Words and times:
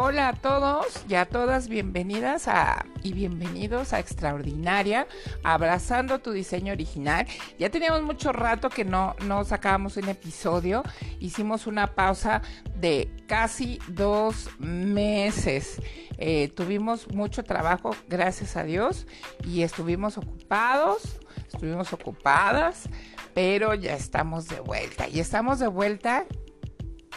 Hola 0.00 0.28
a 0.28 0.32
todos 0.32 1.04
y 1.08 1.16
a 1.16 1.26
todas, 1.26 1.68
bienvenidas 1.68 2.46
a 2.46 2.86
y 3.02 3.14
bienvenidos 3.14 3.92
a 3.92 3.98
Extraordinaria, 3.98 5.08
abrazando 5.42 6.20
tu 6.20 6.30
diseño 6.30 6.72
original. 6.72 7.26
Ya 7.58 7.68
teníamos 7.68 8.02
mucho 8.02 8.30
rato 8.30 8.70
que 8.70 8.84
no, 8.84 9.16
no 9.26 9.42
sacábamos 9.42 9.96
un 9.96 10.08
episodio, 10.08 10.84
hicimos 11.18 11.66
una 11.66 11.96
pausa 11.96 12.42
de 12.76 13.10
casi 13.26 13.80
dos 13.88 14.48
meses. 14.60 15.82
Eh, 16.16 16.52
tuvimos 16.54 17.12
mucho 17.12 17.42
trabajo, 17.42 17.90
gracias 18.06 18.56
a 18.56 18.62
Dios, 18.62 19.04
y 19.44 19.62
estuvimos 19.62 20.16
ocupados, 20.16 21.18
estuvimos 21.48 21.92
ocupadas, 21.92 22.88
pero 23.34 23.74
ya 23.74 23.94
estamos 23.94 24.46
de 24.46 24.60
vuelta. 24.60 25.08
Y 25.08 25.18
estamos 25.18 25.58
de 25.58 25.66
vuelta, 25.66 26.24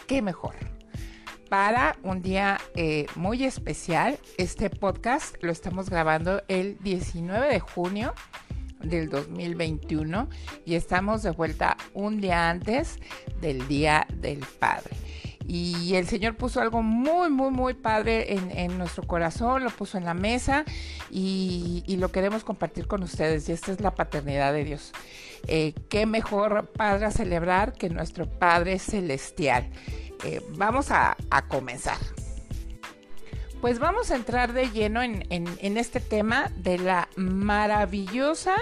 qué 0.07 0.23
mejor 0.23 0.70
para 1.51 1.97
un 2.03 2.21
día 2.21 2.61
eh, 2.75 3.07
muy 3.15 3.43
especial. 3.43 4.17
Este 4.37 4.69
podcast 4.69 5.35
lo 5.41 5.51
estamos 5.51 5.89
grabando 5.89 6.41
el 6.47 6.77
19 6.79 7.45
de 7.45 7.59
junio 7.59 8.13
del 8.81 9.09
2021 9.09 10.29
y 10.63 10.75
estamos 10.75 11.23
de 11.23 11.31
vuelta 11.31 11.75
un 11.93 12.21
día 12.21 12.49
antes 12.49 12.99
del 13.41 13.67
Día 13.67 14.07
del 14.15 14.39
Padre. 14.59 14.91
Y 15.45 15.95
el 15.95 16.07
Señor 16.07 16.37
puso 16.37 16.61
algo 16.61 16.81
muy, 16.81 17.29
muy, 17.29 17.51
muy 17.51 17.73
padre 17.73 18.33
en, 18.33 18.77
nuestro 18.77 19.03
corazón, 19.03 19.65
lo 19.65 19.71
puso 19.71 19.97
en 19.97 20.05
la 20.05 20.13
mesa 20.13 20.63
y, 21.09 21.83
lo 21.97 22.13
queremos 22.13 22.45
compartir 22.45 22.87
con 22.87 23.03
ustedes. 23.03 23.49
Y 23.49 23.51
esta 23.51 23.73
es 23.73 23.81
la 23.81 23.93
paternidad 23.93 24.53
de 24.53 24.63
Dios. 24.63 24.93
Eh, 25.47 25.73
¿Qué 25.89 26.05
mejor 26.05 26.67
padre 26.71 27.11
celebrar 27.11 27.73
que 27.73 27.89
nuestro 27.89 28.29
Padre 28.29 28.79
Celestial? 28.79 29.69
Eh, 30.23 30.41
vamos 30.49 30.91
a, 30.91 31.15
comenzar. 31.47 31.97
Pues 33.59 33.79
vamos 33.79 34.11
a 34.11 34.15
entrar 34.15 34.53
de 34.53 34.69
lleno 34.69 35.01
en, 35.03 35.25
en 35.29 35.77
este 35.77 35.99
tema 35.99 36.51
de 36.57 36.79
la 36.79 37.09
maravillosa 37.15 38.55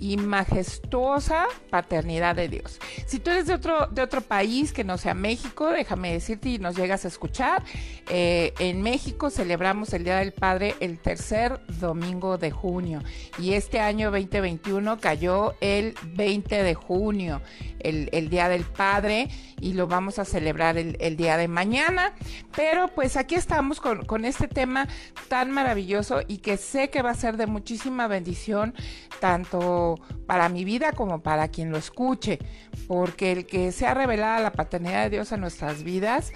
y 0.00 0.16
majestuosa 0.16 1.46
paternidad 1.68 2.34
de 2.34 2.48
Dios. 2.48 2.80
Si 3.06 3.18
tú 3.18 3.30
eres 3.30 3.46
de 3.46 3.54
otro, 3.54 3.86
de 3.88 4.02
otro 4.02 4.22
país 4.22 4.72
que 4.72 4.82
no 4.82 4.96
sea 4.96 5.14
México, 5.14 5.70
déjame 5.70 6.12
decirte 6.12 6.48
y 6.48 6.58
nos 6.58 6.74
llegas 6.74 7.04
a 7.04 7.08
escuchar, 7.08 7.62
eh, 8.08 8.54
en 8.58 8.80
México 8.80 9.30
celebramos 9.30 9.92
el 9.92 10.04
Día 10.04 10.16
del 10.16 10.32
Padre 10.32 10.74
el 10.80 10.98
tercer 10.98 11.60
domingo 11.78 12.38
de 12.38 12.50
junio 12.50 13.02
y 13.38 13.52
este 13.52 13.80
año 13.80 14.10
2021 14.10 14.98
cayó 14.98 15.54
el 15.60 15.94
20 16.14 16.62
de 16.62 16.74
junio, 16.74 17.42
el, 17.78 18.30
Día 18.30 18.48
del 18.48 18.64
Padre 18.64 19.28
y 19.60 19.74
lo 19.74 19.86
vamos 19.86 20.18
a 20.18 20.24
celebrar 20.24 20.78
el, 20.78 21.16
día 21.16 21.36
de 21.36 21.48
mañana. 21.48 22.14
Pero 22.54 22.88
pues 22.88 23.16
aquí 23.16 23.34
estamos 23.34 23.80
con, 23.80 24.04
con 24.04 24.24
este 24.24 24.48
tema 24.48 24.88
tan 25.28 25.50
maravilloso 25.50 26.20
y 26.26 26.38
que 26.38 26.56
sé 26.56 26.90
que 26.90 27.02
va 27.02 27.10
a 27.10 27.14
ser 27.14 27.36
de 27.36 27.46
muchísima 27.46 28.06
bendición 28.06 28.74
tanto 29.20 29.89
para 30.26 30.48
mi 30.48 30.64
vida 30.64 30.92
como 30.92 31.22
para 31.22 31.48
quien 31.48 31.70
lo 31.70 31.78
escuche, 31.78 32.38
porque 32.86 33.32
el 33.32 33.46
que 33.46 33.72
sea 33.72 33.94
revelada 33.94 34.40
la 34.40 34.52
paternidad 34.52 35.04
de 35.04 35.10
Dios 35.10 35.32
en 35.32 35.40
nuestras 35.40 35.82
vidas 35.82 36.32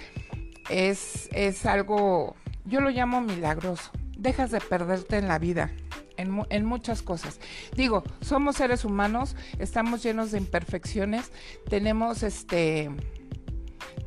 es, 0.69 1.29
es 1.33 1.65
algo, 1.65 2.35
yo 2.65 2.81
lo 2.81 2.89
llamo 2.89 3.21
milagroso. 3.21 3.91
Dejas 4.17 4.51
de 4.51 4.61
perderte 4.61 5.17
en 5.17 5.27
la 5.27 5.39
vida, 5.39 5.71
en, 6.17 6.41
en, 6.49 6.65
muchas 6.65 7.01
cosas. 7.01 7.39
Digo, 7.75 8.03
somos 8.21 8.55
seres 8.55 8.85
humanos, 8.85 9.35
estamos 9.59 10.01
llenos 10.01 10.31
de 10.31 10.37
imperfecciones, 10.37 11.31
tenemos 11.69 12.23
este 12.23 12.89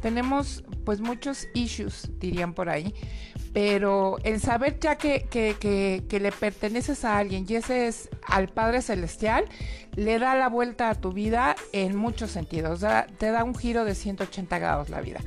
tenemos 0.00 0.64
pues 0.84 1.00
muchos 1.00 1.48
issues, 1.54 2.10
dirían 2.18 2.54
por 2.54 2.68
ahí, 2.68 2.94
pero 3.60 4.18
el 4.22 4.40
saber 4.40 4.78
ya 4.78 4.94
que, 4.98 5.26
que, 5.28 6.20
le 6.20 6.30
perteneces 6.30 7.04
a 7.04 7.18
alguien 7.18 7.44
y 7.48 7.56
ese 7.56 7.88
es 7.88 8.08
al 8.28 8.46
Padre 8.46 8.82
Celestial, 8.82 9.46
le 9.96 10.20
da 10.20 10.36
la 10.36 10.48
vuelta 10.48 10.90
a 10.90 10.94
tu 10.94 11.10
vida 11.10 11.56
en 11.72 11.96
muchos 11.96 12.30
sentidos, 12.30 12.84
te 13.18 13.32
da 13.32 13.42
un 13.42 13.56
giro 13.56 13.84
de 13.84 13.96
180 13.96 14.60
grados 14.60 14.90
la 14.90 15.00
vida. 15.00 15.18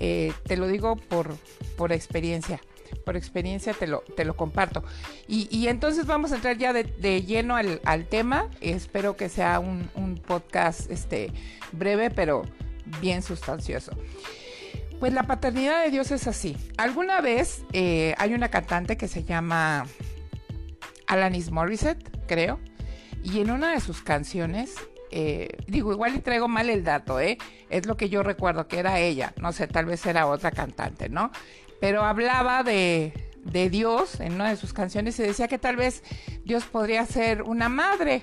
Eh, 0.00 0.32
te 0.48 0.56
lo 0.56 0.66
digo 0.66 0.96
por, 0.96 1.36
por 1.76 1.92
experiencia 1.92 2.60
por 3.04 3.16
experiencia 3.16 3.72
te 3.72 3.86
lo, 3.86 4.00
te 4.16 4.24
lo 4.24 4.36
comparto. 4.36 4.82
Y, 5.28 5.68
entonces 5.68 6.06
vamos 6.06 6.32
a 6.32 6.36
entrar 6.36 6.58
ya 6.58 6.72
de, 6.72 7.22
lleno 7.22 7.54
al, 7.54 8.06
tema. 8.08 8.48
Espero 8.60 9.16
que 9.16 9.28
sea 9.28 9.60
un, 9.60 9.90
un, 9.94 10.16
podcast 10.16 10.90
este, 10.90 11.32
breve, 11.70 12.10
pero 12.10 12.42
bien 13.00 13.22
sustancioso. 13.22 13.92
Pues 15.00 15.12
la 15.12 15.24
paternidad 15.24 15.84
de 15.84 15.90
Dios 15.90 16.10
es 16.10 16.26
así. 16.26 16.56
Alguna 16.78 17.20
vez 17.20 17.64
eh, 17.72 18.14
hay 18.16 18.32
una 18.32 18.48
cantante 18.48 18.96
que 18.96 19.08
se 19.08 19.24
llama 19.24 19.86
Alanis 21.06 21.50
Morissette, 21.50 22.10
creo, 22.26 22.58
y 23.22 23.40
en 23.40 23.50
una 23.50 23.72
de 23.72 23.80
sus 23.80 24.00
canciones, 24.00 24.74
eh, 25.10 25.48
digo, 25.66 25.92
igual 25.92 26.16
y 26.16 26.20
traigo 26.20 26.48
mal 26.48 26.70
el 26.70 26.82
dato, 26.82 27.20
¿eh? 27.20 27.36
Es 27.68 27.86
lo 27.86 27.96
que 27.96 28.08
yo 28.08 28.22
recuerdo 28.22 28.68
que 28.68 28.78
era 28.78 28.98
ella, 28.98 29.34
no 29.40 29.52
sé, 29.52 29.66
tal 29.66 29.84
vez 29.84 30.04
era 30.06 30.26
otra 30.26 30.50
cantante, 30.50 31.10
¿no? 31.10 31.30
Pero 31.78 32.02
hablaba 32.02 32.62
de, 32.62 33.12
de 33.44 33.68
Dios 33.68 34.20
en 34.20 34.34
una 34.34 34.48
de 34.48 34.56
sus 34.56 34.72
canciones 34.72 35.18
y 35.18 35.24
decía 35.24 35.46
que 35.46 35.58
tal 35.58 35.76
vez 35.76 36.02
Dios 36.44 36.64
podría 36.64 37.04
ser 37.04 37.42
una 37.42 37.68
madre, 37.68 38.22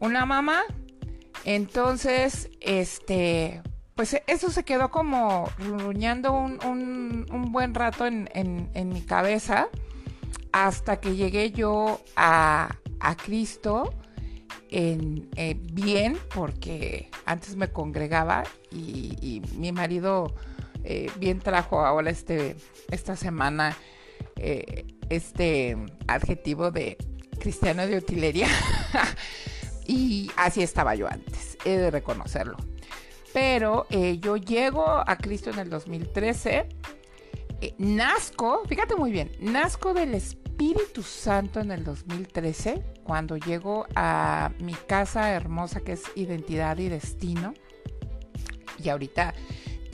una 0.00 0.24
mamá. 0.24 0.62
Entonces, 1.44 2.50
este, 2.60 3.62
pues 3.96 4.12
e, 4.12 4.22
eso 4.28 4.50
se 4.50 4.62
quedó 4.62 4.90
como 4.90 5.50
ruñando 5.58 6.32
un, 6.32 7.26
buen 7.50 7.74
rato 7.74 8.06
en, 8.06 8.70
mi 8.74 9.00
cabeza 9.00 9.68
hasta 10.52 11.00
que 11.00 11.16
llegué 11.16 11.50
yo 11.50 12.00
a, 12.14 12.76
Cristo 13.24 13.94
en, 14.70 15.28
eh, 15.36 15.56
bien, 15.72 16.18
porque 16.34 17.08
antes 17.24 17.56
me 17.56 17.68
congregaba 17.68 18.44
y, 18.70 19.42
mi 19.56 19.72
marido 19.72 20.34
eh, 20.84 21.10
bien 21.18 21.40
trajo 21.40 21.84
ahora 21.84 22.10
este, 22.10 22.56
esta 22.90 23.16
semana 23.16 23.76
eh, 24.36 24.86
este 25.08 25.76
adjetivo 26.06 26.70
de 26.70 26.98
cristiano 27.40 27.86
de 27.86 27.96
utilería. 27.96 28.48
y 29.86 30.30
así 30.36 30.62
estaba 30.62 30.94
yo 30.94 31.08
antes, 31.08 31.56
he 31.64 31.78
de 31.78 31.90
reconocerlo 31.90 32.56
pero 33.36 33.86
eh, 33.90 34.18
yo 34.18 34.38
llego 34.38 34.86
a 34.88 35.18
Cristo 35.18 35.50
en 35.50 35.58
el 35.58 35.68
2013, 35.68 36.66
eh, 37.60 37.74
nazco, 37.76 38.62
fíjate 38.66 38.96
muy 38.96 39.12
bien, 39.12 39.30
nazco 39.40 39.92
del 39.92 40.14
Espíritu 40.14 41.02
Santo 41.02 41.60
en 41.60 41.70
el 41.70 41.84
2013, 41.84 42.82
cuando 43.04 43.36
llego 43.36 43.86
a 43.94 44.52
mi 44.58 44.72
casa 44.72 45.32
hermosa 45.32 45.82
que 45.82 45.92
es 45.92 46.04
Identidad 46.14 46.78
y 46.78 46.88
Destino, 46.88 47.52
y 48.82 48.88
ahorita 48.88 49.34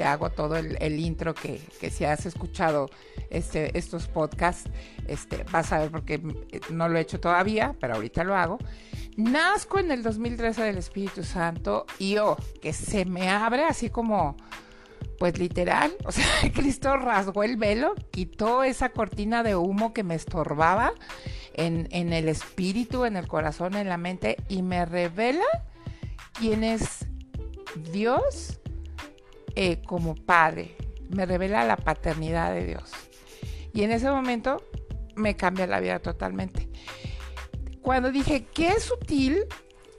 hago 0.02 0.30
todo 0.30 0.56
el, 0.56 1.00
intro 1.00 1.34
que, 1.34 1.60
si 1.90 2.04
has 2.04 2.26
escuchado 2.26 2.90
este, 3.30 3.76
estos 3.78 4.08
podcasts, 4.08 4.70
este, 5.06 5.44
vas 5.50 5.72
a 5.72 5.78
ver 5.78 5.90
porque 5.90 6.20
no 6.70 6.88
lo 6.88 6.98
he 6.98 7.02
hecho 7.02 7.20
todavía, 7.20 7.74
pero 7.80 7.94
ahorita 7.94 8.24
lo 8.24 8.36
hago. 8.36 8.58
Nazco 9.16 9.78
en 9.78 9.90
el 9.90 10.02
2013 10.02 10.62
del 10.62 10.78
Espíritu 10.78 11.22
Santo 11.22 11.86
y 11.98 12.16
oh, 12.18 12.36
que 12.60 12.72
se 12.72 13.04
me 13.04 13.28
abre 13.28 13.64
así 13.64 13.90
como, 13.90 14.36
pues 15.18 15.38
literal, 15.38 15.94
o 16.04 16.12
sea, 16.12 16.26
Cristo 16.54 16.96
rasgó 16.96 17.42
el 17.42 17.56
velo, 17.56 17.94
quitó 18.10 18.64
esa 18.64 18.90
cortina 18.90 19.42
de 19.42 19.56
humo 19.56 19.92
que 19.92 20.02
me 20.02 20.14
estorbaba 20.14 20.92
en, 21.54 21.88
en 21.90 22.12
el 22.12 22.28
espíritu, 22.28 23.04
en 23.04 23.16
el 23.16 23.28
corazón, 23.28 23.74
en 23.74 23.88
la 23.88 23.98
mente 23.98 24.36
y 24.48 24.62
me 24.62 24.84
revela 24.86 25.44
quién 26.32 26.64
es 26.64 27.06
Dios 27.92 28.61
eh, 29.54 29.82
como 29.86 30.14
padre, 30.14 30.76
me 31.08 31.26
revela 31.26 31.64
la 31.64 31.76
paternidad 31.76 32.52
de 32.54 32.66
Dios. 32.66 32.90
Y 33.72 33.82
en 33.82 33.92
ese 33.92 34.10
momento 34.10 34.62
me 35.14 35.36
cambia 35.36 35.66
la 35.66 35.80
vida 35.80 35.98
totalmente. 35.98 36.68
Cuando 37.82 38.10
dije, 38.12 38.46
qué 38.54 38.68
es 38.68 38.84
sutil, 38.84 39.44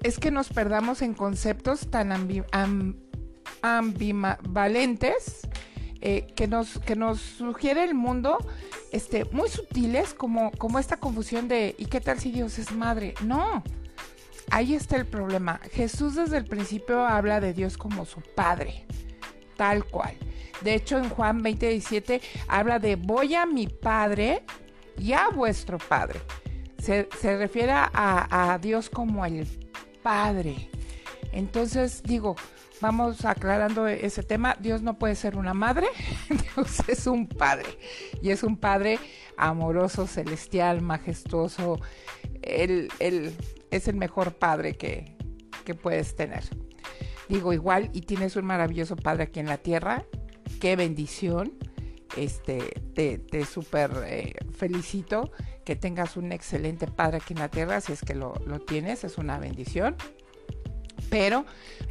es 0.01 0.17
que 0.19 0.31
nos 0.31 0.49
perdamos 0.49 1.01
en 1.01 1.13
conceptos 1.13 1.89
tan 1.89 2.11
ambivalentes 3.61 5.47
eh, 6.01 6.27
que, 6.35 6.47
nos, 6.47 6.79
que 6.79 6.95
nos 6.95 7.19
sugiere 7.19 7.83
el 7.83 7.93
mundo 7.93 8.37
este, 8.91 9.25
muy 9.25 9.49
sutiles 9.49 10.13
como, 10.13 10.51
como 10.51 10.79
esta 10.79 10.97
confusión 10.97 11.47
de 11.47 11.75
¿y 11.77 11.85
qué 11.85 12.01
tal 12.01 12.19
si 12.19 12.31
Dios 12.31 12.59
es 12.59 12.71
madre? 12.73 13.13
No, 13.23 13.63
ahí 14.51 14.73
está 14.75 14.97
el 14.97 15.05
problema. 15.05 15.59
Jesús 15.71 16.15
desde 16.15 16.37
el 16.37 16.45
principio 16.45 17.05
habla 17.05 17.39
de 17.39 17.53
Dios 17.53 17.77
como 17.77 18.05
su 18.05 18.21
padre 18.21 18.85
tal 19.55 19.85
cual. 19.85 20.15
De 20.61 20.75
hecho, 20.75 20.97
en 20.97 21.09
Juan 21.09 21.41
20, 21.41 22.21
habla 22.47 22.79
de 22.79 22.95
voy 22.95 23.35
a 23.35 23.45
mi 23.45 23.67
Padre 23.67 24.43
y 24.97 25.13
a 25.13 25.29
vuestro 25.29 25.77
Padre. 25.77 26.21
Se, 26.79 27.07
refiere 27.37 27.71
a, 27.73 28.59
Dios 28.61 28.89
como 28.89 29.25
el 29.25 29.47
Padre. 30.01 30.69
Entonces 31.31 32.03
digo, 32.03 32.35
vamos 32.81 33.25
aclarando 33.25 33.87
ese 33.87 34.23
tema. 34.23 34.55
Dios 34.59 34.81
no 34.81 34.99
puede 34.99 35.15
ser 35.15 35.37
una 35.37 35.53
madre, 35.53 35.87
Dios 36.29 36.81
es 36.87 37.07
un 37.07 37.27
padre. 37.27 37.77
Y 38.21 38.29
es 38.29 38.43
un 38.43 38.57
padre 38.57 38.99
amoroso, 39.37 40.07
celestial, 40.07 40.81
majestuoso. 40.81 41.79
Él, 42.41 42.89
él 42.99 43.35
es 43.71 43.87
el 43.87 43.95
mejor 43.95 44.33
padre 44.33 44.73
que, 44.75 45.15
que 45.63 45.73
puedes 45.73 46.15
tener. 46.15 46.43
Digo, 47.33 47.51
igual, 47.51 47.89
y 47.93 48.01
tienes 48.01 48.35
un 48.35 48.45
maravilloso 48.45 48.95
padre 48.95 49.23
aquí 49.23 49.39
en 49.39 49.47
la 49.47 49.57
tierra. 49.57 50.05
Qué 50.61 50.75
bendición. 50.75 51.53
Este, 52.15 52.59
te, 52.93 53.17
te 53.17 53.43
súper 53.43 53.91
eh, 54.05 54.35
felicito 54.51 55.31
que 55.65 55.75
tengas 55.75 56.15
un 56.15 56.31
excelente 56.31 56.85
padre 56.85 57.17
aquí 57.17 57.33
en 57.33 57.39
la 57.39 57.49
tierra, 57.49 57.81
si 57.81 57.91
es 57.91 58.01
que 58.01 58.13
lo, 58.13 58.35
lo 58.45 58.59
tienes, 58.59 59.03
es 59.03 59.17
una 59.17 59.39
bendición 59.39 59.95
pero 61.09 61.45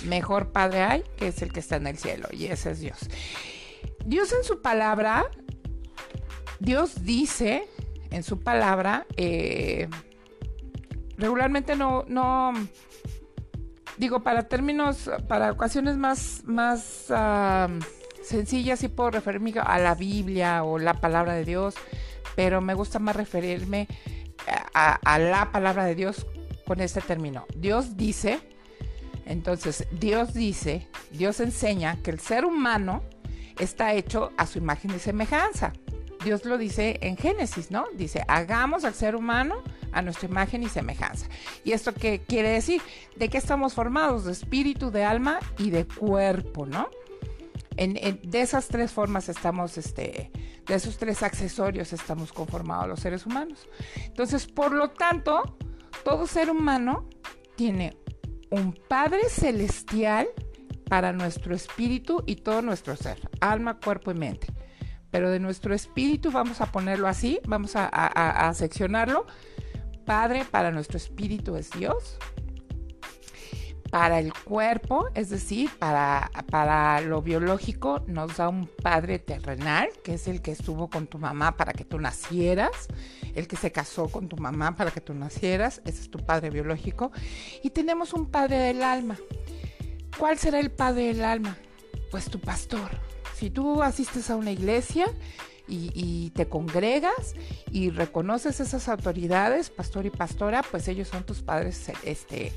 mejor 0.07 0.51
Padre 0.51 0.81
hay 0.81 1.03
que 1.17 1.29
es 1.29 1.43
el 1.43 1.53
que 1.53 1.61
está 1.61 1.77
en 1.77 1.87
el 1.87 1.99
cielo 1.99 2.29
y 2.33 2.47
ese 2.47 2.73
es 2.73 2.81
Dios. 2.81 2.99
Dios 4.05 4.33
en 4.33 4.43
su 4.43 4.61
palabra, 4.63 5.27
Dios 6.59 7.05
dice 7.05 7.69
en 8.11 8.23
su 8.23 8.41
palabra, 8.41 9.07
eh, 9.17 9.89
regularmente 11.17 11.77
no, 11.77 12.05
no, 12.09 12.53
digo, 13.97 14.23
para 14.23 14.49
términos, 14.49 15.11
para 15.29 15.53
ocasiones 15.53 15.97
más, 15.97 16.43
más 16.45 17.13
sencillas, 18.23 18.79
sí 18.79 18.89
puedo 18.89 19.11
referirme 19.11 19.55
a 19.63 19.79
la 19.79 19.95
Biblia 19.95 20.65
o 20.65 20.79
la 20.79 20.95
palabra 20.95 21.35
de 21.35 21.45
Dios, 21.45 21.75
pero 22.37 22.61
me 22.61 22.75
gusta 22.75 22.99
más 22.99 23.17
referirme 23.17 23.89
a 24.75 25.19
la 25.19 25.53
palabra 25.53 25.85
de 25.85 25.95
Dios 25.95 26.27
con 26.67 26.81
este 26.81 27.01
término. 27.01 27.47
Dios 27.55 27.97
dice, 27.97 28.41
entonces, 29.27 29.87
Dios 29.93 30.35
dice, 30.35 30.89
Dios 31.11 31.41
enseña 31.41 31.97
que 32.03 32.11
el 32.11 32.21
ser 32.21 32.45
humano 32.45 33.03
está 33.59 33.95
hecho 33.95 34.33
a 34.37 34.47
su 34.47 34.59
imagen 34.59 34.93
y 34.95 34.99
semejanza. 34.99 35.73
Dios 36.25 36.45
lo 36.45 36.59
dice 36.59 36.99
en 37.03 37.17
Génesis, 37.17 37.71
¿no? 37.71 37.87
Dice, 37.95 38.25
hagamos 38.29 38.85
al 38.85 38.95
ser 38.95 39.17
humano 39.17 39.63
a 39.93 40.03
nuestra 40.03 40.29
imagen 40.29 40.63
y 40.63 40.69
semejanza. 40.69 41.27
¿Y 41.65 41.73
esto 41.73 41.93
qué 41.95 42.21
quiere 42.27 42.51
decir? 42.51 42.81
De 43.17 43.29
qué 43.29 43.39
estamos 43.39 43.75
formados, 43.75 44.25
de 44.25 44.33
espíritu, 44.33 44.91
de 44.91 45.05
alma 45.05 45.39
y 45.59 45.71
de 45.71 45.87
cuerpo, 45.87 46.67
¿no? 46.67 46.89
de 47.75 48.41
esas 48.41 48.69
tres 48.69 48.93
formas 48.93 49.29
estamos, 49.29 49.79
este, 49.79 50.31
de 50.67 50.75
esos 50.75 50.99
tres 50.99 51.23
accesorios 51.23 51.93
estamos 51.93 52.33
conformados 52.33 52.89
los 52.89 53.01
seres 53.01 53.27
humanos. 53.27 53.67
Entonces, 54.05 54.47
por 54.47 54.73
lo 54.73 54.91
tanto, 54.91 55.57
todo 56.05 56.27
ser 56.27 56.51
humano 56.51 57.09
tiene 57.57 57.97
un 58.51 58.75
Padre 58.75 59.29
celestial 59.29 60.29
para 60.89 61.13
nuestro 61.13 61.55
espíritu 61.55 62.23
y 62.27 62.37
todo 62.37 62.61
nuestro 62.61 62.97
ser, 62.97 63.19
alma, 63.41 63.81
cuerpo 63.81 64.11
y 64.11 64.15
mente. 64.15 64.49
Pero 65.13 65.31
de 65.31 65.39
nuestro 65.39 65.75
espíritu 65.75 66.33
vamos 66.33 66.61
a 66.61 66.73
ponerlo 66.73 67.07
así, 67.07 67.39
vamos 67.47 67.75
a, 67.77 68.53
seccionarlo. 68.55 69.27
Padre 70.07 70.45
para 70.51 70.73
nuestro 70.73 70.97
espíritu 70.97 71.55
es 71.55 71.71
Dios, 71.71 72.19
para 73.91 74.19
el 74.19 74.33
cuerpo, 74.33 75.11
es 75.15 75.29
decir, 75.29 75.71
para, 75.79 76.31
para 76.51 77.01
lo 77.03 77.21
biológico, 77.21 78.03
nos 78.07 78.39
da 78.39 78.49
un 78.49 78.67
padre 78.67 79.19
terrenal, 79.19 79.91
que 80.03 80.15
es 80.15 80.27
el 80.29 80.41
que 80.41 80.51
estuvo 80.51 80.89
con 80.89 81.07
tu 81.07 81.19
mamá 81.19 81.59
para 81.59 81.75
que 81.75 81.85
tú 81.85 82.01
nacieras, 82.01 82.89
el 83.35 83.47
que 83.47 83.57
se 83.57 83.71
casó 83.71 84.09
con 84.09 84.31
tu 84.31 84.39
mamá 84.39 84.77
para 84.77 84.91
que 84.91 85.03
tú 85.03 85.13
nacieras, 85.13 85.83
ese 85.85 86.01
es 86.01 86.11
tu 86.11 86.19
padre 86.19 86.49
biológico. 86.49 87.13
Y 87.63 87.69
tenemos 87.71 88.15
un 88.15 88.31
padre 88.31 88.57
del 88.57 88.83
alma. 88.83 89.19
¿Cuál 90.19 90.39
será 90.39 90.59
el 90.59 90.71
padre 90.71 91.09
del 91.09 91.23
alma? 91.23 91.57
Pues 92.11 92.31
tu 92.31 92.41
pastor. 92.41 93.12
Si 93.43 93.51
tú 93.51 93.83
asistes 93.83 94.31
a 94.31 94.37
una 94.37 94.53
iglesia, 94.53 95.07
y, 95.67 96.31
te 96.37 96.49
congregas 96.49 97.35
y 97.73 97.91
reconoces 97.91 98.61
esas 98.61 98.89
autoridades, 98.89 99.69
pastor 99.69 100.07
y 100.07 100.11
pastora, 100.11 100.63
pues 100.63 100.87
ellos 100.87 101.09
son 101.09 101.25
tus 101.25 101.43
padres 101.43 101.91
este, 102.05 102.53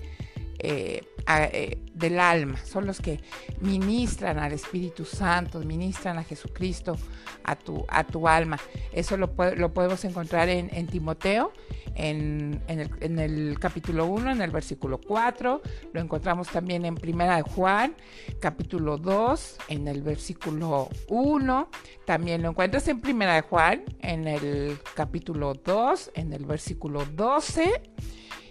eh, 0.59 1.01
eh, 1.27 1.79
del 1.95 2.19
alma, 2.19 2.57
son 2.63 2.85
los 2.85 2.99
que 2.99 3.19
ministran 3.61 4.37
al 4.37 4.51
Espíritu 4.51 5.05
Santo, 5.05 5.59
ministran 5.61 6.19
a 6.19 6.23
Jesucristo, 6.23 6.97
a 7.43 7.55
tu, 7.55 7.83
a 7.87 8.03
tu 8.03 8.27
alma. 8.27 8.59
Eso 8.91 9.17
lo, 9.17 9.33
lo 9.55 9.73
podemos 9.73 10.05
encontrar 10.05 10.49
en, 10.49 10.87
Timoteo, 10.87 11.51
en, 11.95 12.61
en, 12.67 13.19
el, 13.19 13.57
capítulo 13.59 14.05
1, 14.05 14.31
en 14.33 14.41
el 14.41 14.51
versículo 14.51 14.99
4, 14.99 15.61
lo 15.93 15.99
encontramos 15.99 16.49
también 16.49 16.85
en 16.85 16.93
Primera 16.93 17.37
de 17.37 17.41
Juan, 17.41 17.95
capítulo 18.39 18.97
2, 18.97 19.57
en 19.69 19.87
el 19.87 20.03
versículo 20.03 20.89
1, 21.07 21.69
también 22.05 22.43
lo 22.43 22.49
encuentras 22.49 22.87
en 22.87 23.01
Primera 23.01 23.33
de 23.33 23.41
Juan, 23.41 23.83
en 24.01 24.27
el 24.27 24.77
capítulo 24.93 25.55
2, 25.55 26.11
en 26.13 26.33
el 26.33 26.45
versículo 26.45 27.03
12 27.05 27.81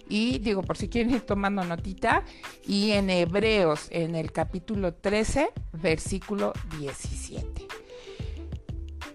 y 0.07 0.39
digo, 0.39 0.61
por 0.61 0.77
si 0.77 0.89
quieren 0.89 1.13
ir 1.13 1.21
tomando 1.21 1.63
notita, 1.63 2.23
y 2.65 2.91
en 2.91 3.09
Hebreos, 3.09 3.87
en 3.89 4.15
el 4.15 4.31
capítulo 4.31 4.93
13, 4.93 5.49
versículo 5.73 6.53
17. 6.79 7.67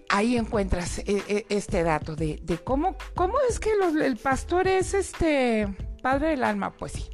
Ahí 0.09 0.37
encuentras 0.37 0.99
e, 0.99 1.23
e, 1.27 1.45
este 1.49 1.83
dato 1.83 2.15
de, 2.15 2.41
cómo, 2.63 2.97
cómo 3.15 3.35
es 3.49 3.59
que 3.59 3.69
el 4.03 4.17
pastor 4.17 4.67
es 4.67 4.93
este 4.93 5.73
padre 6.01 6.29
del 6.29 6.43
alma. 6.43 6.73
Pues 6.73 6.91
sí, 6.91 7.09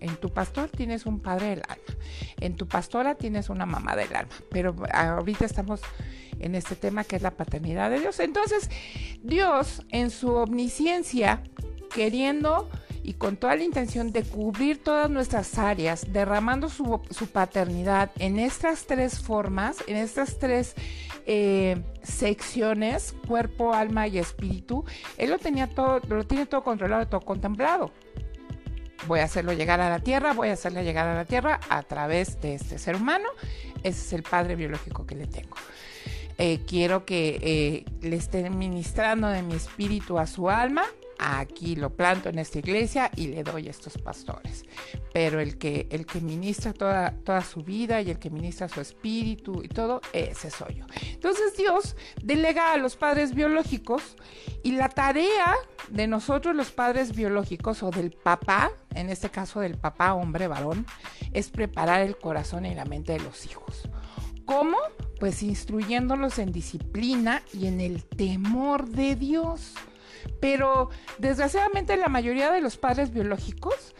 en 0.00 0.16
tu 0.16 0.30
pastor 0.30 0.68
tienes 0.68 1.06
un 1.06 1.20
padre 1.20 1.50
del 1.50 1.62
alma, 1.68 1.96
en 2.40 2.56
tu 2.56 2.66
pastora 2.66 3.14
tienes 3.14 3.48
una 3.48 3.66
mamá 3.66 3.94
del 3.94 4.14
alma, 4.14 4.34
pero 4.50 4.74
ahorita 4.92 5.44
estamos 5.44 5.80
en 6.40 6.56
este 6.56 6.74
tema 6.74 7.04
que 7.04 7.16
es 7.16 7.22
la 7.22 7.30
paternidad 7.30 7.90
de 7.90 8.00
Dios. 8.00 8.18
Entonces, 8.18 8.68
Dios 9.22 9.82
en 9.90 10.10
su 10.10 10.34
omnisciencia, 10.34 11.44
queriendo 11.94 12.68
y 13.02 13.14
con 13.14 13.36
toda 13.36 13.56
la 13.56 13.64
intención 13.64 14.12
de 14.12 14.22
cubrir 14.22 14.82
todas 14.82 15.10
nuestras 15.10 15.58
áreas, 15.58 16.12
derramando 16.12 16.68
su, 16.68 17.00
paternidad 17.32 18.10
en 18.18 18.38
estas 18.38 18.86
tres 18.86 19.20
formas, 19.20 19.78
en 19.86 19.96
estas 19.96 20.38
tres 20.38 20.74
eh, 21.26 21.82
secciones, 22.02 23.14
cuerpo, 23.26 23.74
alma 23.74 24.06
y 24.06 24.18
espíritu, 24.18 24.84
Él 25.16 25.30
lo 25.30 25.38
tenía 25.38 25.68
todo, 25.68 26.00
lo 26.08 26.24
tiene 26.24 26.46
todo 26.46 26.62
controlado, 26.62 27.06
todo 27.06 27.20
contemplado. 27.20 27.90
Voy 29.08 29.18
a 29.18 29.24
hacerlo 29.24 29.52
llegar 29.52 29.80
a 29.80 29.90
la 29.90 29.98
tierra, 29.98 30.32
voy 30.32 30.48
a 30.48 30.52
hacerle 30.52 30.84
llegar 30.84 31.08
a 31.08 31.14
la 31.14 31.24
tierra 31.24 31.58
a 31.68 31.82
través 31.82 32.40
de 32.40 32.54
este 32.54 32.78
ser 32.78 32.94
humano. 32.94 33.28
Ese 33.82 34.00
es 34.00 34.12
el 34.12 34.22
padre 34.22 34.54
biológico 34.54 35.06
que 35.06 35.16
le 35.16 35.26
tengo. 35.26 35.56
Eh, 36.38 36.60
quiero 36.66 37.04
que 37.04 37.40
eh, 37.42 37.84
le 38.00 38.16
esté 38.16 38.48
ministrando 38.48 39.28
de 39.28 39.42
mi 39.42 39.54
espíritu 39.54 40.18
a 40.18 40.26
su 40.26 40.48
alma 40.48 40.84
aquí 41.22 41.76
lo 41.76 41.94
planto 41.94 42.28
en 42.28 42.38
esta 42.38 42.58
iglesia 42.58 43.10
y 43.16 43.28
le 43.28 43.42
doy 43.42 43.68
a 43.68 43.70
estos 43.70 43.98
pastores. 43.98 44.64
Pero 45.12 45.40
el 45.40 45.58
que, 45.58 45.86
el 45.90 46.06
que 46.06 46.20
ministra 46.20 46.72
toda, 46.72 47.12
toda 47.24 47.42
su 47.42 47.62
vida 47.62 48.00
y 48.00 48.10
el 48.10 48.18
que 48.18 48.30
ministra 48.30 48.68
su 48.68 48.80
espíritu 48.80 49.62
y 49.62 49.68
todo, 49.68 50.00
ese 50.12 50.50
soy 50.50 50.76
yo. 50.76 50.86
Entonces 51.12 51.56
Dios 51.56 51.96
delega 52.22 52.72
a 52.72 52.76
los 52.76 52.96
padres 52.96 53.34
biológicos 53.34 54.16
y 54.62 54.72
la 54.72 54.88
tarea 54.88 55.54
de 55.88 56.06
nosotros 56.06 56.56
los 56.56 56.70
padres 56.70 57.14
biológicos 57.14 57.82
o 57.82 57.90
del 57.90 58.10
papá, 58.12 58.72
en 58.94 59.10
este 59.10 59.30
caso 59.30 59.60
del 59.60 59.76
papá 59.76 60.14
hombre 60.14 60.48
varón, 60.48 60.86
es 61.32 61.50
preparar 61.50 62.00
el 62.00 62.16
corazón 62.16 62.66
y 62.66 62.74
la 62.74 62.84
mente 62.84 63.12
de 63.12 63.20
los 63.20 63.46
hijos. 63.46 63.88
¿Cómo? 64.44 64.76
Pues 65.20 65.42
instruyéndolos 65.42 66.38
en 66.38 66.52
disciplina 66.52 67.42
y 67.52 67.66
en 67.66 67.80
el 67.80 68.04
temor 68.04 68.88
de 68.88 69.14
Dios. 69.14 69.74
Pero 70.40 70.90
desgraciadamente 71.18 71.96
la 71.96 72.08
mayoría 72.08 72.50
de 72.50 72.60
los 72.60 72.76
padres 72.76 73.12
biológicos 73.12 73.94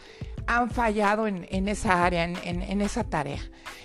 han 0.47 0.69
fallado 0.69 1.27
en, 1.27 1.67
esa 1.67 2.05
área, 2.05 2.23
en, 2.25 2.81
esa 2.81 3.03
tarea. 3.03 3.39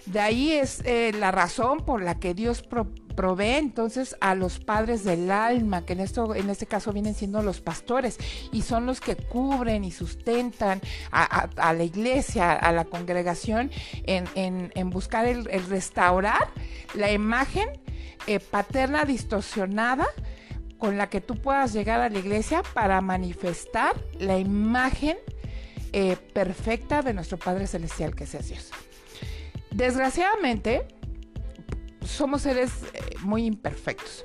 De 0.07 0.21
ahí 0.21 0.53
es 0.53 0.83
eh, 0.85 1.13
la 1.19 1.31
razón 1.31 1.79
por 1.85 2.03
la 2.03 2.19
que 2.19 2.35
Dios 2.35 2.63
provee 2.63 3.57
entonces 3.57 4.17
a 4.21 4.35
los 4.35 4.59
padres 4.59 5.05
del 5.05 5.31
alma, 5.31 5.85
que 5.85 5.93
en, 5.93 6.01
esto, 6.01 6.35
en 6.35 6.51
este 6.51 6.67
caso 6.67 6.93
vienen 6.93 7.15
siendo 7.15 7.43
los 7.43 7.61
pastores, 7.61 8.19
y 8.53 8.63
son 8.63 8.87
los 8.87 9.01
que 9.01 9.17
cubren 9.17 9.85
y 9.85 9.91
sustentan 9.91 10.81
a, 11.11 11.73
la 11.73 11.85
iglesia, 11.85 12.53
a 12.53 12.73
la 12.73 12.85
congregación, 12.85 13.71
en, 14.05 14.91
buscar 14.91 15.27
el, 15.27 15.45
restaurar 15.45 16.49
la 16.95 17.13
imagen 17.13 17.69
eh, 18.27 18.41
paterna 18.41 19.05
distorsionada 19.05 20.07
con 20.79 20.97
la 20.97 21.09
que 21.09 21.21
tú 21.21 21.37
puedas 21.37 21.73
llegar 21.73 22.01
a 22.01 22.09
la 22.09 22.19
iglesia 22.19 22.63
para 22.75 23.01
manifestar 23.01 23.97
la 24.19 24.39
imagen 24.39 25.17
eh, 25.93 26.17
perfecta 26.33 27.03
de 27.03 27.15
nuestro 27.15 27.39
Padre 27.39 27.67
Celestial 27.67 28.15
que 28.15 28.25
es 28.25 28.49
Dios. 28.49 28.71
Desgraciadamente, 29.71 30.87
somos 32.05 32.43
seres 32.43 32.71
eh, 32.95 33.17
muy 33.21 33.45
imperfectos, 33.45 34.25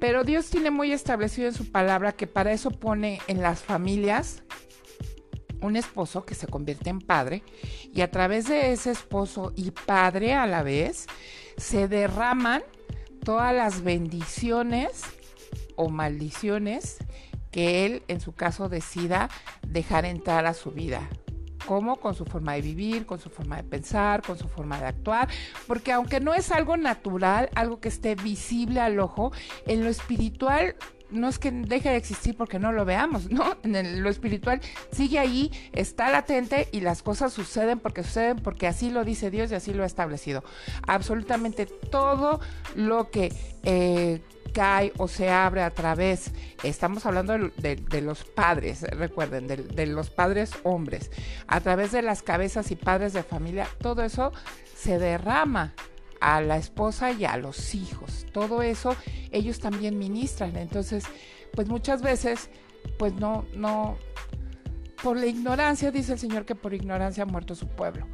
pero 0.00 0.24
Dios 0.24 0.50
tiene 0.50 0.70
muy 0.70 0.92
establecido 0.92 1.48
en 1.48 1.54
su 1.54 1.70
palabra 1.70 2.12
que 2.12 2.26
para 2.26 2.52
eso 2.52 2.70
pone 2.70 3.20
en 3.26 3.42
las 3.42 3.62
familias 3.62 4.42
un 5.60 5.76
esposo 5.76 6.24
que 6.24 6.34
se 6.34 6.46
convierte 6.46 6.90
en 6.90 7.00
padre 7.00 7.42
y 7.92 8.02
a 8.02 8.10
través 8.10 8.48
de 8.48 8.72
ese 8.72 8.90
esposo 8.90 9.52
y 9.56 9.70
padre 9.70 10.34
a 10.34 10.46
la 10.46 10.62
vez 10.62 11.06
se 11.56 11.88
derraman 11.88 12.62
todas 13.24 13.54
las 13.54 13.82
bendiciones 13.82 15.02
o 15.76 15.88
maldiciones 15.88 16.98
que 17.50 17.86
él 17.86 18.02
en 18.08 18.20
su 18.20 18.32
caso 18.32 18.68
decida 18.68 19.28
dejar 19.66 20.04
entrar 20.04 20.46
a 20.46 20.54
su 20.54 20.72
vida. 20.72 21.08
¿Cómo? 21.66 21.96
Con 21.96 22.14
su 22.14 22.24
forma 22.24 22.54
de 22.54 22.62
vivir, 22.62 23.06
con 23.06 23.18
su 23.18 23.30
forma 23.30 23.56
de 23.56 23.62
pensar, 23.62 24.22
con 24.22 24.36
su 24.36 24.48
forma 24.48 24.78
de 24.80 24.86
actuar. 24.86 25.28
Porque 25.66 25.92
aunque 25.92 26.20
no 26.20 26.34
es 26.34 26.50
algo 26.50 26.76
natural, 26.76 27.48
algo 27.54 27.80
que 27.80 27.88
esté 27.88 28.16
visible 28.16 28.80
al 28.80 29.00
ojo, 29.00 29.32
en 29.66 29.82
lo 29.82 29.88
espiritual 29.88 30.76
no 31.10 31.28
es 31.28 31.38
que 31.38 31.50
deje 31.50 31.90
de 31.90 31.96
existir 31.96 32.36
porque 32.36 32.58
no 32.58 32.72
lo 32.72 32.84
veamos, 32.84 33.30
¿no? 33.30 33.56
En 33.62 34.02
lo 34.02 34.10
espiritual 34.10 34.60
sigue 34.90 35.18
ahí, 35.18 35.50
está 35.72 36.10
latente 36.10 36.68
y 36.72 36.80
las 36.80 37.02
cosas 37.02 37.32
suceden 37.32 37.78
porque 37.78 38.02
suceden 38.02 38.38
porque 38.38 38.66
así 38.66 38.90
lo 38.90 39.04
dice 39.04 39.30
Dios 39.30 39.50
y 39.52 39.54
así 39.54 39.72
lo 39.72 39.84
ha 39.84 39.86
establecido. 39.86 40.42
Absolutamente 40.86 41.66
todo 41.66 42.40
lo 42.74 43.10
que 43.10 43.32
eh, 43.62 44.20
cae 44.54 44.92
o 44.96 45.08
se 45.08 45.28
abre 45.28 45.62
a 45.62 45.70
través, 45.70 46.30
estamos 46.62 47.04
hablando 47.04 47.34
de, 47.56 48.00
los 48.00 48.24
padres, 48.24 48.82
recuerden, 48.82 49.46
de, 49.46 49.86
los 49.86 50.08
padres 50.08 50.52
hombres, 50.62 51.10
a 51.46 51.60
través 51.60 51.92
de 51.92 52.00
las 52.00 52.22
cabezas 52.22 52.70
y 52.70 52.76
padres 52.76 53.12
de 53.12 53.22
familia, 53.22 53.66
todo 53.80 54.02
eso 54.02 54.32
se 54.74 54.98
derrama 54.98 55.74
a 56.20 56.40
la 56.40 56.56
esposa 56.56 57.12
y 57.12 57.24
a 57.24 57.36
los 57.36 57.74
hijos. 57.74 58.26
Todo 58.32 58.62
eso 58.62 58.96
ellos 59.30 59.58
también 59.58 59.98
ministran. 59.98 60.56
Entonces, 60.56 61.04
pues 61.52 61.68
muchas 61.68 62.00
veces, 62.00 62.48
pues 62.98 63.12
no, 63.14 63.44
no, 63.54 63.98
por 65.02 65.18
la 65.18 65.26
ignorancia, 65.26 65.90
dice 65.90 66.14
el 66.14 66.18
Señor 66.18 66.46
que 66.46 66.54
por 66.54 66.72
ignorancia 66.72 67.24
ha 67.24 67.26
muerto 67.26 67.54
su 67.54 67.68
pueblo. 67.68 68.06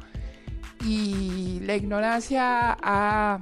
Y 0.83 1.59
la 1.61 1.75
ignorancia 1.75 2.77
ha 2.81 3.39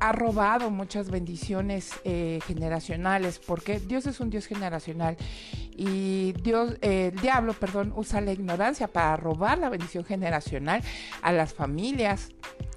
ha 0.00 0.12
robado 0.12 0.70
muchas 0.70 1.10
bendiciones 1.10 1.90
eh, 2.04 2.40
generacionales, 2.46 3.38
porque 3.38 3.80
Dios 3.80 4.06
es 4.06 4.20
un 4.20 4.30
Dios 4.30 4.46
generacional 4.46 5.16
y 5.76 6.32
Dios, 6.42 6.76
eh, 6.80 7.12
el 7.12 7.20
diablo, 7.20 7.52
perdón, 7.52 7.92
usa 7.96 8.20
la 8.20 8.32
ignorancia 8.32 8.88
para 8.88 9.16
robar 9.16 9.58
la 9.58 9.68
bendición 9.68 10.04
generacional 10.04 10.82
a 11.22 11.32
las 11.32 11.54
familias, 11.54 12.30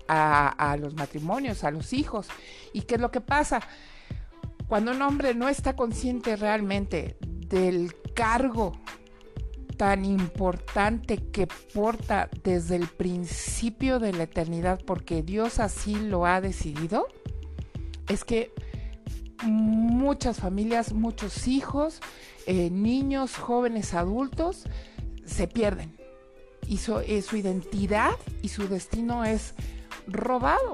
a, 0.08 0.50
a 0.50 0.78
los 0.78 0.96
matrimonios, 0.96 1.64
a 1.64 1.72
los 1.72 1.94
hijos. 1.94 2.28
¿Y 2.74 2.82
qué 2.82 2.96
es 2.96 3.02
lo 3.02 3.12
que 3.12 3.22
pasa? 3.22 3.62
Cuando 4.68 4.92
un 4.92 5.02
hombre 5.02 5.34
no 5.34 5.50
está 5.50 5.76
consciente 5.76 6.36
realmente 6.36 7.18
del 7.22 7.96
cargo 8.14 8.74
tan 9.80 10.04
importante 10.04 11.30
que 11.32 11.48
porta 11.74 12.30
desde 12.44 12.76
el 12.76 12.88
principio 12.88 14.00
de 14.00 14.12
la 14.12 14.24
eternidad, 14.24 14.82
porque 14.86 15.24
Dios 15.24 15.62
así 15.62 15.96
lo 15.96 16.26
ha 16.26 16.42
decidido, 16.42 17.08
es 18.10 18.26
que 18.26 18.52
muchas 19.44 20.36
familias, 20.36 20.92
muchos 20.92 21.48
hijos, 21.48 22.02
eh, 22.46 22.70
niños, 22.70 23.38
jóvenes, 23.38 23.94
adultos, 23.94 24.66
se 25.24 25.48
pierden. 25.48 25.96
Y 26.68 26.78
eh, 27.06 27.22
su 27.22 27.38
identidad 27.38 28.18
y 28.42 28.50
su 28.50 28.68
destino 28.68 29.24
es 29.24 29.54
robado 30.08 30.74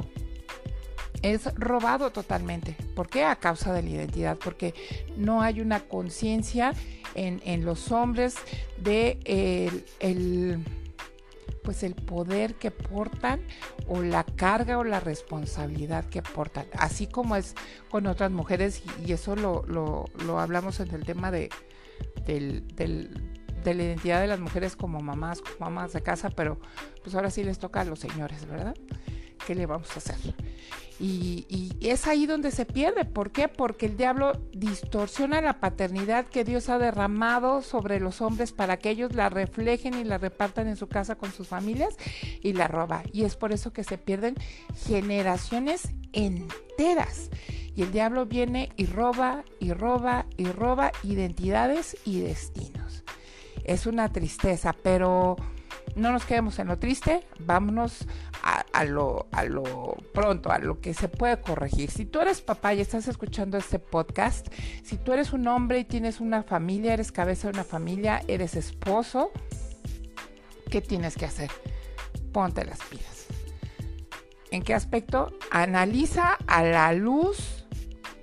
es 1.34 1.54
robado 1.56 2.12
totalmente. 2.12 2.76
¿Por 2.96 3.10
qué? 3.10 3.24
A 3.24 3.36
causa 3.38 3.74
de 3.74 3.82
la 3.82 3.90
identidad, 3.90 4.38
porque 4.38 4.76
no 5.18 5.42
hay 5.42 5.60
una 5.60 5.80
conciencia 5.80 6.74
en, 7.16 7.66
los 7.66 7.92
hombres 7.92 8.36
de 8.78 9.18
el, 10.00 10.64
pues 11.64 11.82
el 11.82 11.96
poder 11.96 12.56
que 12.56 12.70
portan 12.70 13.42
o 13.88 14.02
la 14.02 14.24
carga 14.24 14.78
o 14.78 14.84
la 14.84 15.00
responsabilidad 15.00 16.06
que 16.06 16.22
portan, 16.22 16.66
así 16.74 17.08
como 17.08 17.36
es 17.36 17.56
con 17.90 18.06
otras 18.06 18.32
mujeres 18.32 18.84
y, 19.04 19.12
eso 19.12 19.36
lo, 19.36 19.64
lo, 19.66 20.40
hablamos 20.40 20.80
en 20.80 20.92
el 20.92 21.06
tema 21.06 21.32
de, 21.32 21.50
del, 22.26 22.68
de 22.76 23.74
la 23.74 23.84
identidad 23.84 24.22
de 24.22 24.28
las 24.28 24.40
mujeres 24.40 24.76
como 24.76 25.00
mamás, 25.00 25.42
mamás 25.60 25.94
de 25.94 26.02
casa, 26.02 26.30
pero 26.30 26.60
pues 27.02 27.16
ahora 27.16 27.32
sí 27.32 27.44
les 27.44 27.58
toca 27.58 27.82
a 27.82 27.86
los 27.86 28.00
señores, 28.00 28.46
¿verdad? 28.46 28.76
¿Qué 29.46 29.56
le 29.56 29.66
vamos 29.66 29.90
a 29.96 30.00
hacer? 30.00 30.18
Y, 31.00 31.74
es 31.82 32.08
ahí 32.08 32.26
donde 32.26 32.52
se 32.52 32.66
pierde. 32.66 33.06
¿Por 33.06 33.32
qué? 33.32 33.48
Porque 33.48 33.88
el 33.88 33.98
diablo 33.98 34.32
distorsiona 34.54 35.42
la 35.42 35.60
paternidad 35.60 36.26
que 36.26 36.44
Dios 36.44 36.70
ha 36.70 36.78
derramado 36.78 37.62
sobre 37.62 38.00
los 38.00 38.22
hombres 38.22 38.54
para 38.54 38.78
que 38.78 38.92
ellos 38.92 39.14
la 39.14 39.30
reflejen 39.30 39.96
y 39.96 40.04
la 40.04 40.18
repartan 40.18 40.68
en 40.68 40.78
su 40.78 40.88
casa 40.88 41.16
con 41.16 41.34
sus 41.34 41.48
familias 41.48 41.96
y 42.42 42.54
la 42.54 42.68
roba. 42.68 43.04
Y 43.12 43.24
es 43.24 43.36
por 43.36 43.52
eso 43.52 43.74
que 43.74 43.84
se 43.84 43.98
pierden 43.98 44.36
generaciones 44.86 45.90
enteras. 46.14 47.30
Y 47.76 47.82
el 47.82 47.92
diablo 47.92 48.26
viene 48.26 48.72
y 48.78 48.86
roba 48.86 49.44
y 49.60 49.74
roba 49.74 50.28
y 50.38 50.46
roba 50.46 50.94
identidades 51.04 51.98
y 52.06 52.22
destinos. 52.22 53.04
Es 53.66 53.86
una 53.86 54.14
tristeza, 54.14 54.74
pero 54.82 55.36
no 55.96 56.12
nos 56.12 56.26
quedemos 56.26 56.58
en 56.60 56.68
lo 56.68 56.78
triste, 56.78 57.26
vámonos 57.40 58.08
a, 58.76 58.84
lo, 58.84 59.28
a 59.32 59.46
lo 59.46 59.96
pronto, 60.14 60.52
a 60.52 60.60
lo 60.60 60.82
que 60.82 60.94
se 60.94 61.08
puede 61.08 61.40
corregir. 61.40 61.90
Si 61.90 62.06
tú 62.06 62.20
eres 62.20 62.42
papá 62.42 62.74
y 62.74 62.82
estás 62.82 63.08
escuchando 63.08 63.58
este 63.58 63.80
podcast, 63.80 64.48
si 64.84 64.98
tú 64.98 65.14
eres 65.14 65.32
un 65.32 65.48
hombre 65.48 65.80
y 65.80 65.86
tienes 65.86 66.20
una 66.20 66.44
familia, 66.44 66.94
eres 66.94 67.14
cabeza 67.14 67.48
de 67.48 67.54
una 67.54 67.64
familia, 67.64 68.22
eres 68.28 68.56
esposo, 68.56 69.32
¿qué 70.70 70.82
tienes 70.82 71.16
que 71.16 71.26
hacer? 71.26 71.50
Ponte 72.34 72.66
las 72.66 72.80
pilas. 72.84 73.28
¿En 74.52 74.62
qué 74.62 74.74
aspecto? 74.74 75.32
Analiza 75.52 76.38
a 76.46 76.64
la 76.64 76.92
luz 76.92 77.66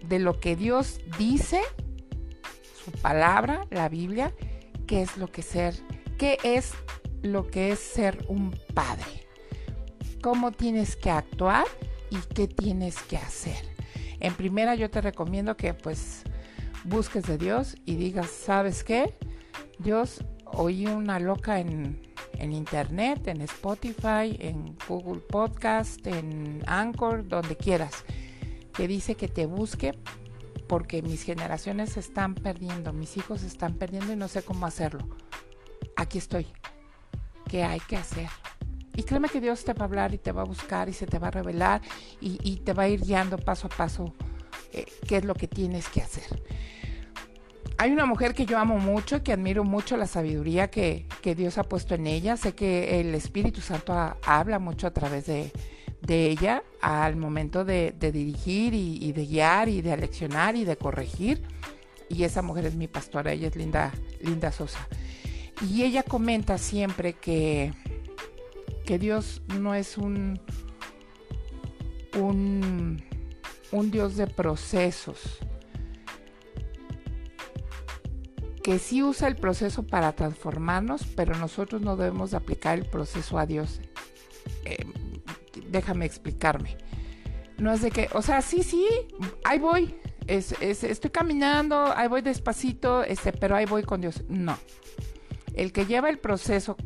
de 0.07 0.19
lo 0.19 0.39
que 0.39 0.55
Dios 0.55 1.01
dice, 1.19 1.63
su 2.85 2.91
palabra, 2.93 3.67
la 3.71 3.89
Biblia, 3.89 4.35
qué 4.87 5.01
es 5.01 5.17
lo 5.17 5.29
que 5.29 5.41
ser, 5.41 5.75
qué 6.19 6.37
es 6.43 6.73
lo 7.23 7.47
que 7.47 7.73
es 7.73 7.79
ser 7.79 8.27
un 8.29 8.55
padre. 8.75 9.22
Cómo 10.23 10.53
tienes 10.53 10.97
que 10.97 11.11
actuar 11.11 11.67
y 12.11 12.17
qué 12.35 12.47
tienes 12.47 13.03
que 13.03 13.17
hacer. 13.17 13.57
En 14.21 14.35
primera 14.35 14.75
yo 14.77 14.89
te 14.89 15.01
recomiendo 15.01 15.57
que 15.57 15.75
pues 15.75 16.23
busques 16.85 17.25
de 17.25 17.39
Dios 17.39 17.77
y 17.85 17.97
digas, 17.97 18.31
¿sabes 18.31 18.85
qué? 18.85 19.19
Dios, 19.79 20.25
oí 20.45 20.87
una 20.87 21.19
loca 21.19 21.59
en, 21.59 22.03
en 22.39 22.53
internet, 22.53 23.27
en 23.27 23.41
Spotify, 23.43 24.37
en 24.39 24.77
Google 24.89 25.21
Podcast, 25.21 26.07
en 26.07 26.63
Anchor, 26.67 27.27
donde 27.27 27.57
quieras, 27.57 28.05
que 28.73 28.87
dice 28.87 29.17
que 29.17 29.29
te 29.29 29.47
busque 29.47 29.99
porque 30.69 31.03
mis 31.03 31.25
generaciones 31.25 31.95
se 31.95 32.01
están 32.01 32.35
perdiendo, 32.35 32.93
mis 32.93 33.17
hijos 33.17 33.41
se 33.41 33.49
están 33.49 33.75
perdiendo 33.75 34.13
y 34.13 34.17
no 34.17 34.29
sé 34.29 34.43
cómo 34.43 34.67
hacerlo. 34.67 35.07
Aquí 35.97 36.19
estoy 36.19 36.47
qué 37.49 37.65
hay 37.65 37.81
que 37.81 37.97
hacer. 37.97 38.29
Y 38.95 39.05
créeme 39.05 39.29
que 39.29 39.41
Dios 39.41 39.65
te 39.65 39.73
va 39.73 39.83
a 39.83 39.85
hablar 39.85 40.13
y 40.13 40.19
te 40.19 40.33
va 40.33 40.43
a 40.43 40.45
buscar 40.45 40.89
y 40.89 40.93
se 40.93 41.07
te 41.07 41.19
va 41.19 41.29
a 41.29 41.31
revelar 41.31 41.81
y, 42.21 42.57
te 42.57 42.73
va 42.73 42.85
a 42.85 42.89
ir 42.89 43.01
guiando 43.01 43.39
paso 43.39 43.67
a 43.67 43.71
paso 43.71 44.13
eh, 44.73 44.85
qué 45.07 45.19
es 45.19 45.25
lo 45.25 45.35
que 45.35 45.49
tienes 45.49 45.89
que 45.89 46.03
hacer. 46.03 46.43
Hay 47.79 47.91
una 47.91 48.07
mujer 48.07 48.35
que 48.35 48.47
yo 48.47 48.59
amo 48.59 48.79
mucho, 48.79 49.17
y 49.17 49.21
que 49.23 49.33
admiro 49.33 49.65
mucho 49.65 49.97
la 49.97 50.07
sabiduría 50.07 50.71
que, 50.71 51.07
Dios 51.37 51.59
ha 51.59 51.65
puesto 51.65 51.95
en 51.95 52.07
ella. 52.07 52.37
Sé 52.37 52.55
que 52.55 53.01
el 53.01 53.15
Espíritu 53.15 53.61
Santo 53.61 53.93
habla 54.25 54.59
mucho 54.59 54.87
a 54.87 54.93
través 54.93 55.27
de, 55.27 55.51
ella 56.07 56.63
al 56.81 57.17
momento 57.17 57.65
de, 57.65 57.95
dirigir 57.99 58.75
y, 58.75 58.99
y, 59.01 59.13
de 59.13 59.27
guiar 59.27 59.69
y 59.69 59.81
de 59.81 59.93
aleccionar 59.93 60.55
y 60.55 60.65
de 60.65 60.77
corregir. 60.77 61.43
Y 62.09 62.25
esa 62.25 62.43
mujer 62.43 62.67
es 62.67 62.75
mi 62.75 62.89
pastora, 62.89 63.33
ella 63.33 63.49
es 63.49 63.57
Linda, 63.57 63.91
Linda 64.21 64.53
Sosa. 64.53 64.87
Y 65.67 65.83
ella 65.83 66.03
comenta 66.03 66.59
siempre 66.59 67.15
que, 67.15 67.73
que 68.85 68.99
Dios 68.99 69.43
no 69.61 69.75
es 69.75 69.97
un, 69.97 70.41
un, 72.19 73.03
Dios 73.91 74.17
de 74.17 74.27
procesos, 74.27 75.39
que 78.63 78.79
sí 78.79 79.03
usa 79.03 79.29
el 79.29 79.37
proceso 79.37 79.85
para 79.85 80.13
transformarnos, 80.13 81.05
pero 81.17 81.37
nosotros 81.37 81.83
no 81.83 81.97
debemos 81.97 82.35
aplicar 82.35 82.79
el 82.79 82.87
proceso 82.87 83.39
a 83.39 83.47
Dios. 83.47 83.81
Eh, 84.65 84.87
déjame 85.69 86.07
explicarme. 86.07 86.77
No 87.59 87.73
es 87.73 87.83
de 87.83 87.91
que, 87.91 88.09
o 88.13 88.23
sea, 88.23 88.41
sí, 88.41 88.63
sí, 88.63 88.87
ahí 89.45 89.59
voy, 89.59 89.95
estoy 90.27 91.11
caminando, 91.11 91.93
ahí 91.97 92.09
voy 92.09 92.23
despacito, 92.23 93.03
este, 93.05 93.33
pero 93.33 93.57
ahí 93.57 93.67
voy 93.67 93.83
con 93.83 94.01
Dios. 94.01 94.25
No, 94.29 94.57
el 95.55 95.73
que 95.73 95.87
lleva 95.87 96.09
el 96.09 96.19
proceso 96.19 96.77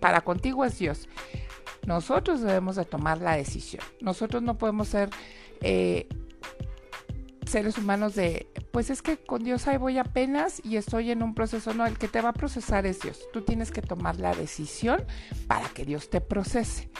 para 0.00 0.22
contigo 0.22 0.64
es 0.64 0.78
Dios. 0.78 1.08
Nosotros 1.86 2.40
debemos 2.40 2.76
de 2.76 2.84
tomar 2.84 3.18
la 3.18 3.36
decisión. 3.36 3.82
Nosotros 4.00 4.42
no 4.42 4.58
podemos 4.58 4.88
ser 4.88 5.08
eh, 5.60 6.08
seres 7.46 7.78
humanos 7.78 8.14
de, 8.14 8.48
pues 8.72 8.90
es 8.90 9.02
que 9.02 9.16
con 9.16 9.44
Dios 9.44 9.66
ahí 9.68 9.76
voy 9.76 9.98
apenas 9.98 10.60
y 10.64 10.76
estoy 10.76 11.12
en 11.12 11.22
un 11.22 11.34
proceso, 11.34 11.72
no, 11.74 11.86
el 11.86 11.96
que 11.96 12.08
te 12.08 12.20
va 12.20 12.30
a 12.30 12.34
procesar 12.34 12.86
es 12.86 13.00
Dios. 13.00 13.20
Tú 13.32 13.42
tienes 13.42 13.70
que 13.70 13.82
tomar 13.82 14.18
la 14.18 14.34
decisión 14.34 15.04
para 15.46 15.68
que 15.68 15.84
Dios 15.84 16.10
te 16.10 16.20
procese. 16.20 16.90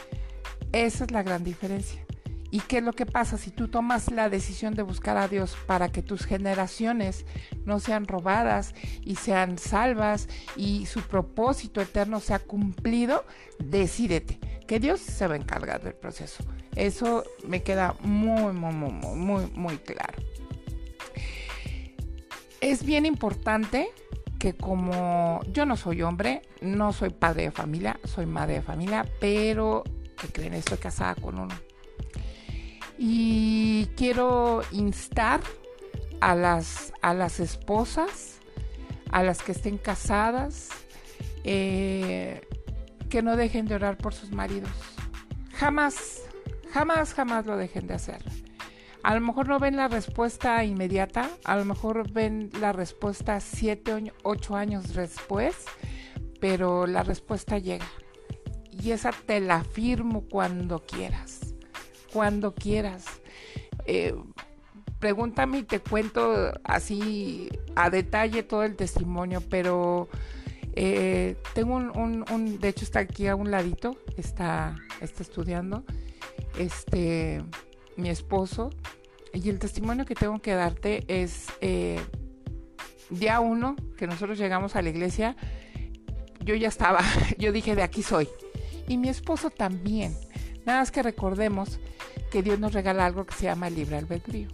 Esa 0.72 1.04
es 1.04 1.10
la 1.10 1.22
gran 1.22 1.42
diferencia. 1.42 2.05
¿Y 2.50 2.60
qué 2.60 2.78
es 2.78 2.84
lo 2.84 2.92
que 2.92 3.06
pasa 3.06 3.38
si 3.38 3.50
tú 3.50 3.68
tomas 3.68 4.10
la 4.10 4.28
decisión 4.28 4.74
de 4.74 4.82
buscar 4.82 5.16
a 5.16 5.28
Dios 5.28 5.56
para 5.66 5.90
que 5.90 6.02
tus 6.02 6.24
generaciones 6.24 7.26
no 7.64 7.80
sean 7.80 8.06
robadas 8.06 8.74
y 9.02 9.16
sean 9.16 9.58
salvas 9.58 10.28
y 10.56 10.86
su 10.86 11.02
propósito 11.02 11.80
eterno 11.80 12.20
sea 12.20 12.38
cumplido? 12.38 13.24
Decídete 13.58 14.38
que 14.66 14.80
Dios 14.80 15.00
se 15.00 15.26
va 15.26 15.34
a 15.34 15.38
encargar 15.38 15.82
del 15.82 15.94
proceso. 15.94 16.44
Eso 16.74 17.24
me 17.46 17.62
queda 17.62 17.94
muy, 18.00 18.52
muy, 18.52 18.72
muy, 18.72 18.92
muy, 18.92 19.46
muy 19.54 19.76
claro. 19.78 20.22
Es 22.60 22.84
bien 22.84 23.06
importante 23.06 23.88
que 24.38 24.54
como 24.54 25.40
yo 25.52 25.66
no 25.66 25.76
soy 25.76 26.02
hombre, 26.02 26.42
no 26.60 26.92
soy 26.92 27.10
padre 27.10 27.44
de 27.44 27.50
familia, 27.50 27.98
soy 28.04 28.26
madre 28.26 28.54
de 28.54 28.62
familia, 28.62 29.06
pero 29.20 29.84
que 30.20 30.28
creen, 30.28 30.54
estoy 30.54 30.78
casada 30.78 31.14
con 31.14 31.38
uno 31.38 31.54
y 32.98 33.86
quiero 33.96 34.62
instar 34.72 35.40
a 36.20 36.34
las, 36.34 36.92
a 37.02 37.14
las 37.14 37.40
esposas, 37.40 38.38
a 39.10 39.22
las 39.22 39.42
que 39.42 39.52
estén 39.52 39.78
casadas, 39.78 40.70
eh, 41.44 42.40
que 43.08 43.22
no 43.22 43.36
dejen 43.36 43.66
de 43.66 43.74
orar 43.74 43.98
por 43.98 44.14
sus 44.14 44.30
maridos. 44.32 44.70
Jamás, 45.52 46.22
jamás, 46.72 47.14
jamás 47.14 47.46
lo 47.46 47.56
dejen 47.56 47.86
de 47.86 47.94
hacer. 47.94 48.22
A 49.02 49.14
lo 49.14 49.20
mejor 49.20 49.46
no 49.48 49.60
ven 49.60 49.76
la 49.76 49.88
respuesta 49.88 50.64
inmediata, 50.64 51.30
a 51.44 51.56
lo 51.56 51.64
mejor 51.64 52.10
ven 52.10 52.50
la 52.60 52.72
respuesta 52.72 53.38
siete, 53.40 54.12
ocho 54.24 54.56
años 54.56 54.94
después, 54.94 55.54
pero 56.40 56.86
la 56.86 57.04
respuesta 57.04 57.58
llega. 57.58 57.86
Y 58.72 58.90
esa 58.90 59.12
te 59.12 59.40
la 59.40 59.62
firmo 59.62 60.22
cuando 60.28 60.84
quieras 60.84 61.55
cuando 62.16 62.54
quieras. 62.54 63.04
Eh, 63.84 64.14
pregúntame 64.98 65.58
y 65.58 65.62
te 65.64 65.80
cuento 65.80 66.50
así 66.64 67.50
a 67.74 67.90
detalle 67.90 68.42
todo 68.42 68.62
el 68.62 68.74
testimonio, 68.74 69.42
pero 69.50 70.08
eh, 70.72 71.36
tengo 71.54 71.76
un, 71.76 72.58
de 72.58 72.68
hecho 72.68 72.86
está 72.86 73.00
aquí 73.00 73.26
a 73.26 73.36
un 73.36 73.50
ladito, 73.50 73.98
está, 74.16 74.76
está 75.02 75.22
estudiando, 75.22 75.84
este, 76.58 77.42
mi 77.98 78.08
esposo, 78.08 78.70
y 79.34 79.50
el 79.50 79.58
testimonio 79.58 80.06
que 80.06 80.14
tengo 80.14 80.38
que 80.38 80.54
darte 80.54 81.04
es 81.08 81.48
eh, 81.60 82.00
día 83.10 83.40
uno 83.40 83.76
que 83.98 84.06
nosotros 84.06 84.38
llegamos 84.38 84.74
a 84.74 84.80
la 84.80 84.88
iglesia, 84.88 85.36
yo 86.40 86.54
ya 86.54 86.68
estaba, 86.68 87.00
yo 87.38 87.52
dije 87.52 87.76
de 87.76 87.82
aquí 87.82 88.02
soy, 88.02 88.26
y 88.88 88.96
mi 88.96 89.10
esposo 89.10 89.50
también. 89.50 90.16
Nada 90.64 90.80
más 90.80 90.90
que 90.90 91.02
recordemos 91.02 91.78
que 92.30 92.42
Dios 92.42 92.58
nos 92.58 92.72
regala 92.72 93.06
algo 93.06 93.24
que 93.24 93.34
se 93.34 93.44
llama 93.44 93.70
libre 93.70 93.96
albedrío. 93.96 94.48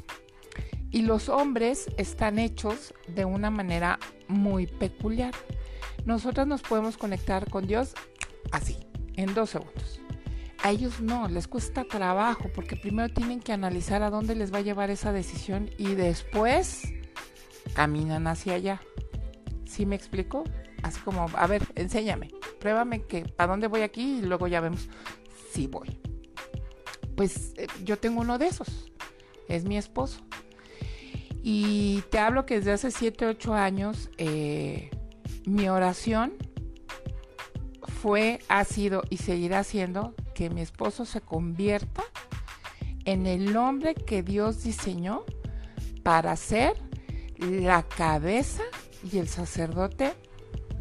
Y 0.90 1.02
los 1.02 1.28
hombres 1.28 1.88
están 1.96 2.38
hechos 2.38 2.94
de 3.08 3.24
una 3.24 3.50
manera 3.50 3.98
muy 4.28 4.66
peculiar. 4.66 5.34
Nosotros 6.04 6.46
nos 6.46 6.62
podemos 6.62 6.96
conectar 6.96 7.48
con 7.48 7.66
Dios 7.66 7.94
así, 8.50 8.76
en 9.16 9.32
dos 9.34 9.50
segundos. 9.50 10.00
A 10.62 10.70
ellos 10.70 11.00
no, 11.00 11.28
les 11.28 11.48
cuesta 11.48 11.84
trabajo 11.84 12.50
porque 12.54 12.76
primero 12.76 13.12
tienen 13.12 13.40
que 13.40 13.52
analizar 13.52 14.02
a 14.02 14.10
dónde 14.10 14.34
les 14.34 14.52
va 14.52 14.58
a 14.58 14.62
llevar 14.62 14.90
esa 14.90 15.12
decisión 15.12 15.70
y 15.78 15.94
después 15.94 16.82
caminan 17.74 18.26
hacia 18.26 18.54
allá. 18.54 18.80
¿Sí 19.64 19.86
me 19.86 19.96
explico? 19.96 20.44
Así 20.82 21.00
como, 21.00 21.26
a 21.34 21.46
ver, 21.46 21.62
enséñame, 21.74 22.30
pruébame 22.60 23.02
que 23.02 23.24
para 23.24 23.52
dónde 23.52 23.66
voy 23.66 23.80
aquí 23.80 24.18
y 24.18 24.22
luego 24.22 24.46
ya 24.46 24.60
vemos 24.60 24.88
si 25.52 25.66
voy 25.66 26.11
pues 27.22 27.52
eh, 27.56 27.68
yo 27.84 28.00
tengo 28.00 28.20
uno 28.20 28.36
de 28.36 28.48
esos, 28.48 28.90
es 29.46 29.62
mi 29.64 29.76
esposo. 29.76 30.22
Y 31.40 32.02
te 32.10 32.18
hablo 32.18 32.46
que 32.46 32.56
desde 32.56 32.72
hace 32.72 32.90
7, 32.90 33.26
8 33.26 33.54
años 33.54 34.10
eh, 34.18 34.90
mi 35.46 35.68
oración 35.68 36.32
fue, 37.84 38.40
ha 38.48 38.64
sido 38.64 39.04
y 39.08 39.18
seguirá 39.18 39.62
siendo 39.62 40.16
que 40.34 40.50
mi 40.50 40.62
esposo 40.62 41.04
se 41.04 41.20
convierta 41.20 42.02
en 43.04 43.28
el 43.28 43.56
hombre 43.56 43.94
que 43.94 44.24
Dios 44.24 44.64
diseñó 44.64 45.24
para 46.02 46.34
ser 46.34 46.74
la 47.38 47.84
cabeza 47.84 48.64
y 49.12 49.18
el 49.18 49.28
sacerdote 49.28 50.14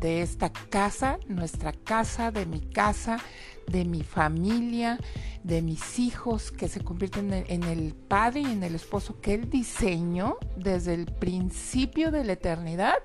de 0.01 0.23
esta 0.23 0.51
casa, 0.51 1.19
nuestra 1.27 1.71
casa, 1.71 2.31
de 2.31 2.45
mi 2.45 2.59
casa, 2.59 3.19
de 3.67 3.85
mi 3.85 4.01
familia, 4.03 4.99
de 5.43 5.61
mis 5.61 5.99
hijos, 5.99 6.51
que 6.51 6.67
se 6.67 6.83
convierten 6.83 7.31
en, 7.31 7.63
el 7.63 7.93
padre 7.93 8.41
y 8.41 8.45
en 8.45 8.63
el 8.63 8.75
esposo 8.75 9.21
que 9.21 9.35
Él 9.35 9.49
diseñó 9.49 10.37
desde 10.57 10.95
el 10.95 11.05
principio 11.05 12.11
de 12.11 12.23
la 12.23 12.33
eternidad 12.33 12.95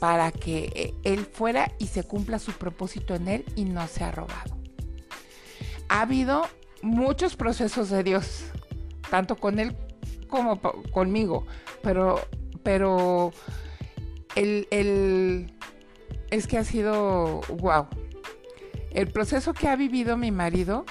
para 0.00 0.32
que 0.32 0.72
eh, 0.74 0.94
Él 1.04 1.26
fuera 1.26 1.70
y 1.78 1.86
se 1.86 2.02
cumpla 2.02 2.38
su 2.38 2.52
propósito 2.52 3.14
en 3.14 3.28
Él 3.28 3.44
y 3.54 3.64
no 3.64 3.86
sea 3.86 4.10
robado. 4.10 4.56
Ha 5.88 6.00
habido 6.00 6.48
muchos 6.82 7.36
procesos 7.36 7.90
de 7.90 8.02
Dios, 8.02 8.46
tanto 9.10 9.36
con 9.36 9.60
Él 9.60 9.76
como 10.28 10.60
conmigo, 10.90 11.46
pero, 11.82 12.20
pero 12.62 13.32
el, 14.34 14.66
el, 14.70 15.52
es 16.30 16.46
que 16.46 16.58
ha 16.58 16.64
sido 16.64 17.40
wow 17.58 17.86
el 18.90 19.08
proceso 19.08 19.52
que 19.52 19.68
ha 19.68 19.76
vivido 19.76 20.16
mi 20.16 20.30
marido 20.30 20.84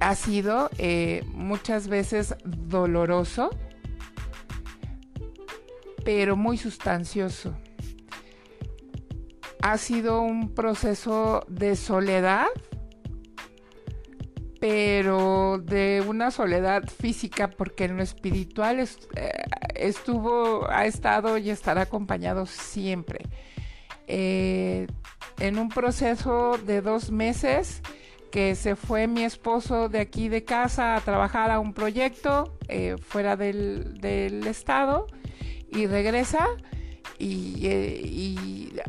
ha 0.00 0.14
sido 0.14 0.70
eh, 0.78 1.24
muchas 1.32 1.88
veces 1.88 2.34
doloroso, 2.44 3.50
pero 6.04 6.36
muy 6.36 6.56
sustancioso. 6.56 7.56
Ha 9.62 9.76
sido 9.76 10.22
un 10.22 10.54
proceso 10.54 11.44
de 11.48 11.74
soledad, 11.74 12.46
pero 14.60 15.58
de 15.58 16.02
una 16.06 16.30
soledad 16.30 16.84
física, 16.88 17.50
porque 17.50 17.84
en 17.84 17.96
lo 17.96 18.02
espiritual 18.02 18.78
eh, 18.78 18.86
estuvo, 19.78 20.68
ha 20.70 20.86
estado 20.86 21.38
y 21.38 21.50
estará 21.50 21.82
acompañado 21.82 22.46
siempre. 22.46 23.20
Eh, 24.06 24.86
en 25.38 25.58
un 25.58 25.68
proceso 25.68 26.58
de 26.58 26.80
dos 26.80 27.10
meses 27.10 27.82
que 28.30 28.54
se 28.54 28.76
fue 28.76 29.06
mi 29.06 29.22
esposo 29.22 29.88
de 29.88 30.00
aquí 30.00 30.28
de 30.28 30.44
casa 30.44 30.96
a 30.96 31.00
trabajar 31.00 31.50
a 31.50 31.60
un 31.60 31.72
proyecto 31.72 32.56
eh, 32.68 32.96
fuera 33.00 33.36
del, 33.36 33.98
estado 34.46 35.06
y 35.70 35.86
regresa 35.86 36.46
y, 37.18 37.66
eh, 37.66 38.82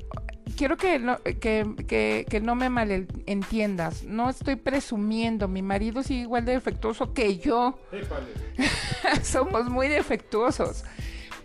quiero 0.60 0.76
que 0.76 1.00
no, 1.00 1.18
que, 1.24 2.42
no 2.44 2.54
me 2.54 2.70
malentiendas, 2.70 4.04
no 4.04 4.30
estoy 4.30 4.58
presumiendo, 4.58 5.48
mi 5.48 5.62
marido 5.62 6.02
es 6.02 6.12
igual 6.12 6.44
de 6.44 6.52
defectuoso 6.52 7.14
que 7.14 7.38
yo. 7.38 7.80
Somos 9.24 9.70
muy 9.70 9.88
defectuosos, 9.88 10.84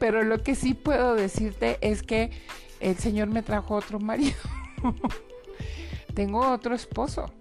pero 0.00 0.24
lo 0.24 0.42
que 0.42 0.56
sí 0.56 0.74
puedo 0.74 1.14
decirte 1.14 1.78
es 1.80 2.02
que 2.02 2.32
el 2.80 2.96
Señor 2.96 3.28
me 3.28 3.42
trajo 3.42 3.76
otro 3.76 4.00
marido. 4.00 4.34
Tengo 6.14 6.50
otro 6.50 6.74
esposo. 6.74 7.32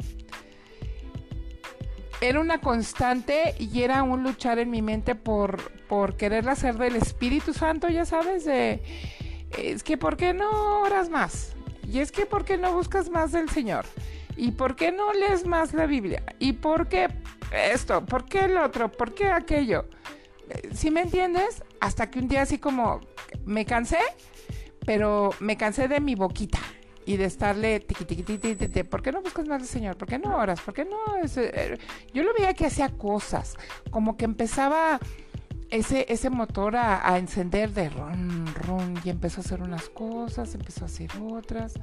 Era 2.21 2.39
una 2.39 2.61
constante 2.61 3.55
y 3.57 3.81
era 3.81 4.03
un 4.03 4.21
luchar 4.21 4.59
en 4.59 4.69
mi 4.69 4.83
mente 4.83 5.15
por, 5.15 5.71
por 5.87 6.17
querer 6.17 6.47
hacer 6.49 6.77
del 6.77 6.97
Espíritu 6.97 7.51
Santo, 7.51 7.89
ya 7.89 8.05
sabes, 8.05 8.45
de... 8.45 8.83
Es 9.57 9.83
que 9.83 9.97
¿por 9.97 10.17
qué 10.17 10.33
no 10.33 10.81
oras 10.81 11.09
más? 11.09 11.55
Y 11.87 11.99
es 11.99 12.11
que 12.11 12.25
¿por 12.25 12.45
qué 12.45 12.57
no 12.57 12.73
buscas 12.73 13.09
más 13.09 13.31
del 13.31 13.49
Señor? 13.49 13.85
¿Y 14.35 14.51
por 14.51 14.75
qué 14.75 14.91
no 14.91 15.13
lees 15.13 15.45
más 15.45 15.73
la 15.73 15.85
Biblia? 15.85 16.23
¿Y 16.39 16.53
por 16.53 16.87
qué 16.87 17.07
esto? 17.51 18.05
¿Por 18.05 18.25
qué 18.25 18.45
el 18.45 18.57
otro? 18.57 18.91
¿Por 18.91 19.13
qué 19.13 19.27
aquello? 19.27 19.85
Si 20.73 20.91
me 20.91 21.01
entiendes? 21.01 21.63
Hasta 21.79 22.09
que 22.09 22.19
un 22.19 22.27
día 22.27 22.41
así 22.43 22.57
como 22.57 23.01
me 23.45 23.65
cansé, 23.65 23.99
pero 24.85 25.31
me 25.39 25.57
cansé 25.57 25.87
de 25.87 25.99
mi 25.99 26.15
boquita 26.15 26.59
y 27.05 27.17
de 27.17 27.25
estarle 27.25 27.79
tiqui, 27.79 28.05
¿por 28.83 29.01
qué 29.01 29.11
no 29.11 29.21
buscas 29.21 29.47
más 29.47 29.61
al 29.61 29.67
Señor? 29.67 29.97
¿Por 29.97 30.07
qué 30.07 30.19
no 30.19 30.37
oras? 30.37 30.61
¿Por 30.61 30.73
qué 30.73 30.85
no? 30.85 30.97
Eh, 31.21 31.77
yo 32.13 32.23
lo 32.23 32.33
veía 32.33 32.53
que 32.53 32.65
hacía 32.65 32.89
cosas, 32.89 33.55
como 33.91 34.15
que 34.17 34.25
empezaba 34.25 34.99
ese, 35.73 36.05
ese 36.07 36.29
motor 36.29 36.75
a, 36.75 37.17
encender 37.17 37.73
de 37.73 37.89
ron, 37.89 38.45
ron, 38.53 38.93
y 39.03 39.09
empezó 39.09 39.41
a 39.41 39.43
hacer 39.43 39.63
unas 39.63 39.89
cosas, 39.89 40.53
empezó 40.53 40.83
a 40.83 40.85
hacer 40.85 41.09
otras, 41.19 41.73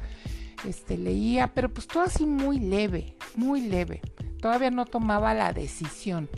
este, 0.65 0.97
leía, 0.97 1.53
pero 1.55 1.69
pues 1.75 1.89
todo 1.89 2.05
así 2.05 2.25
muy 2.25 2.61
leve, 2.61 3.17
muy 3.35 3.63
leve. 3.63 4.01
Todavía 4.41 4.71
no 4.71 4.87
tomaba 4.87 5.35
la 5.35 5.53
decisión. 5.53 6.31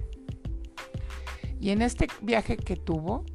Y 1.60 1.70
en 1.70 1.82
este 1.82 2.08
viaje 2.22 2.56
que 2.56 2.76
tuvo, 2.76 3.26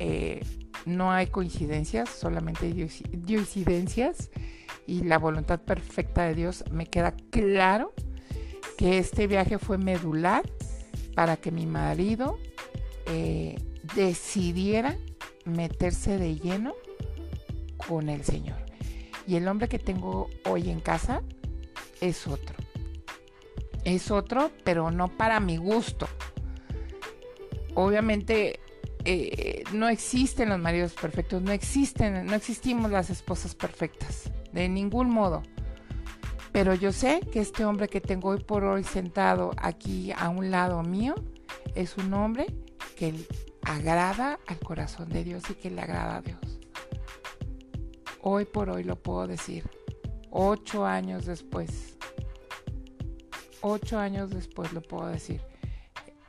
eh, 0.00 0.44
no 0.84 1.12
hay 1.12 1.28
coincidencias, 1.28 2.08
solamente 2.08 2.74
diosidencias 3.12 4.30
y 4.84 5.04
la 5.04 5.16
voluntad 5.16 5.60
perfecta 5.60 6.24
de 6.24 6.34
Dios. 6.34 6.64
Me 6.72 6.86
queda 6.86 7.14
claro 7.30 7.92
que 8.76 8.98
este 8.98 9.28
viaje 9.28 9.58
fue 9.58 9.78
medular 9.78 10.42
para 11.14 11.36
que 11.36 11.52
mi 11.52 11.66
marido 11.66 12.36
eh, 13.06 13.56
decidiera 13.94 14.96
meterse 15.44 16.18
de 16.18 16.36
lleno 16.36 16.74
con 17.86 18.08
el 18.08 18.24
Señor. 18.24 18.56
Y 19.26 19.36
el 19.36 19.48
hombre 19.48 19.68
que 19.68 19.78
tengo 19.78 20.28
hoy 20.48 20.70
en 20.70 20.80
casa 20.80 21.22
es 22.00 22.26
otro. 22.26 22.56
Es 23.84 24.10
otro, 24.10 24.50
pero 24.64 24.90
no 24.90 25.08
para 25.08 25.40
mi 25.40 25.56
gusto. 25.56 26.08
Obviamente 27.74 28.60
eh, 29.04 29.64
no 29.72 29.88
existen 29.88 30.48
los 30.48 30.58
maridos 30.58 30.92
perfectos, 30.92 31.42
no 31.42 31.52
existen, 31.52 32.24
no 32.24 32.34
existimos 32.34 32.90
las 32.90 33.10
esposas 33.10 33.54
perfectas, 33.54 34.30
de 34.52 34.68
ningún 34.68 35.10
modo. 35.10 35.42
Pero 36.52 36.74
yo 36.74 36.92
sé 36.92 37.20
que 37.32 37.40
este 37.40 37.64
hombre 37.64 37.88
que 37.88 38.00
tengo 38.00 38.28
hoy 38.30 38.38
por 38.38 38.64
hoy 38.64 38.84
sentado 38.84 39.50
aquí 39.56 40.12
a 40.12 40.28
un 40.28 40.50
lado 40.50 40.82
mío 40.82 41.14
es 41.74 41.96
un 41.96 42.14
hombre 42.14 42.46
que 42.94 43.14
agrada 43.62 44.38
al 44.46 44.58
corazón 44.58 45.08
de 45.08 45.24
Dios 45.24 45.44
y 45.50 45.54
que 45.54 45.70
le 45.70 45.80
agrada 45.80 46.16
a 46.16 46.22
Dios. 46.22 46.60
Hoy 48.20 48.44
por 48.44 48.70
hoy 48.70 48.84
lo 48.84 48.96
puedo 48.96 49.26
decir, 49.26 49.68
ocho 50.30 50.86
años 50.86 51.26
después, 51.26 51.96
ocho 53.60 53.98
años 53.98 54.30
después 54.30 54.72
lo 54.72 54.80
puedo 54.82 55.08
decir 55.08 55.40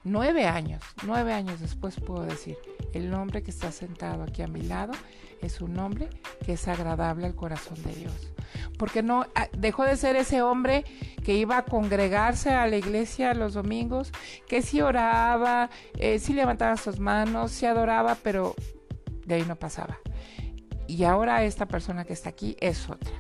nueve 0.06 0.45
años, 0.45 0.82
nueve 1.06 1.34
años 1.34 1.60
después 1.60 1.99
puedo 1.99 2.23
decir, 2.23 2.58
el 2.93 3.13
hombre 3.13 3.43
que 3.43 3.51
está 3.51 3.71
sentado 3.71 4.23
aquí 4.23 4.43
a 4.43 4.47
mi 4.47 4.62
lado 4.62 4.93
es 5.41 5.60
un 5.60 5.78
hombre 5.80 6.10
que 6.45 6.54
es 6.54 6.67
agradable 6.67 7.25
al 7.25 7.36
corazón 7.36 7.82
de 7.84 7.93
Dios. 7.93 8.32
Porque 8.78 9.04
no 9.04 9.26
ah, 9.36 9.48
dejó 9.58 9.84
de 9.84 9.96
ser 9.98 10.15
ese 10.15 10.41
hombre 10.41 10.84
que 11.24 11.34
iba 11.34 11.58
a 11.58 11.65
congregarse 11.65 12.52
a 12.52 12.68
la 12.68 12.78
iglesia 12.78 13.34
los 13.34 13.54
domingos, 13.54 14.12
que 14.48 14.62
sí 14.62 14.82
oraba, 14.82 15.70
eh, 15.98 16.20
sí 16.20 16.34
levantaba 16.34 16.78
sus 16.78 17.00
manos, 17.00 17.52
sí 17.52 17.65
adoraba, 17.65 18.18
pero 18.22 18.56
de 19.26 19.36
ahí 19.36 19.46
no 19.48 19.56
pasaba. 19.56 19.98
Y 20.88 21.04
ahora 21.04 21.44
esta 21.44 21.68
persona 21.68 22.06
que 22.06 22.13
está 22.13 22.30
aquí 22.30 22.56
es 22.60 22.89
otra. 22.89 23.13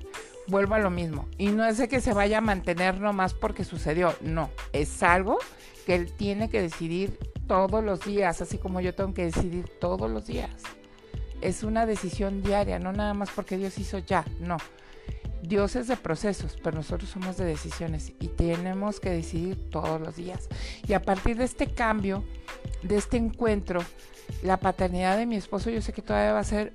Vuelvo 0.47 0.75
a 0.75 0.79
lo 0.79 0.91
mismo. 0.91 1.27
Y 1.37 1.47
no 1.47 1.65
es 1.65 1.77
de 1.77 1.87
que 1.87 2.01
se 2.01 2.13
vaya 2.13 2.37
a 2.37 2.41
mantener 2.41 2.99
nomás 2.99 3.33
porque 3.33 3.63
sucedió. 3.63 4.13
No, 4.21 4.51
es 4.73 5.01
algo 5.01 5.39
que 5.85 5.95
él 5.95 6.13
tiene 6.13 6.49
que 6.49 6.61
decidir 6.61 7.17
todos 7.47 7.83
los 7.83 8.03
días, 8.05 8.41
así 8.41 8.57
como 8.57 8.81
yo 8.81 8.93
tengo 8.93 9.13
que 9.13 9.25
decidir 9.25 9.67
todos 9.79 10.09
los 10.09 10.25
días. 10.27 10.51
Es 11.41 11.63
una 11.63 11.85
decisión 11.85 12.41
diaria, 12.41 12.79
no 12.79 12.91
nada 12.91 13.13
más 13.13 13.29
porque 13.29 13.57
Dios 13.57 13.77
hizo 13.77 13.99
ya, 13.99 14.25
no. 14.39 14.57
Dios 15.41 15.75
es 15.75 15.87
de 15.87 15.97
procesos, 15.97 16.57
pero 16.63 16.77
nosotros 16.77 17.09
somos 17.09 17.37
de 17.37 17.45
decisiones 17.45 18.13
y 18.19 18.27
tenemos 18.29 18.99
que 18.99 19.09
decidir 19.09 19.69
todos 19.69 20.01
los 20.01 20.15
días. 20.15 20.49
Y 20.87 20.93
a 20.93 21.01
partir 21.01 21.37
de 21.37 21.43
este 21.43 21.67
cambio, 21.67 22.23
de 22.83 22.97
este 22.97 23.17
encuentro, 23.17 23.81
la 24.43 24.57
paternidad 24.57 25.17
de 25.17 25.25
mi 25.25 25.35
esposo 25.35 25.69
yo 25.69 25.81
sé 25.81 25.93
que 25.93 26.01
todavía 26.01 26.33
va 26.33 26.39
a 26.39 26.43
ser 26.43 26.73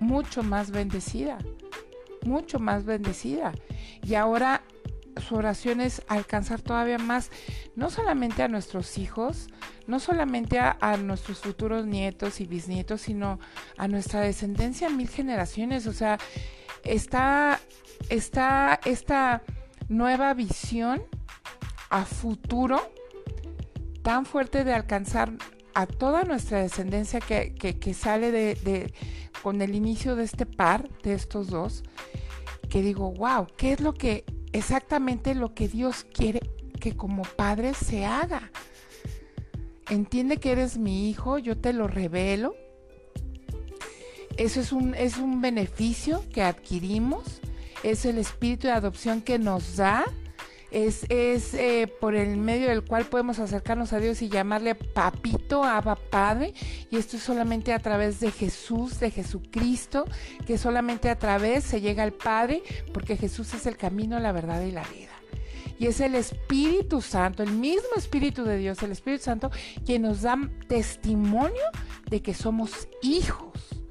mucho 0.00 0.42
más 0.42 0.70
bendecida, 0.70 1.38
mucho 2.24 2.58
más 2.58 2.84
bendecida. 2.84 3.52
Y 4.02 4.14
ahora 4.14 4.62
su 5.26 5.36
oración 5.36 5.80
es 5.80 6.02
alcanzar 6.08 6.60
todavía 6.60 6.98
más, 6.98 7.30
no 7.76 7.90
solamente 7.90 8.42
a 8.42 8.48
nuestros 8.48 8.98
hijos, 8.98 9.48
no 9.86 10.00
solamente 10.00 10.58
a, 10.58 10.96
nuestros 10.96 11.40
futuros 11.40 11.86
nietos 11.86 12.40
y 12.40 12.46
bisnietos, 12.46 13.02
sino 13.02 13.38
a 13.76 13.88
nuestra 13.88 14.20
descendencia 14.20 14.88
mil 14.88 15.08
generaciones. 15.08 15.86
O 15.86 15.92
sea, 15.92 16.18
está, 16.84 17.60
esta 18.08 19.42
nueva 19.88 20.34
visión 20.34 21.02
a 21.90 22.04
futuro 22.04 22.80
tan 24.02 24.24
fuerte 24.26 24.64
de 24.64 24.74
alcanzar 24.74 25.32
a 25.74 25.86
toda 25.86 26.24
nuestra 26.24 26.60
descendencia 26.60 27.20
que, 27.20 27.94
sale 27.94 28.30
de, 28.30 28.54
de, 28.56 28.92
con 29.42 29.62
el 29.62 29.74
inicio 29.74 30.16
de 30.16 30.24
este 30.24 30.46
par, 30.46 30.88
de 31.02 31.14
estos 31.14 31.48
dos, 31.48 31.82
que 32.68 32.82
digo, 32.82 33.12
wow, 33.12 33.46
¿qué 33.56 33.72
es 33.72 33.80
lo 33.80 33.94
que 33.94 34.24
exactamente 34.52 35.34
lo 35.34 35.54
que 35.54 35.68
Dios 35.68 36.06
quiere 36.12 36.40
que 36.80 36.96
como 36.96 37.22
padre 37.22 37.74
se 37.74 38.04
haga. 38.04 38.50
Entiende 39.88 40.38
que 40.38 40.52
eres 40.52 40.78
mi 40.78 41.08
hijo, 41.08 41.38
yo 41.38 41.56
te 41.56 41.72
lo 41.72 41.86
revelo. 41.86 42.54
Eso 44.36 44.60
es 44.60 44.72
un, 44.72 44.94
es 44.94 45.18
un 45.18 45.40
beneficio 45.40 46.24
que 46.32 46.42
adquirimos, 46.42 47.40
es 47.82 48.04
el 48.04 48.18
espíritu 48.18 48.68
de 48.68 48.72
adopción 48.72 49.20
que 49.20 49.38
nos 49.38 49.76
da 49.76 50.04
es, 50.72 51.04
es 51.10 51.52
eh, 51.54 51.92
por 52.00 52.14
el 52.14 52.38
medio 52.38 52.68
del 52.68 52.82
cual 52.82 53.04
podemos 53.04 53.38
acercarnos 53.38 53.92
a 53.92 54.00
Dios 54.00 54.22
y 54.22 54.28
llamarle 54.28 54.74
papito, 54.74 55.62
Abba 55.64 55.96
Padre. 55.96 56.54
Y 56.90 56.96
esto 56.96 57.18
es 57.18 57.22
solamente 57.22 57.72
a 57.72 57.78
través 57.78 58.20
de 58.20 58.30
Jesús, 58.30 58.98
de 58.98 59.10
Jesucristo, 59.10 60.06
que 60.46 60.58
solamente 60.58 61.10
a 61.10 61.18
través 61.18 61.64
se 61.64 61.80
llega 61.80 62.02
al 62.02 62.12
Padre, 62.12 62.62
porque 62.92 63.16
Jesús 63.16 63.52
es 63.54 63.66
el 63.66 63.76
camino, 63.76 64.18
la 64.18 64.32
verdad 64.32 64.62
y 64.62 64.72
la 64.72 64.84
vida. 64.84 65.10
Y 65.78 65.86
es 65.86 66.00
el 66.00 66.14
Espíritu 66.14 67.02
Santo, 67.02 67.42
el 67.42 67.52
mismo 67.52 67.90
Espíritu 67.96 68.44
de 68.44 68.56
Dios, 68.56 68.82
el 68.82 68.92
Espíritu 68.92 69.24
Santo, 69.24 69.50
quien 69.84 70.02
nos 70.02 70.22
da 70.22 70.38
testimonio 70.68 71.62
de 72.08 72.22
que 72.22 72.34
somos 72.34 72.88
hijos 73.02 73.81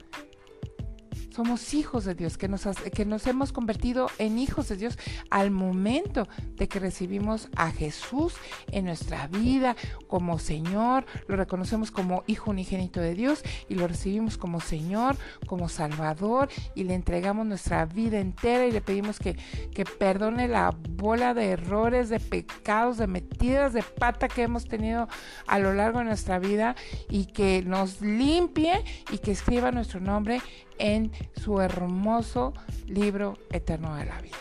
somos 1.31 1.73
hijos 1.73 2.05
de 2.05 2.15
Dios, 2.15 2.37
que 2.37 2.47
nos, 2.47 2.65
que 2.93 3.05
nos 3.05 3.25
hemos 3.27 3.51
convertido 3.51 4.09
en 4.17 4.37
hijos 4.37 4.69
de 4.69 4.75
Dios 4.75 4.97
al 5.29 5.51
momento 5.51 6.27
de 6.55 6.67
que 6.67 6.79
recibimos 6.79 7.49
a 7.55 7.71
Jesús 7.71 8.35
en 8.71 8.85
nuestra 8.85 9.27
vida 9.27 9.75
como 10.07 10.39
Señor, 10.39 11.05
lo 11.27 11.35
reconocemos 11.35 11.91
como 11.91 12.23
Hijo 12.27 12.51
unigénito 12.51 12.99
de 12.99 13.15
Dios 13.15 13.43
y 13.69 13.75
lo 13.75 13.87
recibimos 13.87 14.37
como 14.37 14.59
Señor, 14.59 15.15
como 15.47 15.69
Salvador 15.69 16.49
y 16.75 16.83
le 16.83 16.93
entregamos 16.93 17.45
nuestra 17.45 17.85
vida 17.85 18.19
entera 18.19 18.67
y 18.67 18.71
le 18.71 18.81
pedimos 18.81 19.19
que, 19.19 19.37
que 19.73 19.85
perdone 19.85 20.47
la 20.47 20.75
bola 20.89 21.33
de 21.33 21.51
errores, 21.51 22.09
de 22.09 22.19
pecados, 22.19 22.97
de 22.97 23.07
metidas 23.07 23.73
de 23.73 23.83
pata 23.83 24.27
que 24.27 24.43
hemos 24.43 24.65
tenido 24.65 25.07
a 25.47 25.59
lo 25.59 25.73
largo 25.73 25.99
de 25.99 26.05
nuestra 26.05 26.39
vida 26.39 26.75
y 27.09 27.25
que 27.25 27.63
nos 27.63 28.01
limpie 28.01 28.83
y 29.11 29.17
que 29.17 29.31
escriba 29.31 29.71
nuestro 29.71 29.99
nombre 29.99 30.41
en 30.81 31.11
su 31.35 31.61
hermoso 31.61 32.53
libro 32.87 33.37
eterno 33.51 33.95
de 33.95 34.05
la 34.05 34.19
vida. 34.19 34.35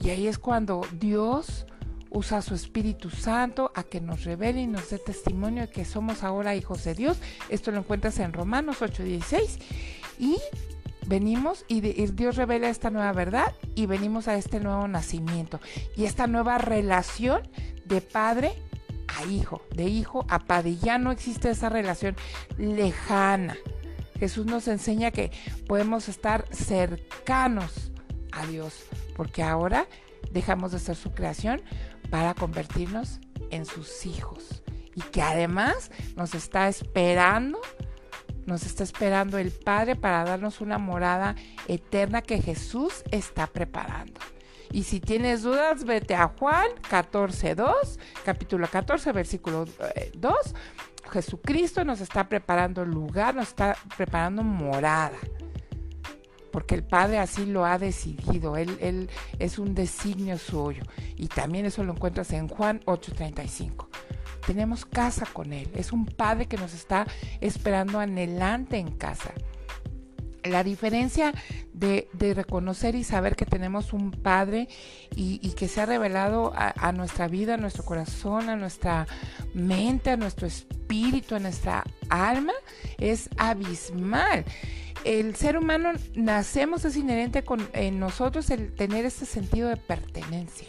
Y 0.00 0.10
ahí 0.10 0.28
es 0.28 0.38
cuando 0.38 0.82
Dios 0.92 1.66
usa 2.10 2.42
su 2.42 2.54
Espíritu 2.54 3.10
Santo 3.10 3.72
a 3.74 3.82
que 3.82 4.00
nos 4.00 4.24
revele 4.24 4.62
y 4.62 4.66
nos 4.66 4.90
dé 4.90 4.98
testimonio 4.98 5.62
de 5.62 5.70
que 5.70 5.84
somos 5.84 6.22
ahora 6.22 6.54
hijos 6.54 6.84
de 6.84 6.94
Dios. 6.94 7.18
Esto 7.48 7.70
lo 7.70 7.78
encuentras 7.78 8.18
en 8.18 8.32
Romanos 8.32 8.80
8:16. 8.80 9.58
Y 10.18 10.36
venimos 11.06 11.64
y, 11.68 11.80
Dios 11.80 12.36
revela 12.36 12.68
esta 12.68 12.90
nueva 12.90 13.12
verdad 13.12 13.54
y 13.74 13.86
venimos 13.86 14.28
a 14.28 14.36
este 14.36 14.60
nuevo 14.60 14.86
nacimiento 14.86 15.58
y 15.96 16.04
esta 16.04 16.26
nueva 16.26 16.58
relación 16.58 17.48
de 17.86 18.02
padre 18.02 18.52
a 19.08 19.24
hijo, 19.24 19.62
de 19.74 19.84
hijo 19.84 20.26
a 20.28 20.40
padre. 20.40 20.76
Ya 20.76 20.98
no 20.98 21.10
existe 21.10 21.50
esa 21.50 21.70
relación 21.70 22.14
lejana 22.58 23.56
Jesús 24.18 24.46
nos 24.46 24.68
enseña 24.68 25.10
que 25.10 25.30
podemos 25.66 26.08
estar 26.08 26.44
cercanos 26.50 27.92
a 28.32 28.46
Dios, 28.46 28.84
porque 29.16 29.42
ahora 29.42 29.86
dejamos 30.30 30.72
de 30.72 30.78
ser 30.78 30.96
su 30.96 31.12
creación 31.12 31.62
para 32.10 32.34
convertirnos 32.34 33.20
en 33.50 33.64
sus 33.64 34.06
hijos. 34.06 34.62
Y 34.94 35.02
que 35.02 35.22
además 35.22 35.90
nos 36.16 36.34
está 36.34 36.68
esperando, 36.68 37.60
nos 38.46 38.64
está 38.64 38.82
esperando 38.82 39.38
el 39.38 39.52
Padre 39.52 39.94
para 39.94 40.24
darnos 40.24 40.60
una 40.60 40.78
morada 40.78 41.36
eterna 41.68 42.22
que 42.22 42.42
Jesús 42.42 43.04
está 43.12 43.46
preparando. 43.46 44.20
Y 44.70 44.82
si 44.82 45.00
tienes 45.00 45.42
dudas, 45.42 45.84
vete 45.84 46.14
a 46.14 46.28
Juan 46.38 46.68
14.2, 46.90 47.98
capítulo 48.24 48.66
14, 48.68 49.12
versículo 49.12 49.64
2 49.64 49.74
eh, 49.94 50.52
Jesucristo 51.08 51.84
nos 51.84 52.00
está 52.00 52.28
preparando 52.28 52.84
lugar, 52.84 53.34
nos 53.34 53.48
está 53.48 53.76
preparando 53.96 54.42
morada. 54.42 55.16
Porque 56.52 56.74
el 56.74 56.84
Padre 56.84 57.18
así 57.18 57.46
lo 57.46 57.64
ha 57.64 57.78
decidido. 57.78 58.56
Él, 58.56 58.76
él 58.80 59.10
es 59.38 59.58
un 59.58 59.74
designio 59.74 60.38
suyo. 60.38 60.82
Y 61.16 61.28
también 61.28 61.66
eso 61.66 61.84
lo 61.84 61.92
encuentras 61.92 62.32
en 62.32 62.48
Juan 62.48 62.80
8:35. 62.86 63.88
Tenemos 64.46 64.86
casa 64.86 65.26
con 65.30 65.52
Él. 65.52 65.70
Es 65.74 65.92
un 65.92 66.06
Padre 66.06 66.46
que 66.46 66.56
nos 66.56 66.72
está 66.72 67.06
esperando 67.40 68.00
anhelante 68.00 68.78
en 68.78 68.92
casa. 68.92 69.32
La 70.44 70.62
diferencia 70.62 71.32
de, 71.72 72.08
reconocer 72.34 72.94
y 72.94 73.04
saber 73.04 73.36
que 73.36 73.46
tenemos 73.46 73.92
un 73.92 74.10
Padre 74.10 74.68
y, 75.14 75.38
que 75.52 75.68
se 75.68 75.80
ha 75.80 75.86
revelado 75.86 76.52
a, 76.54 76.92
nuestra 76.92 77.28
vida, 77.28 77.54
a 77.54 77.56
nuestro 77.56 77.84
corazón, 77.84 78.48
a 78.48 78.56
nuestra 78.56 79.06
mente, 79.54 80.10
a 80.10 80.16
nuestro 80.16 80.46
espíritu, 80.46 81.34
a 81.34 81.38
nuestra 81.38 81.84
alma, 82.08 82.52
es 82.98 83.28
abismal. 83.36 84.44
El 85.04 85.36
ser 85.36 85.56
humano 85.56 85.92
nacemos, 86.14 86.84
es 86.84 86.96
inherente 86.96 87.42
con, 87.42 87.68
en 87.72 88.00
nosotros 88.00 88.50
el 88.50 88.74
tener 88.74 89.04
este 89.06 89.26
sentido 89.26 89.68
de 89.68 89.76
pertenencia. 89.76 90.68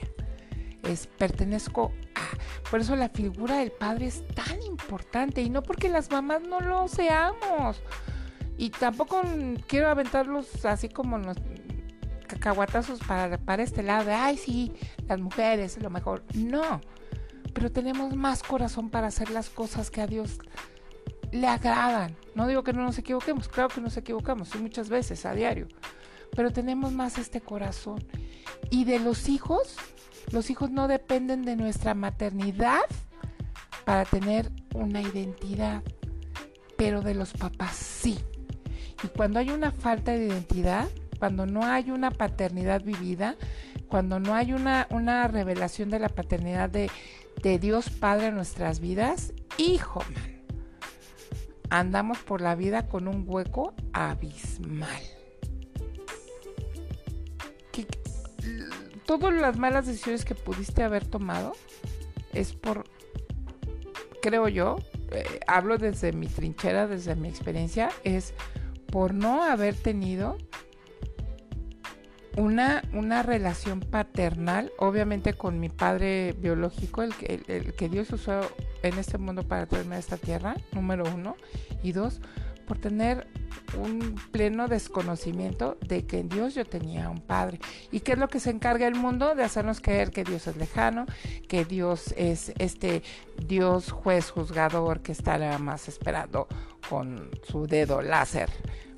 Es 0.84 1.08
pertenezco 1.08 1.92
a. 2.16 2.70
Por 2.70 2.80
eso 2.80 2.96
la 2.96 3.10
figura 3.10 3.58
del 3.58 3.72
padre 3.72 4.08
es 4.08 4.26
tan 4.28 4.62
importante 4.62 5.42
y 5.42 5.50
no 5.50 5.64
porque 5.64 5.90
las 5.90 6.10
mamás 6.12 6.42
no 6.44 6.62
lo 6.62 6.88
seamos. 6.88 7.82
Y 8.60 8.72
tampoco 8.72 9.22
quiero 9.68 9.88
aventarlos 9.88 10.66
así 10.66 10.90
como 10.90 11.18
los 11.18 11.38
cacahuatazos 12.28 13.00
para, 13.00 13.38
para 13.38 13.64
este 13.64 13.84
lado 13.84 14.04
de, 14.04 14.12
ay, 14.12 14.36
sí, 14.36 14.74
las 15.08 15.18
mujeres, 15.18 15.82
lo 15.82 15.90
mejor. 15.90 16.26
No, 16.34 16.82
pero 17.54 17.72
tenemos 17.72 18.14
más 18.18 18.44
corazón 18.44 18.90
para 18.90 19.08
hacer 19.08 19.30
las 19.30 19.50
cosas 19.50 19.90
que 19.90 20.02
a 20.02 20.08
Dios 20.08 20.40
le 21.32 21.48
agradan. 21.48 22.18
No 22.36 22.48
digo 22.48 22.66
que 22.66 22.74
no 22.74 22.84
nos 22.84 22.98
equivoquemos, 22.98 23.48
claro 23.48 23.70
que 23.70 23.80
nos 23.80 23.96
equivocamos, 23.96 24.54
y 24.54 24.58
muchas 24.58 24.90
veces 24.90 25.26
a 25.26 25.34
diario, 25.34 25.70
pero 26.36 26.52
tenemos 26.52 26.92
más 26.92 27.18
este 27.18 27.40
corazón. 27.40 28.04
Y 28.70 28.84
de 28.84 29.00
los 29.00 29.30
hijos, 29.30 29.78
los 30.34 30.50
hijos 30.50 30.70
no 30.70 30.90
dependen 30.90 31.44
de 31.44 31.56
nuestra 31.56 31.94
maternidad 31.94 32.82
para 33.86 34.04
tener 34.04 34.52
una 34.76 35.02
identidad, 35.02 35.82
pero 36.76 37.02
de 37.02 37.16
los 37.16 37.32
papás 37.32 37.78
sí. 37.78 38.20
Y 39.04 39.08
cuando 39.08 39.40
hay 39.40 39.50
una 39.50 39.72
falta 39.72 40.12
de 40.12 40.28
identidad, 40.28 40.88
cuando 41.20 41.46
no 41.46 41.64
hay 41.64 41.92
una 41.92 42.12
paternidad 42.12 42.84
vivida, 42.84 43.36
cuando 43.88 44.20
no 44.20 44.36
hay 44.36 44.54
una, 44.54 44.88
una 44.90 45.28
revelación 45.28 45.90
de 45.90 46.00
la 46.00 46.10
paternidad 46.10 46.70
de, 46.70 46.90
de 47.42 47.60
Dios 47.60 47.90
Padre 47.90 48.28
en 48.28 48.36
nuestras 48.36 48.80
vidas, 48.80 49.34
hijo, 49.58 50.04
man, 50.14 50.42
andamos 51.70 52.20
por 52.20 52.42
la 52.42 52.56
vida 52.56 52.88
con 52.88 53.08
un 53.08 53.24
hueco 53.28 53.74
abismal. 53.94 55.02
todas 59.06 59.34
las 59.34 59.58
malas 59.58 59.88
decisiones 59.88 60.24
que 60.24 60.36
pudiste 60.36 60.84
haber 60.84 61.04
tomado 61.04 61.54
es 62.32 62.54
por, 62.54 62.84
creo 64.22 64.48
yo, 64.48 64.78
eh, 65.10 65.40
hablo 65.48 65.80
desde 65.80 66.12
mi 66.12 66.28
trinchera, 66.28 66.86
desde 66.86 67.16
mi 67.16 67.28
experiencia, 67.28 67.90
es 68.04 68.36
por 68.92 69.14
no 69.14 69.44
haber 69.44 69.76
tenido 69.76 70.38
una, 72.38 72.84
una 72.94 73.24
relación 73.24 73.82
paternal, 73.82 74.72
obviamente 74.78 75.34
con 75.34 75.60
mi 75.60 75.70
padre 75.70 76.34
biológico, 76.40 77.02
el, 77.02 77.14
el, 77.48 77.74
que 77.74 77.90
Dios 77.90 78.12
usó 78.12 78.42
en 78.82 78.98
este 78.98 79.18
mundo 79.18 79.44
para 79.44 79.66
traerme 79.66 79.96
a 79.96 80.00
esta 80.00 80.18
tierra, 80.18 80.56
número 80.72 81.04
uno, 81.14 81.36
y 81.84 81.92
dos, 81.92 82.22
por 82.70 82.78
tener 82.78 83.28
un 83.78 84.16
pleno 84.32 84.68
desconocimiento 84.68 85.78
de 85.82 86.06
que 86.06 86.20
en 86.20 86.30
Dios 86.30 86.54
yo 86.54 86.66
tenía 86.66 87.10
un 87.10 87.20
padre. 87.20 87.60
¿Y 87.92 88.02
qué 88.02 88.14
es 88.14 88.20
lo 88.20 88.28
que 88.28 88.40
se 88.40 88.52
encarga 88.52 88.88
el 88.88 88.94
mundo? 88.94 89.34
De 89.34 89.44
hacernos 89.44 89.82
creer 89.82 90.12
que 90.12 90.24
Dios 90.24 90.46
es 90.46 90.56
lejano, 90.56 91.08
que 91.48 91.66
Dios 91.66 92.14
es 92.16 92.54
este 92.60 93.02
Dios 93.48 93.92
juez 93.92 94.30
juzgador 94.30 95.02
que 95.02 95.12
está 95.12 95.38
nada 95.40 95.58
más 95.58 95.88
esperando 95.88 96.48
con 96.88 97.32
su 97.44 97.66
dedo 97.66 98.02
láser 98.02 98.50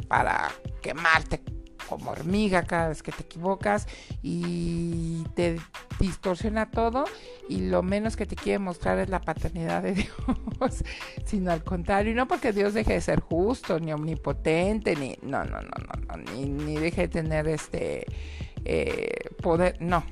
para 0.10 0.52
quemarte 0.82 1.42
como 1.92 2.12
hormiga 2.12 2.64
cada 2.64 2.88
vez 2.88 3.04
que 3.04 3.12
te 3.12 3.24
equivocas 3.24 3.86
y 4.24 5.26
te 5.36 5.60
distorsiona 6.00 6.72
todo 6.72 7.04
y 7.50 7.68
lo 7.68 7.84
menos 7.84 8.16
que 8.16 8.26
te 8.26 8.38
quiere 8.38 8.60
mostrar 8.60 8.98
es 9.00 9.10
la 9.10 9.20
paternidad 9.20 9.84
de 9.84 9.92
Dios, 9.94 10.86
sino 11.26 11.52
al 11.52 11.66
contrario, 11.66 12.14
y 12.14 12.16
no 12.16 12.30
porque 12.30 12.54
Dios 12.54 12.74
deje 12.74 12.94
de 12.94 13.02
ser 13.02 13.20
justo, 13.20 13.78
ni 13.78 13.92
omnipotente, 13.92 14.96
ni 14.96 15.18
no, 15.22 15.44
no, 15.44 15.60
no, 15.62 15.70
no, 15.86 16.16
no 16.16 16.34
ni, 16.34 16.76
deje 16.76 17.02
de 17.02 17.08
tener 17.10 17.50
este 17.50 18.06
eh, 18.64 19.30
poder, 19.42 19.76
no, 19.82 20.06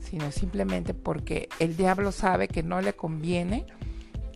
sino 0.00 0.32
simplemente 0.32 0.92
porque 0.92 1.48
el 1.60 1.76
diablo 1.76 2.10
sabe 2.10 2.48
que 2.48 2.64
no 2.64 2.80
le 2.80 2.94
conviene 2.94 3.64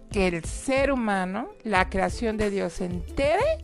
que 0.08 0.28
el 0.28 0.44
ser 0.44 0.92
humano, 0.92 1.48
la 1.64 1.90
creación 1.90 2.36
de 2.36 2.50
Dios 2.50 2.80
entere 2.80 3.58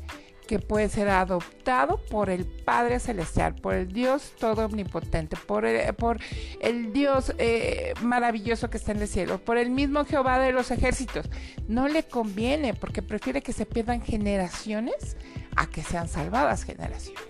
que 0.48 0.58
puede 0.58 0.88
ser 0.88 1.10
adoptado 1.10 1.98
por 2.10 2.30
el 2.30 2.46
Padre 2.46 2.98
Celestial, 2.98 3.54
por 3.54 3.74
el 3.74 3.92
Dios 3.92 4.32
todo 4.40 4.64
omnipotente, 4.64 5.36
por 5.36 5.66
el, 5.66 6.92
Dios 6.92 7.34
eh, 7.38 7.92
maravilloso 8.02 8.70
que 8.70 8.78
está 8.78 8.92
en 8.92 9.02
el 9.02 9.08
cielo, 9.08 9.38
por 9.38 9.58
el 9.58 9.70
mismo 9.70 10.06
Jehová 10.06 10.38
de 10.38 10.52
los 10.52 10.70
ejércitos. 10.70 11.28
No 11.68 11.86
le 11.86 12.02
conviene 12.02 12.72
porque 12.72 13.02
prefiere 13.02 13.42
que 13.42 13.52
se 13.52 13.66
pierdan 13.66 14.00
generaciones 14.00 15.18
a 15.54 15.66
que 15.66 15.82
sean 15.82 16.08
salvadas 16.08 16.64
generaciones. 16.64 17.22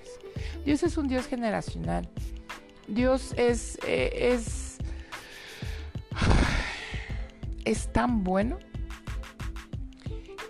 Dios 0.64 0.84
es 0.84 0.96
un 0.96 1.08
Dios 1.08 1.26
generacional. 1.26 2.08
Dios 2.86 3.34
es, 3.36 3.80
eh, 3.84 4.32
es, 4.32 4.78
es 7.64 7.92
tan 7.92 8.22
bueno 8.22 8.58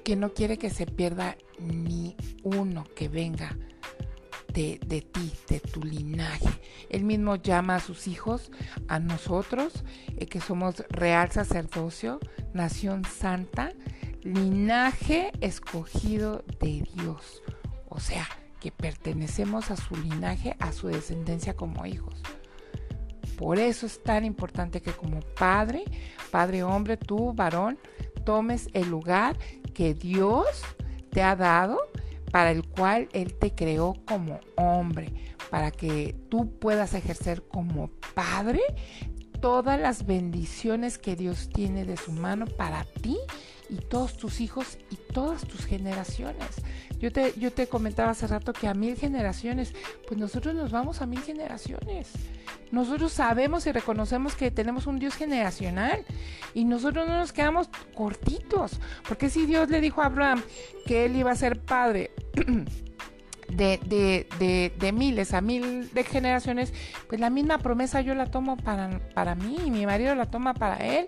que 0.04 0.16
no 0.16 0.32
quiere 0.34 0.58
que 0.58 0.70
se 0.70 0.86
pierda 0.86 1.36
ni 1.58 2.16
uno 2.42 2.84
que 2.94 3.08
venga 3.08 3.56
de, 4.52 4.78
ti, 5.12 5.32
de 5.48 5.60
tu 5.60 5.82
linaje. 5.82 6.48
Él 6.88 7.04
mismo 7.04 7.36
llama 7.36 7.76
a 7.76 7.80
sus 7.80 8.08
hijos, 8.08 8.50
a 8.88 8.98
nosotros, 8.98 9.84
eh, 10.16 10.26
que 10.26 10.40
somos 10.40 10.84
real 10.88 11.30
sacerdocio, 11.30 12.18
nación 12.54 13.04
santa, 13.04 13.72
linaje 14.22 15.30
escogido 15.40 16.44
de 16.60 16.84
Dios. 16.94 17.42
O 17.88 18.00
sea, 18.00 18.26
que 18.60 18.72
pertenecemos 18.72 19.70
a 19.70 19.76
su 19.76 19.94
linaje, 19.96 20.56
a 20.58 20.72
su 20.72 20.88
descendencia 20.88 21.54
como 21.54 21.86
hijos. 21.86 22.20
Por 23.36 23.60
eso 23.60 23.86
es 23.86 24.02
tan 24.02 24.24
importante 24.24 24.82
que 24.82 24.90
como 24.90 25.20
padre, 25.20 25.84
padre 26.32 26.64
hombre, 26.64 26.96
tú, 26.96 27.32
varón, 27.32 27.78
tomes 28.28 28.68
el 28.74 28.90
lugar 28.90 29.38
que 29.72 29.94
Dios 29.94 30.44
te 31.08 31.22
ha 31.22 31.34
dado 31.34 31.78
para 32.30 32.50
el 32.50 32.62
cual 32.62 33.08
Él 33.14 33.32
te 33.32 33.54
creó 33.54 33.94
como 34.06 34.38
hombre, 34.54 35.14
para 35.48 35.70
que 35.70 36.14
tú 36.28 36.58
puedas 36.58 36.92
ejercer 36.92 37.42
como 37.48 37.88
padre 38.14 38.60
todas 39.40 39.80
las 39.80 40.04
bendiciones 40.04 40.98
que 40.98 41.16
Dios 41.16 41.48
tiene 41.48 41.86
de 41.86 41.96
su 41.96 42.12
mano 42.12 42.44
para 42.44 42.84
ti 42.84 43.16
y 43.70 43.76
todos 43.76 44.18
tus 44.18 44.42
hijos 44.42 44.76
y 44.90 44.96
todas 45.14 45.48
tus 45.48 45.64
generaciones. 45.64 46.56
Yo 46.98 47.12
te, 47.12 47.32
yo 47.38 47.52
te 47.52 47.68
comentaba 47.68 48.10
hace 48.10 48.26
rato 48.26 48.52
que 48.52 48.66
a 48.66 48.74
mil 48.74 48.96
generaciones, 48.96 49.72
pues 50.06 50.18
nosotros 50.18 50.54
nos 50.54 50.70
vamos 50.72 51.00
a 51.00 51.06
mil 51.06 51.20
generaciones. 51.20 52.10
Nosotros 52.70 53.12
sabemos 53.12 53.66
y 53.66 53.72
reconocemos 53.72 54.34
que 54.34 54.50
tenemos 54.50 54.86
un 54.86 54.98
Dios 54.98 55.14
generacional 55.14 56.04
y 56.54 56.64
nosotros 56.64 57.08
no 57.08 57.16
nos 57.16 57.32
quedamos 57.32 57.70
cortitos. 57.94 58.80
Porque 59.08 59.30
si 59.30 59.46
Dios 59.46 59.70
le 59.70 59.80
dijo 59.80 60.02
a 60.02 60.06
Abraham 60.06 60.42
que 60.86 61.04
él 61.04 61.16
iba 61.16 61.30
a 61.30 61.36
ser 61.36 61.60
padre 61.60 62.10
de, 63.48 63.80
de, 63.86 64.72
de, 64.76 64.92
miles 64.92 65.34
a 65.34 65.40
mil 65.40 65.90
de 65.92 66.04
generaciones, 66.04 66.72
pues 67.08 67.20
la 67.20 67.30
misma 67.30 67.58
promesa 67.58 68.00
yo 68.00 68.14
la 68.14 68.26
tomo 68.26 68.56
para, 68.56 69.00
para 69.14 69.34
mí 69.34 69.56
y 69.64 69.70
mi 69.70 69.86
marido 69.86 70.14
la 70.14 70.26
toma 70.26 70.52
para 70.52 70.76
él 70.76 71.06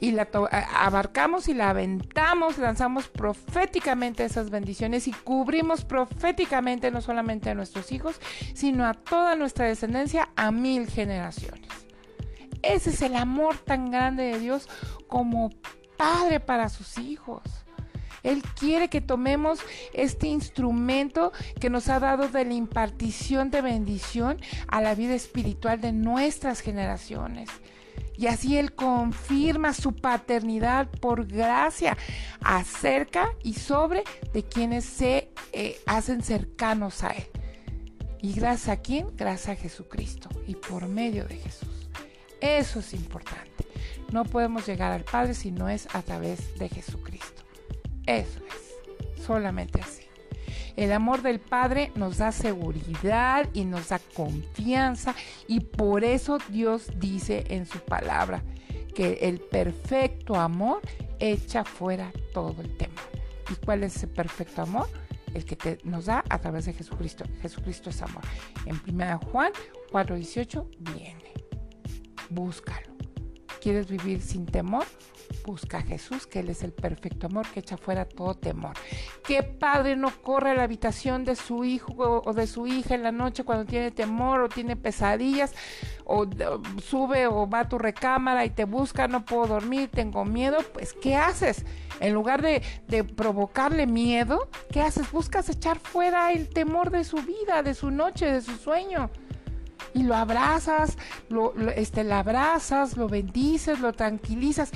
y 0.00 0.12
la 0.12 0.28
abarcamos 0.74 1.48
y 1.48 1.54
la 1.54 1.70
aventamos, 1.70 2.58
lanzamos 2.58 3.08
proféticamente 3.08 4.24
esas 4.24 4.50
bendiciones 4.50 5.08
y 5.08 5.12
cubrimos 5.12 5.84
proféticamente 5.84 6.90
no 6.90 7.00
solamente 7.00 7.50
a 7.50 7.54
nuestros 7.54 7.92
hijos, 7.92 8.20
sino 8.54 8.86
a 8.86 8.94
toda 8.94 9.36
nuestra 9.36 9.66
descendencia 9.66 10.28
a 10.36 10.50
mil 10.50 10.88
generaciones. 10.88 11.70
Ese 12.62 12.90
es 12.90 13.02
el 13.02 13.14
amor 13.14 13.58
tan 13.58 13.90
grande 13.90 14.24
de 14.24 14.38
Dios 14.38 14.68
como 15.06 15.50
padre 15.96 16.40
para 16.40 16.68
sus 16.68 16.98
hijos. 16.98 17.42
Él 18.22 18.42
quiere 18.58 18.88
que 18.88 19.02
tomemos 19.02 19.60
este 19.92 20.28
instrumento 20.28 21.30
que 21.60 21.68
nos 21.68 21.88
ha 21.88 22.00
dado 22.00 22.28
de 22.28 22.44
la 22.44 22.54
impartición 22.54 23.50
de 23.50 23.60
bendición 23.60 24.38
a 24.66 24.80
la 24.80 24.94
vida 24.94 25.14
espiritual 25.14 25.80
de 25.80 25.92
nuestras 25.92 26.60
generaciones. 26.60 27.50
Y 28.16 28.26
así 28.28 28.56
Él 28.56 28.74
confirma 28.74 29.72
su 29.72 29.94
paternidad 29.94 30.88
por 30.88 31.26
gracia 31.26 31.96
acerca 32.40 33.30
y 33.42 33.54
sobre 33.54 34.04
de 34.32 34.42
quienes 34.44 34.84
se 34.84 35.30
eh, 35.52 35.80
hacen 35.86 36.22
cercanos 36.22 37.02
a 37.02 37.10
Él. 37.10 37.26
¿Y 38.20 38.32
gracias 38.32 38.68
a 38.68 38.80
quién? 38.80 39.08
Gracias 39.16 39.58
a 39.58 39.60
Jesucristo 39.60 40.28
y 40.46 40.54
por 40.54 40.88
medio 40.88 41.26
de 41.26 41.36
Jesús. 41.36 41.90
Eso 42.40 42.80
es 42.80 42.94
importante. 42.94 43.66
No 44.12 44.24
podemos 44.24 44.66
llegar 44.66 44.92
al 44.92 45.04
Padre 45.04 45.34
si 45.34 45.50
no 45.50 45.68
es 45.68 45.88
a 45.94 46.02
través 46.02 46.58
de 46.58 46.68
Jesucristo. 46.68 47.42
Eso 48.06 48.40
es. 48.46 49.22
Solamente 49.24 49.80
así. 49.80 50.03
El 50.76 50.92
amor 50.92 51.22
del 51.22 51.40
Padre 51.40 51.92
nos 51.94 52.18
da 52.18 52.32
seguridad 52.32 53.48
y 53.52 53.64
nos 53.64 53.90
da 53.90 54.00
confianza 54.14 55.14
y 55.46 55.60
por 55.60 56.04
eso 56.04 56.38
Dios 56.48 56.90
dice 56.98 57.44
en 57.48 57.66
su 57.66 57.78
palabra 57.78 58.42
que 58.94 59.18
el 59.22 59.40
perfecto 59.40 60.34
amor 60.34 60.80
echa 61.20 61.64
fuera 61.64 62.12
todo 62.32 62.60
el 62.60 62.76
temor. 62.76 63.04
¿Y 63.50 63.64
cuál 63.64 63.84
es 63.84 63.96
ese 63.96 64.06
perfecto 64.06 64.62
amor? 64.62 64.88
El 65.32 65.44
que 65.44 65.78
nos 65.84 66.06
da 66.06 66.24
a 66.28 66.38
través 66.38 66.64
de 66.66 66.72
Jesucristo. 66.72 67.24
Jesucristo 67.42 67.90
es 67.90 68.02
amor. 68.02 68.22
En 68.66 68.80
1 68.86 69.20
Juan 69.30 69.52
4:18 69.90 70.66
viene. 70.78 71.32
Búscalo. 72.30 72.93
¿Quieres 73.64 73.88
vivir 73.88 74.20
sin 74.20 74.44
temor? 74.44 74.84
Busca 75.46 75.78
a 75.78 75.80
Jesús, 75.80 76.26
que 76.26 76.40
Él 76.40 76.50
es 76.50 76.62
el 76.62 76.72
perfecto 76.72 77.28
amor 77.28 77.46
que 77.46 77.60
echa 77.60 77.78
fuera 77.78 78.04
todo 78.04 78.34
temor. 78.34 78.74
¿Qué 79.26 79.42
padre 79.42 79.96
no 79.96 80.10
corre 80.20 80.50
a 80.50 80.54
la 80.54 80.64
habitación 80.64 81.24
de 81.24 81.34
su 81.34 81.64
hijo 81.64 81.94
o 81.96 82.32
de 82.34 82.46
su 82.46 82.66
hija 82.66 82.94
en 82.94 83.02
la 83.02 83.10
noche 83.10 83.42
cuando 83.42 83.64
tiene 83.64 83.90
temor 83.90 84.42
o 84.42 84.50
tiene 84.50 84.76
pesadillas? 84.76 85.54
O 86.04 86.26
sube 86.84 87.26
o 87.26 87.48
va 87.48 87.60
a 87.60 87.68
tu 87.70 87.78
recámara 87.78 88.44
y 88.44 88.50
te 88.50 88.66
busca, 88.66 89.08
no 89.08 89.24
puedo 89.24 89.46
dormir, 89.46 89.88
tengo 89.90 90.26
miedo. 90.26 90.58
Pues, 90.74 90.92
¿qué 90.92 91.16
haces? 91.16 91.64
En 92.00 92.12
lugar 92.12 92.42
de, 92.42 92.60
de 92.86 93.02
provocarle 93.02 93.86
miedo, 93.86 94.50
¿qué 94.70 94.82
haces? 94.82 95.10
Buscas 95.10 95.48
echar 95.48 95.78
fuera 95.78 96.32
el 96.32 96.50
temor 96.50 96.90
de 96.90 97.02
su 97.02 97.16
vida, 97.16 97.62
de 97.62 97.72
su 97.72 97.90
noche, 97.90 98.26
de 98.26 98.42
su 98.42 98.56
sueño 98.58 99.08
y 99.94 100.02
lo 100.02 100.14
abrazas, 100.16 100.98
lo, 101.28 101.54
este, 101.70 102.12
abrazas, 102.12 102.96
lo 102.96 103.08
bendices, 103.08 103.80
lo 103.80 103.92
tranquilizas. 103.92 104.70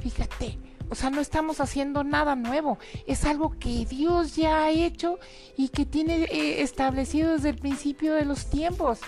Fíjate, 0.00 0.58
o 0.88 0.94
sea, 0.94 1.10
no 1.10 1.20
estamos 1.20 1.60
haciendo 1.60 2.04
nada 2.04 2.36
nuevo, 2.36 2.78
es 3.06 3.24
algo 3.24 3.58
que 3.58 3.84
Dios 3.84 4.36
ya 4.36 4.64
ha 4.64 4.70
hecho 4.70 5.18
y 5.56 5.68
que 5.68 5.84
tiene 5.84 6.24
eh, 6.24 6.62
establecido 6.62 7.32
desde 7.32 7.50
el 7.50 7.56
principio 7.56 8.14
de 8.14 8.24
los 8.24 8.46
tiempos. 8.48 9.00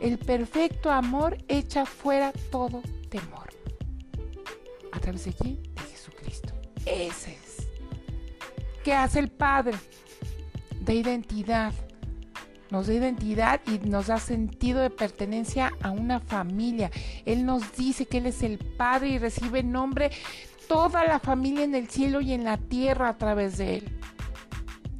El 0.00 0.18
perfecto 0.18 0.90
amor 0.90 1.38
echa 1.48 1.86
fuera 1.86 2.32
todo 2.50 2.82
temor. 3.08 3.50
¿A 4.92 4.98
través 4.98 5.24
de 5.24 5.32
quién? 5.32 5.62
De 5.62 5.82
Jesucristo. 5.82 6.52
Ese 6.86 7.32
es. 7.32 7.68
¿Qué 8.82 8.94
hace 8.94 9.20
el 9.20 9.30
Padre? 9.30 9.76
De 10.80 10.94
identidad 10.94 11.74
nos 12.70 12.86
da 12.86 12.94
identidad 12.94 13.60
y 13.66 13.78
nos 13.86 14.06
da 14.06 14.18
sentido 14.18 14.80
de 14.80 14.90
pertenencia 14.90 15.72
a 15.82 15.90
una 15.90 16.20
familia. 16.20 16.90
Él 17.24 17.44
nos 17.44 17.76
dice 17.76 18.06
que 18.06 18.18
Él 18.18 18.26
es 18.26 18.42
el 18.42 18.58
Padre 18.58 19.08
y 19.08 19.18
recibe 19.18 19.62
nombre 19.62 20.10
toda 20.68 21.04
la 21.04 21.18
familia 21.18 21.64
en 21.64 21.74
el 21.74 21.88
cielo 21.88 22.20
y 22.20 22.32
en 22.32 22.44
la 22.44 22.56
tierra 22.56 23.08
a 23.08 23.18
través 23.18 23.58
de 23.58 23.78
Él. 23.78 23.98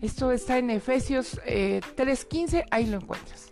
Esto 0.03 0.33
está 0.33 0.59
en 0.59 0.71
Efesios 0.71 1.41
3:15, 1.45 2.59
eh, 2.59 2.65
ahí 2.71 2.87
lo 2.87 2.97
encuentras. 2.97 3.51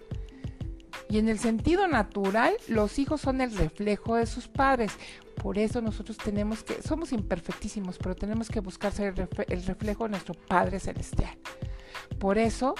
Y 1.10 1.18
en 1.18 1.28
el 1.28 1.38
sentido 1.38 1.88
natural, 1.88 2.54
los 2.68 2.98
hijos 2.98 3.20
son 3.20 3.40
el 3.40 3.56
reflejo 3.56 4.16
de 4.16 4.26
sus 4.26 4.48
padres. 4.48 4.92
Por 5.42 5.56
eso 5.58 5.80
nosotros 5.80 6.18
tenemos 6.18 6.64
que, 6.64 6.82
somos 6.82 7.12
imperfectísimos, 7.12 7.96
pero 7.98 8.14
tenemos 8.14 8.48
que 8.48 8.60
buscar 8.60 8.92
el 8.98 9.64
reflejo 9.64 10.04
de 10.04 10.10
nuestro 10.10 10.34
Padre 10.34 10.80
Celestial. 10.80 11.38
Por 12.18 12.36
eso 12.36 12.74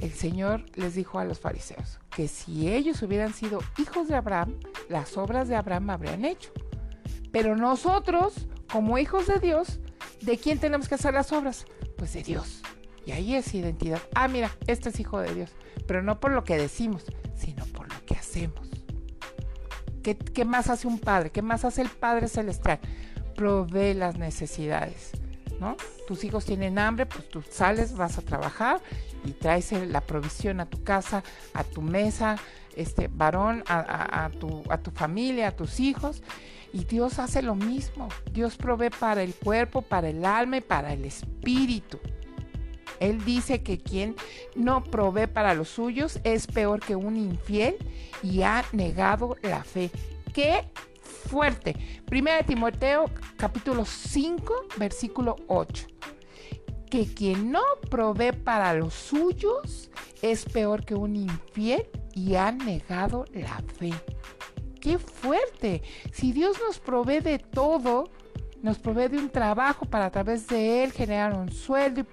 el 0.00 0.12
Señor 0.12 0.64
les 0.74 0.94
dijo 0.94 1.18
a 1.18 1.24
los 1.24 1.40
fariseos 1.40 1.98
que 2.10 2.28
si 2.28 2.68
ellos 2.68 3.02
hubieran 3.02 3.32
sido 3.32 3.60
hijos 3.78 4.08
de 4.08 4.16
Abraham, 4.16 4.54
las 4.88 5.16
obras 5.16 5.48
de 5.48 5.56
Abraham 5.56 5.90
habrían 5.90 6.24
hecho. 6.24 6.50
Pero 7.32 7.56
nosotros, 7.56 8.48
como 8.70 8.98
hijos 8.98 9.26
de 9.26 9.38
Dios, 9.38 9.78
¿de 10.20 10.38
quién 10.38 10.58
tenemos 10.58 10.88
que 10.88 10.96
hacer 10.96 11.14
las 11.14 11.32
obras? 11.32 11.66
Pues 11.96 12.12
de 12.12 12.22
Dios. 12.22 12.62
Y 13.06 13.12
ahí 13.12 13.34
es 13.34 13.54
identidad. 13.54 14.00
Ah, 14.14 14.28
mira, 14.28 14.50
este 14.66 14.88
es 14.88 15.00
hijo 15.00 15.20
de 15.20 15.34
Dios. 15.34 15.50
Pero 15.86 16.02
no 16.02 16.20
por 16.20 16.32
lo 16.32 16.44
que 16.44 16.56
decimos, 16.56 17.04
sino 17.36 17.64
por 17.66 17.92
lo 17.92 18.04
que 18.04 18.14
hacemos. 18.14 18.68
¿Qué, 20.02 20.16
qué 20.16 20.44
más 20.44 20.68
hace 20.68 20.86
un 20.88 20.98
padre? 20.98 21.30
¿Qué 21.30 21.42
más 21.42 21.64
hace 21.64 21.82
el 21.82 21.90
Padre 21.90 22.28
Celestial? 22.28 22.80
Provee 23.36 23.94
las 23.94 24.18
necesidades. 24.18 25.12
¿no? 25.60 25.76
Tus 26.08 26.24
hijos 26.24 26.46
tienen 26.46 26.78
hambre, 26.78 27.06
pues 27.06 27.28
tú 27.28 27.42
sales, 27.48 27.94
vas 27.94 28.18
a 28.18 28.22
trabajar 28.22 28.80
y 29.24 29.32
traes 29.32 29.72
la 29.72 30.00
provisión 30.00 30.60
a 30.60 30.66
tu 30.66 30.82
casa, 30.82 31.22
a 31.54 31.64
tu 31.64 31.82
mesa, 31.82 32.36
este 32.76 33.08
varón, 33.08 33.64
a, 33.66 34.30
tu, 34.38 34.62
a 34.68 34.78
tu 34.78 34.90
familia, 34.90 35.48
a 35.48 35.56
tus 35.56 35.80
hijos. 35.80 36.22
Y 36.72 36.84
Dios 36.84 37.18
hace 37.18 37.42
lo 37.42 37.54
mismo. 37.54 38.08
Dios 38.32 38.56
provee 38.56 38.90
para 38.90 39.22
el 39.22 39.34
cuerpo, 39.34 39.82
para 39.82 40.08
el 40.08 40.24
alma 40.24 40.58
y 40.58 40.60
para 40.60 40.92
el 40.92 41.04
espíritu. 41.04 41.98
Él 43.00 43.24
dice 43.24 43.62
que 43.62 43.78
quien 43.78 44.14
no 44.54 44.84
provee 44.84 45.26
para 45.26 45.54
los 45.54 45.68
suyos 45.68 46.20
es 46.22 46.46
peor 46.46 46.80
que 46.80 46.96
un 46.96 47.16
infiel 47.16 47.76
y 48.22 48.42
ha 48.42 48.64
negado 48.72 49.36
la 49.42 49.64
fe. 49.64 49.90
¿Qué 50.34 50.64
fuerte. 51.02 51.76
Primera 52.06 52.38
de 52.38 52.44
Timoteo 52.44 53.10
capítulo 53.36 53.84
5 53.84 54.66
versículo 54.76 55.36
8. 55.48 55.86
Que 56.90 57.06
quien 57.06 57.52
no 57.52 57.62
provee 57.88 58.32
para 58.32 58.74
los 58.74 58.94
suyos 58.94 59.90
es 60.22 60.44
peor 60.44 60.84
que 60.84 60.94
un 60.94 61.16
infiel 61.16 61.86
y 62.14 62.34
ha 62.34 62.50
negado 62.52 63.24
la 63.32 63.62
fe. 63.78 63.92
¡Qué 64.80 64.98
fuerte! 64.98 65.82
Si 66.12 66.32
Dios 66.32 66.56
nos 66.66 66.78
provee 66.78 67.20
de 67.20 67.38
todo, 67.38 68.10
nos 68.62 68.78
provee 68.78 69.08
de 69.08 69.18
un 69.18 69.30
trabajo 69.30 69.86
para 69.86 70.06
a 70.06 70.10
través 70.10 70.46
de 70.48 70.84
él 70.84 70.92
generar 70.92 71.34
un 71.34 71.50
sueldo 71.50 72.00
y 72.00 72.06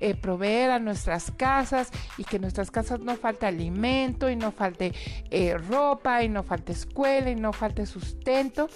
eh, 0.00 0.14
proveer 0.14 0.70
a 0.70 0.78
nuestras 0.78 1.30
casas 1.30 1.90
y 2.18 2.24
que 2.24 2.36
en 2.36 2.42
nuestras 2.42 2.70
casas 2.70 3.00
no 3.00 3.16
falte 3.16 3.46
alimento 3.46 4.30
y 4.30 4.36
no 4.36 4.50
falte 4.50 4.92
eh, 5.30 5.56
ropa 5.56 6.22
y 6.22 6.28
no 6.28 6.42
falte 6.42 6.72
escuela 6.72 7.30
y 7.30 7.36
no 7.36 7.52
falte 7.52 7.86
sustento, 7.86 8.68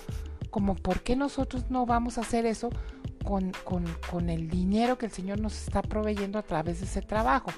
como 0.59 0.75
por 0.75 1.03
qué 1.03 1.15
nosotros 1.15 1.71
no 1.71 1.87
vamos 1.87 2.19
a 2.19 2.23
hacer 2.23 2.45
eso 2.45 2.69
con, 3.25 3.53
con 4.11 4.29
el 4.29 4.51
dinero 4.51 4.99
que 4.99 5.07
el 5.07 5.13
Señor 5.13 5.39
nos 5.39 5.57
está 5.57 5.83
proveyendo 5.83 6.37
a 6.37 6.43
través 6.43 6.81
de 6.81 6.87
ese 6.87 7.01
trabajo. 7.01 7.53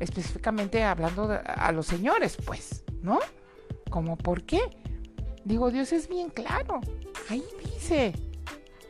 Específicamente 0.00 0.84
hablando 0.84 1.40
a 1.46 1.72
los 1.72 1.86
señores, 1.86 2.36
pues, 2.44 2.84
¿no? 3.00 3.20
Como 3.88 4.18
por 4.18 4.42
qué. 4.42 4.60
Digo, 5.46 5.70
Dios 5.70 5.94
es 5.94 6.10
bien 6.10 6.28
claro. 6.28 6.82
Ahí 7.30 7.42
dice, 7.64 8.12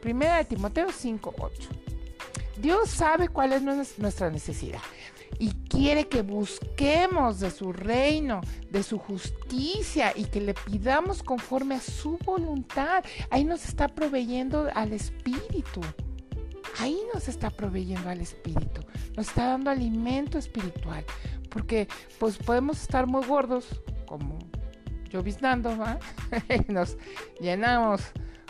Primera 0.02 0.38
de 0.38 0.46
Timoteo 0.46 0.88
5:8. 0.88 1.68
Dios 2.56 2.90
sabe 2.90 3.28
cuál 3.28 3.52
es 3.52 3.62
nuestra 3.96 4.28
necesidad 4.28 4.82
y 5.38 5.50
quiere 5.68 6.08
que 6.08 6.22
busquemos 6.22 7.40
de 7.40 7.50
su 7.50 7.72
reino, 7.72 8.40
de 8.70 8.82
su 8.82 8.98
justicia 8.98 10.12
y 10.14 10.24
que 10.24 10.40
le 10.40 10.54
pidamos 10.54 11.22
conforme 11.22 11.76
a 11.76 11.80
su 11.80 12.18
voluntad. 12.18 13.04
Ahí 13.30 13.44
nos 13.44 13.64
está 13.64 13.88
proveyendo 13.88 14.68
al 14.74 14.92
Espíritu. 14.92 15.80
Ahí 16.78 16.98
nos 17.14 17.28
está 17.28 17.50
proveyendo 17.50 18.08
al 18.08 18.20
Espíritu. 18.20 18.82
Nos 19.16 19.28
está 19.28 19.48
dando 19.48 19.70
alimento 19.70 20.38
espiritual. 20.38 21.04
Porque 21.50 21.88
pues 22.18 22.36
podemos 22.36 22.80
estar 22.82 23.06
muy 23.06 23.24
gordos, 23.26 23.80
como 24.06 24.38
yo 25.10 25.22
visnando, 25.22 25.76
¿va? 25.78 25.98
nos 26.68 26.96
llenamos 27.40 28.02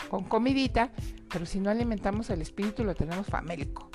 con 0.09 0.23
comidita, 0.23 0.91
pero 1.29 1.45
si 1.45 1.59
no 1.59 1.69
alimentamos 1.69 2.29
el 2.29 2.41
espíritu 2.41 2.83
lo 2.83 2.95
tenemos 2.95 3.27
famélico, 3.27 3.89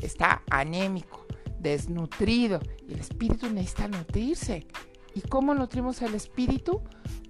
está 0.00 0.42
anémico, 0.50 1.26
desnutrido 1.62 2.60
y 2.88 2.94
el 2.94 3.00
espíritu 3.00 3.48
necesita 3.50 3.88
nutrirse. 3.88 4.66
¿Y 5.14 5.20
cómo 5.22 5.54
nutrimos 5.54 6.02
el 6.02 6.14
espíritu? 6.14 6.80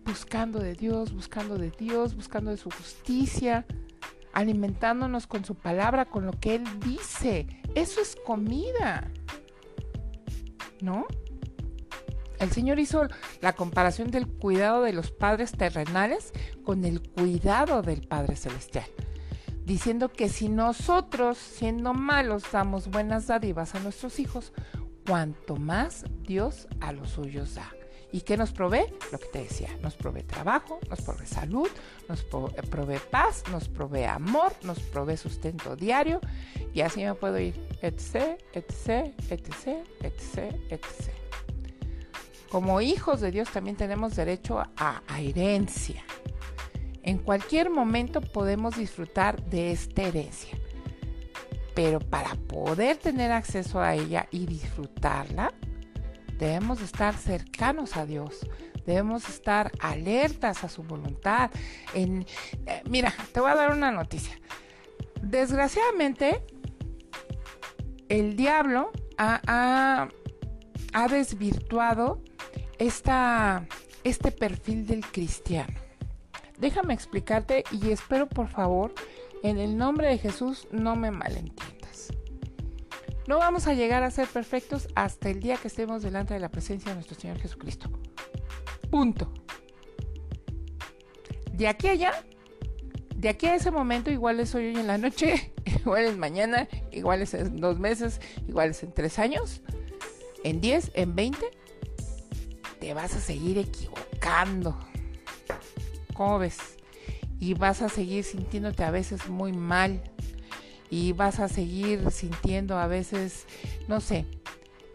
Buscando 0.04 0.58
de 0.58 0.74
Dios, 0.74 1.12
buscando 1.12 1.58
de 1.58 1.70
Dios, 1.70 2.14
buscando 2.14 2.50
de 2.50 2.56
su 2.56 2.70
justicia, 2.70 3.66
alimentándonos 4.32 5.26
con 5.26 5.44
su 5.44 5.54
palabra, 5.54 6.06
con 6.06 6.26
lo 6.26 6.32
que 6.32 6.56
Él 6.56 6.64
dice. 6.80 7.46
Eso 7.74 8.00
es 8.00 8.16
comida. 8.16 9.10
¿No? 10.80 11.06
El 12.42 12.50
Señor 12.50 12.80
hizo 12.80 13.06
la 13.40 13.52
comparación 13.52 14.10
del 14.10 14.26
cuidado 14.26 14.82
de 14.82 14.92
los 14.92 15.12
padres 15.12 15.52
terrenales 15.52 16.32
con 16.64 16.84
el 16.84 17.00
cuidado 17.00 17.82
del 17.82 18.06
Padre 18.08 18.34
Celestial, 18.34 18.86
diciendo 19.64 20.10
que 20.10 20.28
si 20.28 20.48
nosotros, 20.48 21.38
siendo 21.38 21.94
malos, 21.94 22.44
damos 22.52 22.88
buenas 22.88 23.26
dádivas 23.26 23.74
a 23.74 23.80
nuestros 23.80 24.18
hijos, 24.18 24.52
cuanto 25.06 25.56
más 25.56 26.04
Dios 26.26 26.68
a 26.80 26.92
los 26.92 27.10
suyos 27.10 27.54
da. 27.54 27.70
¿Y 28.12 28.20
qué 28.20 28.36
nos 28.36 28.52
provee? 28.52 28.84
Lo 29.10 29.18
que 29.18 29.26
te 29.28 29.38
decía, 29.38 29.70
nos 29.80 29.96
provee 29.96 30.22
trabajo, 30.22 30.78
nos 30.90 31.00
provee 31.00 31.26
salud, 31.26 31.68
nos 32.08 32.22
provee 32.22 33.00
paz, 33.10 33.42
nos 33.50 33.68
provee 33.68 34.04
amor, 34.04 34.52
nos 34.64 34.78
provee 34.80 35.16
sustento 35.16 35.76
diario 35.76 36.20
y 36.74 36.82
así 36.82 37.02
me 37.02 37.14
puedo 37.14 37.40
ir, 37.40 37.54
etc, 37.80 38.38
etc, 38.52 39.14
etc, 39.30 39.86
etc, 40.02 40.54
etc. 40.68 41.22
Como 42.50 42.82
hijos 42.82 43.22
de 43.22 43.30
Dios 43.30 43.48
también 43.50 43.76
tenemos 43.76 44.14
derecho 44.14 44.62
a, 44.76 45.00
herencia. 45.18 46.04
En 47.02 47.18
cualquier 47.18 47.70
momento 47.70 48.20
podemos 48.20 48.76
disfrutar 48.76 49.42
de 49.44 49.72
esta 49.72 50.02
herencia. 50.02 50.56
Pero 51.74 52.00
para 52.00 52.34
poder 52.34 52.96
tener 52.96 53.32
acceso 53.32 53.80
a 53.80 53.94
ella 53.94 54.28
y 54.30 54.46
disfrutarla, 54.46 55.52
debemos 56.38 56.80
estar 56.80 57.14
cercanos 57.14 57.96
a 57.96 58.06
Dios. 58.06 58.46
Debemos 58.86 59.28
estar 59.28 59.72
alertas 59.80 60.64
a 60.64 60.68
su 60.68 60.82
voluntad. 60.82 61.50
En, 61.94 62.26
eh, 62.66 62.82
mira, 62.88 63.12
te 63.32 63.40
voy 63.40 63.50
a 63.50 63.54
dar 63.54 63.72
una 63.72 63.90
noticia. 63.90 64.38
Desgraciadamente, 65.22 66.44
el 68.08 68.36
diablo 68.36 68.90
ha, 69.16 70.08
ha 70.92 71.08
desvirtuado 71.08 72.20
esta, 72.78 73.66
este 74.04 74.32
perfil 74.32 74.86
del 74.86 75.04
cristiano. 75.06 75.74
Déjame 76.62 76.94
explicarte 76.94 77.64
y 77.72 77.90
espero 77.90 78.28
por 78.28 78.46
favor, 78.46 78.94
en 79.42 79.58
el 79.58 79.76
nombre 79.76 80.06
de 80.06 80.16
Jesús, 80.16 80.68
no 80.70 80.94
me 80.94 81.10
malentiendas. 81.10 82.12
No 83.26 83.38
vamos 83.38 83.66
a 83.66 83.74
llegar 83.74 84.04
a 84.04 84.12
ser 84.12 84.28
perfectos 84.28 84.86
hasta 84.94 85.28
el 85.28 85.40
día 85.40 85.56
que 85.56 85.66
estemos 85.66 86.04
delante 86.04 86.34
de 86.34 86.40
la 86.40 86.52
presencia 86.52 86.90
de 86.90 86.94
nuestro 86.94 87.18
Señor 87.18 87.40
Jesucristo. 87.40 87.90
Punto. 88.92 89.32
De 91.52 91.66
aquí 91.66 91.88
a 91.88 91.90
allá, 91.90 92.24
de 93.16 93.28
aquí 93.28 93.46
a 93.46 93.56
ese 93.56 93.72
momento, 93.72 94.12
igual 94.12 94.38
es 94.38 94.54
hoy 94.54 94.66
en 94.66 94.86
la 94.86 94.98
noche, 94.98 95.52
igual 95.64 96.04
es 96.04 96.16
mañana, 96.16 96.68
igual 96.92 97.22
es 97.22 97.34
en 97.34 97.56
dos 97.56 97.80
meses, 97.80 98.20
igual 98.46 98.70
es 98.70 98.84
en 98.84 98.92
tres 98.92 99.18
años, 99.18 99.62
en 100.44 100.60
diez, 100.60 100.92
en 100.94 101.16
veinte, 101.16 101.46
te 102.78 102.94
vas 102.94 103.16
a 103.16 103.20
seguir 103.20 103.58
equivocando. 103.58 104.78
¿Cómo 106.14 106.38
ves? 106.38 106.58
Y 107.38 107.54
vas 107.54 107.82
a 107.82 107.88
seguir 107.88 108.24
sintiéndote 108.24 108.84
a 108.84 108.90
veces 108.90 109.28
muy 109.28 109.52
mal. 109.52 110.02
Y 110.90 111.12
vas 111.12 111.40
a 111.40 111.48
seguir 111.48 112.10
sintiendo 112.10 112.78
a 112.78 112.86
veces, 112.86 113.46
no 113.88 114.00
sé, 114.00 114.26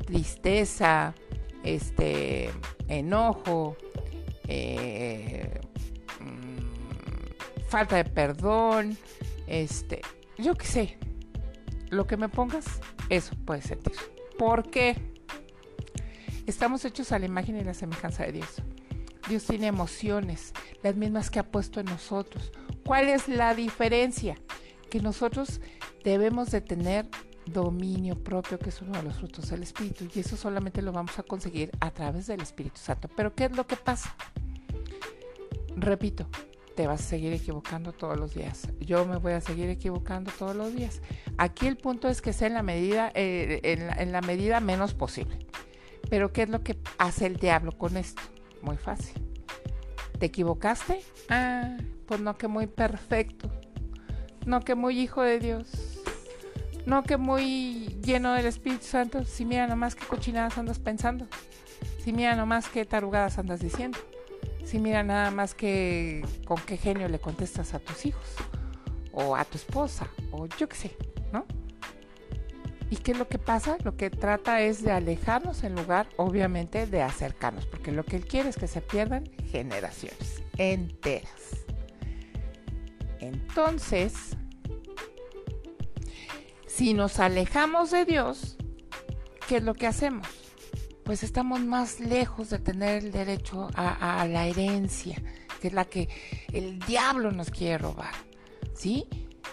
tristeza, 0.06 1.16
este, 1.64 2.52
enojo, 2.88 3.76
eh, 4.48 5.60
mm, 6.20 7.68
falta 7.68 7.98
de 7.98 8.06
perdón, 8.06 8.98
este, 9.48 10.02
yo 10.38 10.56
qué 10.56 10.66
sé, 10.66 10.98
lo 11.90 12.06
que 12.06 12.18
me 12.18 12.30
pongas, 12.30 12.66
eso 13.10 13.36
puedes 13.46 13.66
sentir. 13.66 13.96
¿Por 14.38 14.70
qué? 14.70 14.96
Estamos 16.46 16.86
hechos 16.86 17.12
a 17.12 17.20
la 17.20 17.26
imagen 17.26 17.58
y 17.58 17.64
la 17.64 17.74
semejanza 17.74 18.24
de 18.24 18.34
Dios. 18.34 18.62
Dios 19.30 19.46
tiene 19.46 19.68
emociones, 19.68 20.54
las 20.84 20.96
mismas 20.96 21.30
que 21.30 21.40
ha 21.40 21.52
puesto 21.52 21.80
en 21.80 21.88
nosotros. 21.88 22.52
¿Cuál 22.86 23.10
es 23.10 23.28
la 23.28 23.54
diferencia? 23.54 24.36
Que 24.90 25.02
nosotros 25.02 25.62
debemos 26.04 26.52
de 26.52 26.62
tener 26.62 27.08
dominio 27.46 28.22
propio, 28.22 28.60
que 28.60 28.70
es 28.70 28.82
uno 28.82 28.94
de 28.94 29.04
los 29.04 29.16
frutos 29.16 29.50
del 29.50 29.64
Espíritu, 29.64 30.08
y 30.14 30.20
eso 30.20 30.38
solamente 30.38 30.82
lo 30.82 30.92
vamos 30.92 31.18
a 31.20 31.24
conseguir 31.24 31.72
a 31.80 31.92
través 31.92 32.28
del 32.28 32.42
Espíritu 32.42 32.80
Santo. 32.80 33.10
Pero 33.16 33.36
¿qué 33.36 33.46
es 33.46 33.56
lo 33.56 33.68
que 33.68 33.76
pasa? 33.76 34.16
Repito, 35.76 36.28
te 36.76 36.88
vas 36.88 37.02
a 37.02 37.04
seguir 37.04 37.34
equivocando 37.34 37.92
todos 37.92 38.18
los 38.18 38.34
días. 38.34 38.70
Yo 38.80 39.06
me 39.06 39.18
voy 39.18 39.34
a 39.34 39.42
seguir 39.42 39.70
equivocando 39.70 40.32
todos 40.38 40.56
los 40.56 40.74
días. 40.74 41.02
Aquí 41.38 41.68
el 41.68 41.78
punto 41.78 42.08
es 42.08 42.22
que 42.22 42.34
sea 42.34 42.48
en 42.48 42.54
la 42.54 42.64
medida, 42.64 43.12
eh, 43.16 43.60
en 43.64 44.12
la 44.12 44.22
medida 44.22 44.60
menos 44.60 44.94
posible. 44.94 45.40
Pero 46.10 46.32
¿qué 46.32 46.44
es 46.44 46.50
lo 46.50 46.64
que 46.64 46.78
hace 46.98 47.26
el 47.26 47.38
diablo 47.38 47.78
con 47.78 47.98
esto? 47.98 48.22
Muy 48.62 48.78
fácil. 48.78 49.22
¿Te 50.20 50.28
equivocaste? 50.28 51.02
Ah, 51.30 51.78
pues 52.06 52.20
no 52.22 52.38
que 52.38 52.48
muy 52.48 52.68
perfecto. 52.68 53.50
No 54.46 54.62
que 54.62 54.76
muy 54.76 55.00
hijo 55.00 55.22
de 55.22 55.40
Dios. 55.40 56.00
No 56.86 57.04
que 57.04 57.18
muy 57.18 57.98
lleno 58.02 58.34
del 58.34 58.46
Espíritu 58.46 58.86
Santo. 58.86 59.26
Si 59.26 59.46
mira 59.46 59.68
nomás 59.68 59.96
qué 59.96 60.06
cochinadas 60.06 60.58
andas 60.58 60.80
pensando. 60.80 61.28
Si 62.04 62.14
mira 62.14 62.36
nomás 62.36 62.70
qué 62.70 62.86
tarugadas 62.86 63.38
andas 63.38 63.60
diciendo. 63.60 64.00
Si 64.64 64.80
mira 64.80 65.04
nada 65.04 65.32
más 65.32 65.54
que 65.54 66.26
con 66.46 66.58
qué 66.62 66.78
genio 66.78 67.10
le 67.10 67.20
contestas 67.20 67.74
a 67.74 67.80
tus 67.80 68.06
hijos. 68.06 68.26
O 69.12 69.36
a 69.36 69.44
tu 69.46 69.58
esposa. 69.58 70.08
O 70.32 70.48
yo 70.48 70.68
qué 70.70 70.76
sé, 70.76 70.98
¿no? 71.32 71.46
¿Y 72.90 72.98
qué 72.98 73.12
es 73.12 73.18
lo 73.18 73.28
que 73.28 73.38
pasa? 73.38 73.78
Lo 73.84 73.98
que 73.98 74.10
trata 74.10 74.62
es 74.62 74.82
de 74.82 74.92
alejarnos 74.92 75.64
en 75.64 75.76
lugar, 75.76 76.08
obviamente, 76.16 76.88
de 76.88 77.02
acercarnos, 77.02 77.66
porque 77.66 77.92
lo 77.92 78.06
que 78.06 78.16
él 78.16 78.26
quiere 78.26 78.50
es 78.50 78.58
que 78.58 78.68
se 78.68 78.82
pierdan 78.82 79.26
generaciones 79.52 80.42
enteras. 80.58 81.66
Entonces, 83.20 84.38
si 86.66 86.94
nos 86.94 87.20
alejamos 87.20 87.92
de 87.92 88.06
Dios, 88.06 88.58
¿qué 89.48 89.58
es 89.58 89.64
lo 89.64 89.74
que 89.74 89.88
hacemos? 89.88 90.28
Pues 91.04 91.24
estamos 91.24 91.62
más 91.62 92.00
lejos 92.00 92.50
de 92.50 92.60
tener 92.60 93.04
el 93.04 93.12
derecho 93.12 93.70
a, 93.74 94.26
la 94.28 94.46
herencia, 94.46 95.22
que 95.62 95.70
es 95.70 95.74
la 95.74 95.86
que 95.86 96.10
el 96.54 96.80
diablo 96.80 97.32
nos 97.32 97.50
quiere 97.50 97.78
robar. 97.80 98.14
¿Sí? 98.76 99.08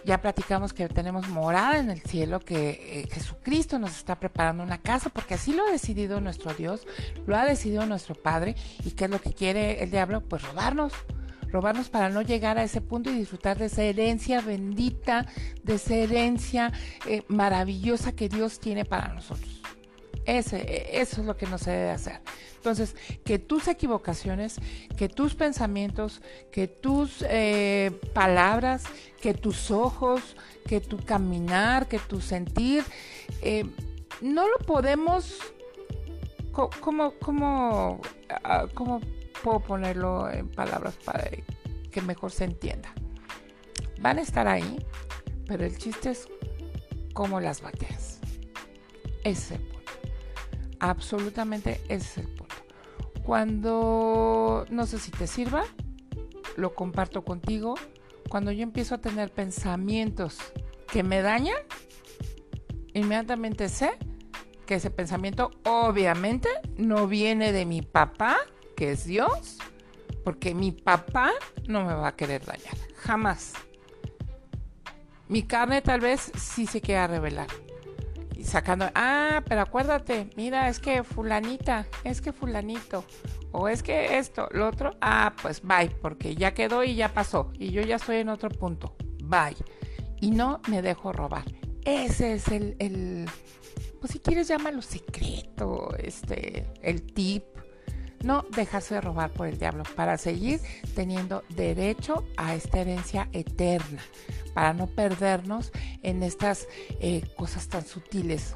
Ya 0.05 0.21
platicamos 0.21 0.73
que 0.73 0.89
tenemos 0.89 1.29
morada 1.29 1.79
en 1.79 1.91
el 1.91 2.01
cielo, 2.03 2.41
que 2.41 3.03
eh, 3.03 3.09
Jesucristo 3.11 3.79
nos 3.79 3.97
está 3.97 4.19
preparando 4.19 4.63
una 4.63 4.79
casa, 4.79 5.11
porque 5.11 5.35
así 5.35 5.53
lo 5.53 5.67
ha 5.67 5.71
decidido 5.71 6.21
nuestro 6.21 6.53
Dios, 6.55 6.87
lo 7.27 7.37
ha 7.37 7.45
decidido 7.45 7.87
nuestro 7.87 8.15
Padre. 8.15 8.55
¿Y 8.85 8.93
qué 8.93 9.05
es 9.05 9.11
lo 9.11 9.21
que 9.21 9.33
quiere 9.33 9.83
el 9.83 9.91
diablo? 9.91 10.21
Pues 10.21 10.43
robarnos, 10.43 10.93
robarnos 11.51 11.89
para 11.89 12.09
no 12.11 12.23
llegar 12.23 12.59
a 12.59 12.65
ese 12.65 12.81
punto 12.81 13.11
y 13.11 13.15
disfrutar 13.15 13.59
de 13.59 13.67
esa 13.67 13.83
herencia 13.83 14.41
bendita, 14.41 15.27
de 15.63 15.75
esa 15.75 15.95
herencia 15.95 16.73
eh, 17.07 17.23
maravillosa 17.29 18.13
que 18.13 18.29
Dios 18.29 18.61
tiene 18.61 18.85
para 18.85 19.09
nosotros. 19.15 19.64
Ese, 20.27 20.57
e, 20.57 21.01
eso 21.01 21.21
es 21.21 21.27
lo 21.27 21.37
que 21.37 21.47
no 21.47 21.59
se 21.59 21.71
debe 21.71 21.91
hacer. 21.91 22.21
Entonces, 22.57 22.97
que 23.25 23.39
tus 23.39 23.69
equivocaciones, 23.69 24.57
que 24.97 25.09
tus 25.09 25.35
pensamientos, 25.35 26.23
que 26.51 26.67
tus 26.67 27.23
eh, 27.29 27.93
palabras, 28.15 28.85
que 29.21 29.35
tus 29.35 29.71
ojos, 29.71 30.37
que 30.67 30.81
tu 30.81 30.97
caminar, 30.97 31.89
que 31.89 31.99
tu 31.99 32.23
sentir, 32.23 32.83
eh, 33.43 33.67
no 34.23 34.49
lo 34.49 34.57
podemos, 34.65 35.37
¿cómo, 36.53 37.13
cómo, 37.21 38.01
ah, 38.31 38.67
¿cómo 38.73 39.01
puedo 39.43 39.61
ponerlo 39.61 40.31
en 40.31 40.49
palabras 40.49 40.95
para 41.05 41.29
que 41.91 42.01
mejor 42.01 42.33
se 42.33 42.45
entienda? 42.45 42.95
Van 44.01 44.19
a 44.19 44.23
estar 44.23 44.49
ahí, 44.49 44.79
pero 45.47 45.67
el 45.67 45.77
chiste 45.77 46.13
es 46.13 46.29
cómo 47.13 47.41
las 47.41 47.61
bateas. 47.61 48.21
Ese. 49.23 49.74
Absolutamente 50.85 51.81
ese 51.89 51.97
es 51.97 52.19
el 52.19 52.29
punto. 52.29 52.55
Cuando, 53.25 54.67
no 54.69 54.85
sé 54.85 54.99
si 54.99 55.11
te 55.11 55.27
sirva, 55.27 55.65
lo 56.59 56.75
comparto 56.75 57.25
contigo. 57.25 57.75
Cuando 58.29 58.53
yo 58.53 58.63
empiezo 58.63 58.97
a 58.97 58.99
tener 58.99 59.33
pensamientos 59.33 60.37
que 60.93 61.03
me 61.03 61.23
dañan, 61.23 61.57
inmediatamente 62.93 63.71
sé 63.71 63.93
que 64.67 64.75
ese 64.75 64.91
pensamiento 64.91 65.53
obviamente 65.65 66.51
no 66.77 67.07
viene 67.07 67.53
de 67.53 67.65
mi 67.65 67.81
papá, 67.81 68.37
que 68.77 68.93
es 68.93 69.07
Dios, 69.07 69.57
porque 70.23 70.55
mi 70.55 70.71
papá 70.71 71.33
no 71.67 71.83
me 71.87 71.95
va 71.95 72.09
a 72.09 72.17
querer 72.17 72.45
dañar, 72.45 72.77
jamás. 72.97 73.55
Mi 75.29 75.45
carne 75.45 75.81
tal 75.81 76.01
vez 76.01 76.31
sí 76.37 76.67
se 76.67 76.83
quiera 76.83 77.07
revelar, 77.07 77.47
sacando, 78.45 78.91
ah, 78.95 79.43
pero 79.49 79.63
acuérdate, 79.63 80.31
mira, 80.37 80.69
es 80.69 80.79
que 80.79 81.03
fulanita, 81.03 81.87
es 82.05 82.21
que 82.21 82.33
fulanito, 82.33 83.05
o 83.53 83.69
es 83.69 83.83
que 83.83 84.19
esto, 84.19 84.49
lo 84.53 84.69
otro, 84.69 84.97
ah, 85.01 85.35
pues 85.41 85.63
bye, 85.63 85.91
porque 86.01 86.35
ya 86.37 86.55
quedó 86.55 86.85
y 86.85 86.95
ya 86.95 87.13
pasó, 87.13 87.51
y 87.59 87.71
yo 87.71 87.83
ya 87.83 87.97
estoy 87.97 88.17
en 88.17 88.29
otro 88.29 88.51
punto, 88.51 88.95
bye. 89.25 89.57
Y 90.21 90.31
no 90.31 90.61
me 90.69 90.81
dejo 90.81 91.13
robar. 91.13 91.45
Ese 91.85 92.35
es 92.35 92.49
el, 92.49 92.77
el 92.79 93.29
pues 94.01 94.13
si 94.13 94.19
quieres 94.19 94.49
llámalo 94.49 94.83
secreto, 94.83 95.95
este, 95.97 96.67
el 96.83 97.03
tip. 97.03 97.45
No 98.25 98.47
dejarse 98.57 98.95
de 98.95 99.01
robar 99.03 99.31
por 99.31 99.47
el 99.47 99.59
diablo 99.59 99.85
para 99.95 100.17
seguir 100.17 100.61
teniendo 100.95 101.45
derecho 101.51 102.25
a 102.37 102.55
esta 102.55 102.81
herencia 102.81 103.29
eterna 103.33 104.01
para 104.55 104.73
no 104.73 104.87
perdernos 104.87 105.73
en 106.03 106.23
estas 106.23 106.67
eh, 107.01 107.23
cosas 107.37 107.69
tan 107.69 107.85
sutiles 107.85 108.55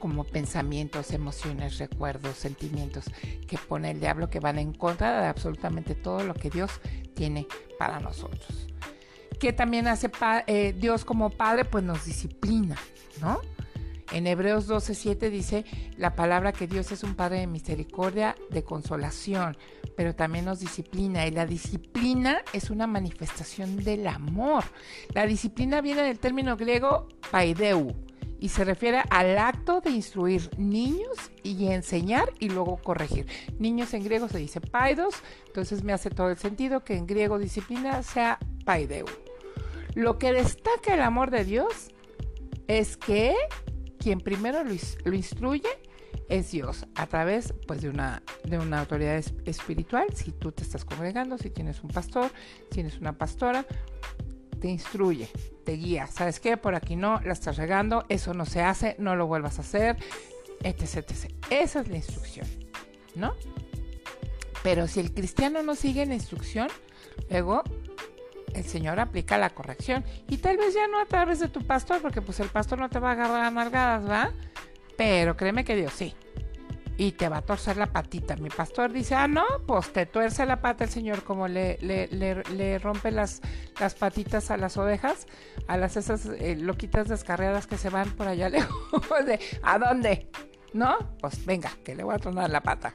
como 0.00 0.24
pensamientos, 0.24 1.12
emociones, 1.12 1.78
recuerdos, 1.78 2.36
sentimientos 2.36 3.04
que 3.46 3.56
pone 3.56 3.92
el 3.92 4.00
diablo 4.00 4.30
que 4.30 4.40
van 4.40 4.58
en 4.58 4.72
contra 4.72 5.20
de 5.20 5.28
absolutamente 5.28 5.94
todo 5.94 6.24
lo 6.24 6.34
que 6.34 6.50
Dios 6.50 6.72
tiene 7.14 7.46
para 7.78 8.00
nosotros. 8.00 8.66
Que 9.38 9.52
también 9.52 9.86
hace 9.86 10.10
eh, 10.48 10.74
Dios 10.76 11.04
como 11.04 11.30
Padre, 11.30 11.64
pues 11.64 11.84
nos 11.84 12.04
disciplina, 12.04 12.76
¿no? 13.20 13.40
En 14.12 14.26
Hebreos 14.26 14.68
12:7 14.68 15.30
dice 15.30 15.64
la 15.96 16.14
palabra 16.14 16.52
que 16.52 16.66
Dios 16.66 16.92
es 16.92 17.02
un 17.02 17.14
Padre 17.14 17.40
de 17.40 17.46
misericordia, 17.46 18.36
de 18.50 18.62
consolación, 18.62 19.56
pero 19.96 20.14
también 20.14 20.44
nos 20.44 20.60
disciplina. 20.60 21.26
Y 21.26 21.30
la 21.30 21.46
disciplina 21.46 22.42
es 22.52 22.70
una 22.70 22.86
manifestación 22.86 23.76
del 23.76 24.06
amor. 24.06 24.64
La 25.14 25.26
disciplina 25.26 25.80
viene 25.80 26.02
del 26.02 26.18
término 26.18 26.56
griego 26.56 27.08
paideu 27.30 27.94
y 28.38 28.48
se 28.48 28.64
refiere 28.64 29.02
al 29.08 29.38
acto 29.38 29.80
de 29.80 29.90
instruir 29.90 30.50
niños 30.58 31.30
y 31.44 31.68
enseñar 31.68 32.32
y 32.40 32.48
luego 32.48 32.76
corregir. 32.76 33.26
Niños 33.58 33.94
en 33.94 34.02
griego 34.02 34.28
se 34.28 34.38
dice 34.38 34.60
paidos, 34.60 35.14
entonces 35.46 35.84
me 35.84 35.92
hace 35.92 36.10
todo 36.10 36.28
el 36.28 36.36
sentido 36.36 36.82
que 36.82 36.96
en 36.96 37.06
griego 37.06 37.38
disciplina 37.38 38.02
sea 38.02 38.40
paideu. 38.64 39.06
Lo 39.94 40.18
que 40.18 40.32
destaca 40.32 40.94
el 40.94 41.02
amor 41.02 41.30
de 41.30 41.44
Dios 41.44 41.92
es 42.66 42.96
que 42.96 43.36
quien 44.02 44.20
primero 44.20 44.64
lo, 44.64 45.14
instruye 45.14 45.68
es 46.28 46.50
Dios 46.50 46.86
a 46.96 47.06
través 47.06 47.54
pues 47.66 47.82
de 47.82 47.88
una 47.88 48.22
de 48.44 48.58
una 48.58 48.80
autoridad 48.80 49.22
espiritual. 49.44 50.06
Si 50.14 50.32
tú 50.32 50.50
te 50.50 50.62
estás 50.62 50.84
congregando 50.84 51.38
si 51.38 51.50
tienes 51.50 51.82
un 51.82 51.90
pastor 51.90 52.30
si 52.64 52.68
tienes 52.70 52.98
una 52.98 53.16
pastora 53.16 53.64
te 54.60 54.68
instruye 54.68 55.28
te 55.64 55.72
guía. 55.72 56.08
Sabes 56.08 56.40
qué 56.40 56.56
por 56.56 56.74
aquí 56.74 56.96
no 56.96 57.20
la 57.20 57.32
estás 57.32 57.56
regando 57.56 58.04
eso 58.08 58.34
no 58.34 58.44
se 58.44 58.62
hace 58.62 58.96
no 58.98 59.14
lo 59.14 59.26
vuelvas 59.26 59.58
a 59.58 59.62
hacer 59.62 59.96
etc 60.62 60.96
etc. 60.96 61.32
Esa 61.50 61.80
es 61.80 61.88
la 61.88 61.96
instrucción 61.96 62.46
no 63.14 63.34
pero 64.64 64.88
si 64.88 65.00
el 65.00 65.12
cristiano 65.12 65.62
no 65.62 65.76
sigue 65.76 66.04
la 66.06 66.14
instrucción 66.14 66.68
luego 67.30 67.62
el 68.54 68.64
Señor 68.64 69.00
aplica 69.00 69.38
la 69.38 69.50
corrección. 69.50 70.04
Y 70.28 70.38
tal 70.38 70.56
vez 70.56 70.74
ya 70.74 70.86
no 70.88 71.00
a 71.00 71.06
través 71.06 71.40
de 71.40 71.48
tu 71.48 71.64
pastor, 71.66 72.00
porque 72.00 72.22
pues 72.22 72.40
el 72.40 72.48
pastor 72.48 72.78
no 72.78 72.88
te 72.88 72.98
va 72.98 73.10
a 73.10 73.12
agarrar 73.12 73.44
amargadas, 73.44 74.08
¿va? 74.08 74.32
Pero 74.96 75.36
créeme 75.36 75.64
que 75.64 75.76
Dios 75.76 75.92
sí. 75.92 76.14
Y 76.98 77.12
te 77.12 77.28
va 77.28 77.38
a 77.38 77.42
torcer 77.42 77.78
la 77.78 77.86
patita. 77.86 78.36
Mi 78.36 78.50
pastor 78.50 78.92
dice, 78.92 79.14
ah, 79.14 79.26
no, 79.26 79.44
pues 79.66 79.92
te 79.92 80.06
tuerce 80.06 80.44
la 80.46 80.60
pata 80.60 80.84
el 80.84 80.90
Señor 80.90 81.24
como 81.24 81.48
le, 81.48 81.78
le, 81.80 82.78
rompe 82.78 83.10
las, 83.10 83.40
las 83.80 83.94
patitas 83.94 84.50
a 84.50 84.56
las 84.56 84.76
ovejas, 84.76 85.26
a 85.66 85.76
las 85.76 85.96
esas 85.96 86.26
eh, 86.26 86.56
loquitas 86.56 87.08
descarriadas 87.08 87.66
que 87.66 87.78
se 87.78 87.88
van 87.88 88.10
por 88.10 88.28
allá 88.28 88.48
lejos. 88.50 89.02
¿A 89.62 89.78
dónde? 89.78 90.28
¿No? 90.72 90.98
Pues 91.20 91.44
venga, 91.44 91.70
que 91.84 91.94
le 91.94 92.02
voy 92.02 92.14
a 92.14 92.18
tronar 92.18 92.50
la 92.50 92.62
pata 92.62 92.94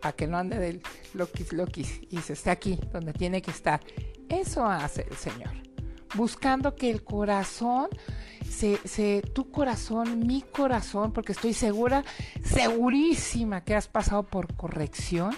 para 0.00 0.14
que 0.14 0.26
no 0.26 0.38
ande 0.38 0.58
del 0.58 0.82
loquis 1.14 1.52
loquis 1.52 2.00
y 2.10 2.18
se 2.18 2.32
esté 2.34 2.50
aquí 2.50 2.78
donde 2.92 3.12
tiene 3.12 3.42
que 3.42 3.50
estar. 3.50 3.80
Eso 4.28 4.66
hace 4.66 5.06
el 5.10 5.16
Señor, 5.16 5.52
buscando 6.14 6.74
que 6.74 6.90
el 6.90 7.02
corazón, 7.02 7.88
se, 8.48 9.22
tu 9.32 9.50
corazón, 9.50 10.26
mi 10.26 10.42
corazón, 10.42 11.12
porque 11.12 11.32
estoy 11.32 11.54
segura, 11.54 12.04
segurísima 12.44 13.64
que 13.64 13.74
has 13.74 13.88
pasado 13.88 14.24
por 14.24 14.54
corrección, 14.54 15.34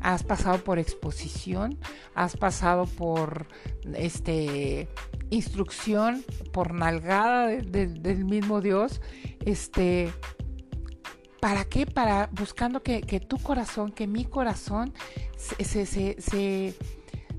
has 0.00 0.22
pasado 0.22 0.62
por 0.62 0.78
exposición, 0.78 1.78
has 2.14 2.36
pasado 2.36 2.86
por 2.86 3.48
este 3.94 4.88
instrucción, 5.30 6.24
por 6.52 6.72
nalgada 6.72 7.48
del 7.48 8.24
mismo 8.24 8.60
Dios, 8.60 9.00
este 9.44 10.12
¿Para 11.40 11.64
qué? 11.64 11.86
Para 11.86 12.28
buscando 12.32 12.82
que, 12.82 13.00
tu 13.20 13.38
corazón, 13.38 13.92
que 13.92 14.06
mi 14.06 14.24
corazón 14.24 14.92
se, 15.36 15.86
se, 15.86 16.74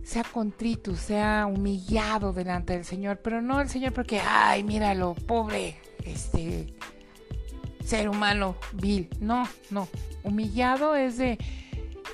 sea 0.03 0.23
contrito, 0.23 0.95
sea 0.95 1.45
humillado 1.45 2.31
delante 2.31 2.73
del 2.73 2.85
Señor, 2.85 3.19
pero 3.21 3.41
no 3.41 3.59
el 3.59 3.69
Señor 3.69 3.93
porque, 3.93 4.21
ay, 4.21 4.63
míralo, 4.63 5.15
pobre, 5.15 5.77
este 6.03 6.73
ser 7.83 8.07
humano 8.07 8.55
vil. 8.73 9.09
No, 9.19 9.47
no. 9.69 9.87
Humillado 10.23 10.95
es 10.95 11.17
de, 11.17 11.37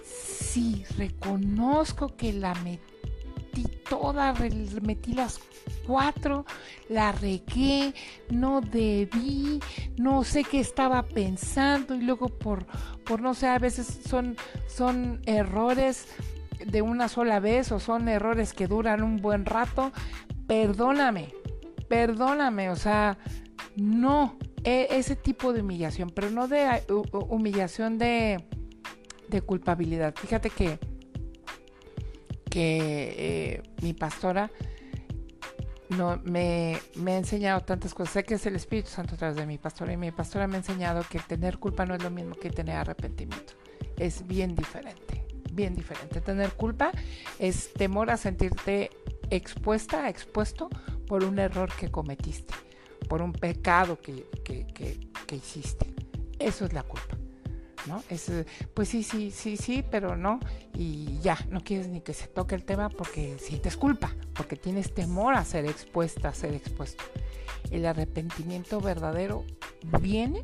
sí, 0.04 0.84
reconozco 0.98 2.16
que 2.16 2.34
la 2.34 2.56
metí 2.56 3.64
toda, 3.90 4.34
metí 4.82 5.14
las 5.14 5.40
cuatro, 5.86 6.46
la 6.90 7.12
regué, 7.12 7.94
no 8.30 8.62
debí, 8.62 9.60
no 9.98 10.24
sé 10.24 10.44
qué 10.44 10.60
estaba 10.60 11.04
pensando 11.04 11.96
y 11.96 12.02
luego 12.02 12.28
por, 12.30 12.66
por 13.06 13.22
no 13.22 13.34
sé, 13.34 13.48
a 13.48 13.60
veces 13.60 14.00
son, 14.08 14.36
son 14.68 15.22
errores 15.26 16.08
de 16.66 16.82
una 16.82 17.08
sola 17.08 17.40
vez 17.40 17.72
o 17.72 17.80
son 17.80 18.08
errores 18.08 18.54
que 18.54 18.68
duran 18.68 19.04
un 19.04 19.18
buen 19.18 19.46
rato, 19.46 19.92
perdóname, 20.48 21.34
perdóname, 21.88 22.70
o 22.70 22.76
sea, 22.76 23.18
no, 23.76 24.38
e, 24.64 24.88
ese 24.92 25.16
tipo 25.16 25.54
de 25.54 25.62
humillación, 25.62 26.10
pero 26.10 26.30
no 26.32 26.48
de 26.48 26.84
humillación 27.30 27.98
de, 27.98 28.44
de 29.28 29.42
culpabilidad. 29.42 30.16
Fíjate 30.16 30.50
que, 30.50 30.80
que 32.50 33.16
eh, 33.18 33.64
mi 33.82 33.94
pastora 33.94 34.50
no, 35.90 36.20
me, 36.24 36.80
me, 36.96 37.14
ha 37.14 37.18
enseñado 37.18 37.62
tantas 37.62 37.94
cosas. 37.94 38.14
Sé 38.14 38.24
que 38.24 38.36
es 38.36 38.46
el 38.46 38.56
Espíritu 38.56 38.90
Santo 38.90 39.16
a 39.16 39.18
través 39.18 39.36
de 39.36 39.46
mi 39.46 39.58
pastora 39.58 39.94
y 39.94 39.98
mi 39.98 40.12
pastora 40.12 40.48
me 40.48 40.56
ha 40.56 40.58
enseñado 40.60 41.04
que 41.10 41.20
tener 41.20 41.58
culpa 41.58 41.86
no 41.86 41.96
es 41.96 42.04
lo 42.04 42.10
mismo 42.10 42.36
que 42.36 42.50
tener 42.50 42.78
arrepentimiento. 42.78 43.54
Es 43.98 44.26
bien 44.26 44.56
diferente, 44.56 45.26
bien 45.52 45.76
diferente. 45.76 46.22
Tener 46.22 46.52
culpa 46.52 46.92
es 47.40 47.74
temor 47.74 48.10
a 48.10 48.18
sentirte 48.18 48.90
expuesta, 49.30 50.10
expuesto 50.10 50.70
por 51.08 51.24
un 51.24 51.40
error 51.40 51.70
que 51.76 51.90
cometiste, 51.90 52.54
por 53.08 53.22
un 53.22 53.34
pecado 53.34 54.00
que, 54.00 54.26
que, 54.44 54.68
que, 54.68 55.00
que 55.26 55.36
hiciste. 55.36 55.94
Eso 56.40 56.66
es 56.66 56.74
la 56.74 56.84
culpa. 56.84 57.18
Es, 58.10 58.32
pues 58.74 58.90
sí, 58.90 59.04
sí, 59.04 59.32
sí, 59.32 59.58
sí, 59.58 59.84
pero 59.90 60.16
no. 60.16 60.40
Y 60.74 61.20
ya, 61.20 61.38
no 61.50 61.62
quieres 61.62 61.88
ni 61.88 62.02
que 62.02 62.14
se 62.14 62.28
toque 62.28 62.56
el 62.56 62.64
tema 62.64 62.90
porque 62.90 63.38
sientes 63.40 63.78
culpa, 63.78 64.14
porque 64.34 64.56
tienes 64.56 64.94
temor 64.94 65.36
a 65.36 65.46
ser 65.46 65.66
expuesta, 65.66 66.30
a 66.30 66.34
ser 66.34 66.54
expuesto. 66.54 67.04
El 67.72 67.86
arrepentimiento 67.86 68.80
verdadero 68.82 69.46
viene 70.02 70.44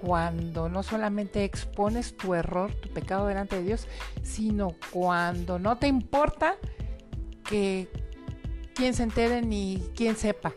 cuando 0.00 0.68
no 0.68 0.82
solamente 0.82 1.44
expones 1.44 2.16
tu 2.16 2.34
error, 2.34 2.72
tu 2.74 2.88
pecado 2.88 3.26
delante 3.26 3.56
de 3.56 3.62
Dios, 3.62 3.86
sino 4.22 4.74
cuando 4.90 5.58
no 5.58 5.76
te 5.76 5.88
importa 5.88 6.56
que 7.44 7.88
quien 8.74 8.94
se 8.94 9.02
entere 9.02 9.42
ni 9.42 9.82
quien 9.94 10.16
sepa, 10.16 10.54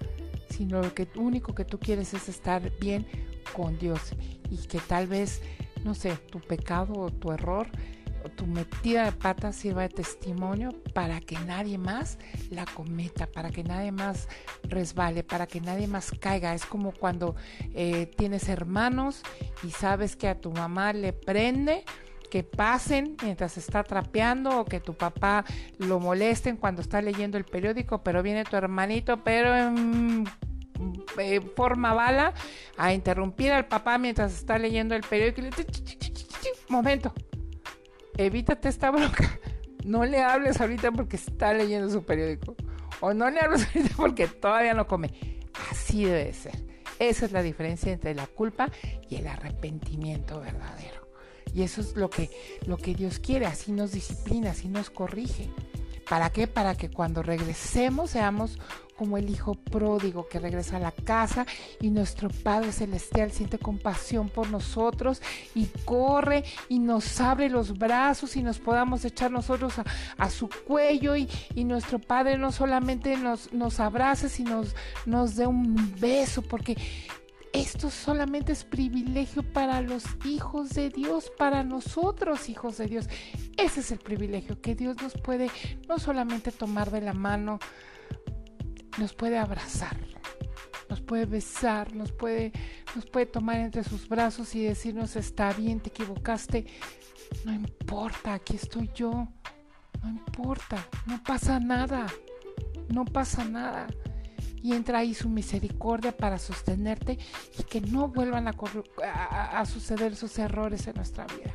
sino 0.49 0.81
lo 0.81 0.93
que 0.93 1.07
único 1.15 1.53
que 1.53 1.65
tú 1.65 1.77
quieres 1.77 2.13
es 2.13 2.29
estar 2.29 2.71
bien 2.79 3.05
con 3.53 3.77
Dios 3.77 4.13
y 4.49 4.57
que 4.67 4.79
tal 4.79 5.07
vez 5.07 5.41
no 5.84 5.93
sé, 5.93 6.17
tu 6.29 6.39
pecado 6.39 6.93
o 6.93 7.09
tu 7.09 7.31
error 7.31 7.67
o 8.23 8.29
tu 8.29 8.45
metida 8.47 9.05
de 9.05 9.11
pata 9.11 9.51
sirva 9.51 9.81
de 9.81 9.89
testimonio 9.89 10.71
para 10.93 11.19
que 11.19 11.38
nadie 11.39 11.77
más 11.77 12.17
la 12.49 12.65
cometa, 12.65 13.27
para 13.27 13.49
que 13.49 13.63
nadie 13.63 13.91
más 13.91 14.29
resbale, 14.63 15.23
para 15.23 15.45
que 15.45 15.59
nadie 15.59 15.88
más 15.88 16.11
caiga. 16.19 16.53
Es 16.53 16.65
como 16.65 16.93
cuando 16.93 17.36
eh, 17.73 18.05
tienes 18.17 18.47
hermanos 18.49 19.21
y 19.63 19.71
sabes 19.71 20.15
que 20.15 20.27
a 20.27 20.39
tu 20.39 20.51
mamá 20.51 20.93
le 20.93 21.13
prende 21.13 21.84
que 22.29 22.43
pasen 22.43 23.15
mientras 23.21 23.57
está 23.57 23.84
trapeando 23.84 24.61
o 24.61 24.65
que 24.65 24.79
tu 24.79 24.95
papá 24.95 25.45
lo 25.77 25.99
molesten 25.99 26.57
cuando 26.57 26.81
está 26.81 26.99
leyendo 26.99 27.38
el 27.38 27.43
periódico, 27.43 28.01
pero 28.03 28.23
viene 28.23 28.43
tu 28.43 28.55
hermanito, 28.55 29.23
pero 29.23 29.55
en 29.55 30.23
eh, 31.17 31.41
forma 31.55 31.93
bala 31.93 32.34
a 32.77 32.93
interrumpir 32.93 33.51
al 33.51 33.67
papá 33.67 33.97
mientras 33.97 34.34
está 34.34 34.57
leyendo 34.57 34.95
el 34.95 35.01
periódico 35.01 35.41
y 35.41 35.43
le 35.43 35.49
momento, 36.69 37.13
evítate 38.17 38.69
esta 38.69 38.91
bronca. 38.91 39.39
No 39.84 40.05
le 40.05 40.21
hables 40.23 40.61
ahorita 40.61 40.93
porque 40.93 41.17
está 41.17 41.53
leyendo 41.53 41.89
su 41.89 42.05
periódico. 42.05 42.55
O 43.01 43.13
no 43.13 43.29
le 43.29 43.41
hables 43.41 43.67
ahorita 43.75 43.95
porque 43.97 44.27
todavía 44.27 44.73
no 44.73 44.88
come. 44.88 45.09
Así 45.69 46.05
debe 46.05 46.31
ser. 46.31 46.55
Esa 46.99 47.25
es 47.25 47.34
la 47.34 47.43
diferencia 47.43 47.91
entre 47.91 48.15
la 48.15 48.25
culpa 48.27 48.71
y 49.09 49.17
el 49.17 49.27
arrepentimiento 49.27 50.39
verdadero. 50.39 51.09
Y 51.53 51.63
eso 51.63 51.81
es 51.81 51.97
lo 51.97 52.09
que, 52.09 52.29
lo 52.65 52.77
que 52.77 52.95
Dios 52.95 53.19
quiere. 53.19 53.45
Así 53.45 53.73
nos 53.73 53.91
disciplina, 53.91 54.51
así 54.51 54.69
nos 54.69 54.89
corrige. 54.89 55.49
¿Para 56.09 56.29
qué? 56.31 56.47
Para 56.47 56.75
que 56.75 56.89
cuando 56.89 57.23
regresemos 57.23 58.11
seamos 58.11 58.59
como 58.95 59.17
el 59.17 59.29
hijo 59.29 59.55
pródigo 59.55 60.27
que 60.27 60.39
regresa 60.39 60.77
a 60.77 60.79
la 60.79 60.91
casa 60.91 61.45
y 61.81 61.89
nuestro 61.89 62.29
Padre 62.29 62.71
Celestial 62.71 63.31
siente 63.31 63.57
compasión 63.57 64.29
por 64.29 64.49
nosotros 64.49 65.21
y 65.55 65.65
corre 65.85 66.43
y 66.69 66.79
nos 66.79 67.19
abre 67.19 67.49
los 67.49 67.77
brazos 67.77 68.35
y 68.35 68.43
nos 68.43 68.59
podamos 68.59 69.03
echar 69.05 69.31
nosotros 69.31 69.73
a, 70.17 70.29
su 70.29 70.49
cuello 70.67 71.15
y, 71.15 71.27
nuestro 71.63 71.97
Padre 71.97 72.37
no 72.37 72.51
solamente 72.51 73.17
nos, 73.17 73.51
nos 73.51 73.79
abrace, 73.79 74.29
sino 74.29 74.57
nos, 74.57 74.75
nos 75.05 75.35
dé 75.35 75.47
un 75.47 75.95
beso 75.99 76.41
porque 76.41 76.77
esto 77.53 77.91
solamente 77.91 78.51
es 78.51 78.63
privilegio 78.63 79.43
para 79.43 79.79
los 79.81 80.03
hijos 80.25 80.69
de 80.69 80.89
Dios, 80.89 81.31
para 81.37 81.63
nosotros 81.63 82.49
hijos 82.49 82.77
de 82.79 82.87
Dios. 82.87 83.07
Ese 83.57 83.81
es 83.81 83.91
el 83.91 83.99
privilegio 83.99 84.59
que 84.59 84.73
Dios 84.73 84.97
nos 85.01 85.13
puede 85.13 85.51
no 85.87 85.99
solamente 85.99 86.51
tomar 86.51 86.89
de 86.89 87.01
la 87.01 87.13
mano, 87.13 87.59
nos 88.97 89.13
puede 89.13 89.37
abrazar, 89.37 89.95
nos 90.89 91.01
puede 91.01 91.25
besar, 91.25 91.93
nos 91.95 92.11
puede, 92.11 92.51
nos 92.95 93.05
puede 93.05 93.27
tomar 93.27 93.57
entre 93.57 93.83
sus 93.83 94.09
brazos 94.09 94.55
y 94.55 94.63
decirnos 94.63 95.15
está 95.15 95.53
bien, 95.53 95.79
te 95.79 95.89
equivocaste, 95.89 96.65
no 97.45 97.53
importa, 97.53 98.33
aquí 98.33 98.55
estoy 98.55 98.89
yo, 98.95 99.27
no 100.01 100.09
importa, 100.09 100.87
no 101.05 101.21
pasa 101.23 101.59
nada, 101.59 102.07
no 102.89 103.05
pasa 103.05 103.45
nada. 103.45 103.87
Y 104.64 104.74
entra 104.74 104.99
ahí 104.99 105.14
su 105.14 105.30
misericordia 105.30 106.16
para 106.16 106.39
sostenerte 106.39 107.20
y 107.59 107.64
que 107.64 107.82
no 107.82 108.07
vuelvan 108.07 108.47
a, 108.47 109.66
suceder 109.66 110.14
esos 110.14 110.39
errores 110.39 110.88
en 110.88 110.95
nuestra 110.95 111.26
vida. 111.26 111.53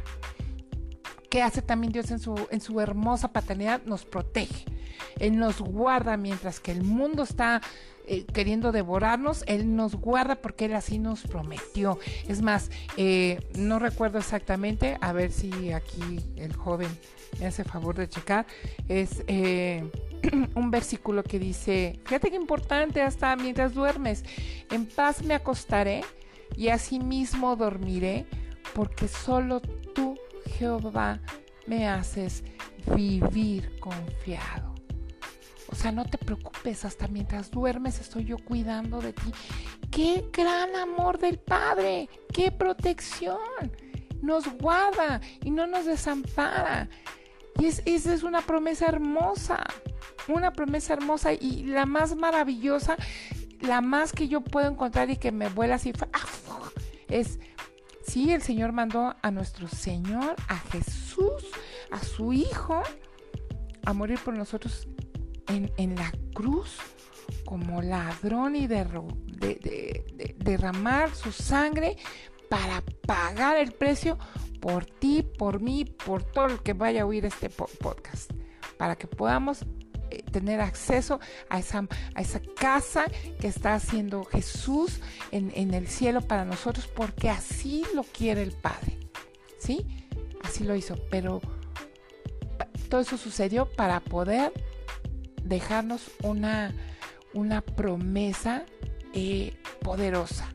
¿Qué 1.29 1.43
hace 1.43 1.63
también 1.63 1.93
Dios 1.93 2.11
en 2.11 2.21
su, 2.21 2.37
en 2.51 2.61
su 2.61 2.81
hermosa 2.81 3.33
paternidad? 3.33 3.83
Nos 3.85 4.05
protege. 4.05 4.65
Él 5.19 5.39
nos 5.39 5.61
guarda 5.61 6.17
mientras 6.17 6.61
que 6.61 6.71
el 6.71 6.85
mundo 6.85 7.23
está 7.23 7.61
eh, 8.09 8.25
queriendo 8.25 8.73
devorarnos, 8.73 9.45
Él 9.47 9.77
nos 9.77 9.95
guarda 9.95 10.37
porque 10.37 10.65
Él 10.65 10.75
así 10.75 10.99
nos 10.99 11.23
prometió. 11.23 11.99
Es 12.27 12.43
más, 12.43 12.71
eh, 12.97 13.41
no 13.57 13.79
recuerdo 13.79 14.19
exactamente, 14.19 14.99
a 15.01 15.13
ver 15.13 15.31
si 15.31 15.73
aquí 15.73 16.21
el 16.37 16.55
joven 16.55 16.89
me 17.39 17.47
hace 17.47 17.65
favor 17.65 17.97
de 17.97 18.09
checar, 18.09 18.47
es 18.89 19.23
eh, 19.27 19.89
un 20.55 20.71
versículo 20.71 21.23
que 21.23 21.39
dice, 21.39 22.01
fíjate 22.05 22.31
qué 22.31 22.37
importante 22.37 23.03
hasta 23.03 23.37
mientras 23.37 23.75
duermes, 23.75 24.25
en 24.71 24.87
paz 24.87 25.23
me 25.23 25.35
acostaré 25.35 26.03
y 26.57 26.69
asimismo 26.69 27.57
dormiré, 27.57 28.27
porque 28.75 29.07
solo 29.07 29.61
tú 29.61 30.17
Jehová, 30.49 31.21
me 31.67 31.87
haces 31.89 32.43
vivir 32.97 33.79
confiado. 33.81 34.68
Sea, 35.79 35.93
no 35.93 36.05
te 36.05 36.19
preocupes, 36.19 36.85
hasta 36.85 37.07
mientras 37.07 37.53
duermes 37.53 38.01
estoy 38.01 38.25
yo 38.25 38.37
cuidando 38.39 39.01
de 39.01 39.13
ti. 39.13 39.33
Qué 39.93 40.29
gran 40.33 40.75
amor 40.75 41.21
del 41.21 41.39
Padre, 41.39 42.09
qué 42.35 42.51
protección. 42.51 43.39
Nos 44.21 44.49
guarda 44.59 45.21
y 45.45 45.53
no 45.53 45.69
nos 45.69 45.87
desampara. 45.87 46.89
Y 47.61 47.67
esa 47.67 48.13
es 48.13 48.25
una 48.25 48.41
promesa 48.41 48.87
hermosa, 48.87 49.65
una 50.27 50.53
promesa 50.53 50.95
hermosa 50.95 51.33
y 51.33 51.67
la 51.67 51.87
más 51.87 52.17
maravillosa, 52.17 52.97
la 53.61 53.81
más 53.81 54.13
que 54.13 54.27
yo 54.27 54.41
puedo 54.41 54.69
encontrar 54.69 55.11
y 55.11 55.17
que 55.17 55.31
me 55.31 55.49
vuela 55.49 55.77
así, 55.77 55.93
es 57.07 57.39
Sí, 58.03 58.33
el 58.33 58.43
Señor 58.43 58.73
mandó 58.73 59.15
a 59.23 59.31
nuestro 59.31 59.69
Señor, 59.69 60.35
a 60.49 60.59
Jesús, 60.59 61.45
a 61.93 62.01
su 62.01 62.33
Hijo, 62.33 62.83
a 63.85 63.93
morir 63.93 64.19
por 64.25 64.35
nosotros 64.37 64.89
en, 65.49 65.95
la 65.97 66.13
cruz 66.35 66.77
como 67.45 67.83
ladrón 67.83 68.57
y 68.57 68.67
derramar 70.37 71.15
su 71.15 71.33
sangre 71.33 71.97
para 72.49 72.83
pagar 73.07 73.57
el 73.57 73.73
precio 73.73 74.19
por 74.61 74.85
ti, 74.85 75.23
por 75.23 75.61
mí, 75.61 75.85
por 75.85 76.23
todo 76.23 76.47
el 76.47 76.61
que 76.61 76.73
vaya 76.73 77.03
a 77.03 77.07
oír 77.07 77.25
este 77.25 77.49
podcast, 77.51 78.33
para 78.77 78.97
que 78.97 79.07
podamos 79.07 79.65
eh, 80.11 80.23
tener 80.23 80.61
acceso 80.61 81.21
a 81.49 81.59
esa, 81.59 81.87
a 82.15 82.21
esa 82.21 82.41
casa 82.57 83.07
que 83.41 83.47
está 83.47 83.75
haciendo 83.75 84.25
Jesús 84.25 85.01
en, 85.31 85.53
en 85.55 85.75
el 85.75 85.87
cielo 85.87 86.23
para 86.23 86.45
nosotros, 86.45 86.89
porque 86.89 87.29
así 87.29 87.85
lo 87.95 88.03
quiere 88.05 88.43
el 88.43 88.53
Padre. 88.53 88.99
¿Sí? 89.59 89.87
Así 90.43 90.65
lo 90.65 90.75
hizo. 90.75 90.97
Pero 91.11 91.41
todo 92.89 93.01
eso 93.01 93.19
sucedió 93.19 93.67
para 93.67 94.01
poder 94.01 94.53
dejarnos 95.49 96.11
una, 96.23 96.75
una 97.35 97.61
promesa 97.61 98.65
eh, 99.13 99.57
poderosa, 99.81 100.55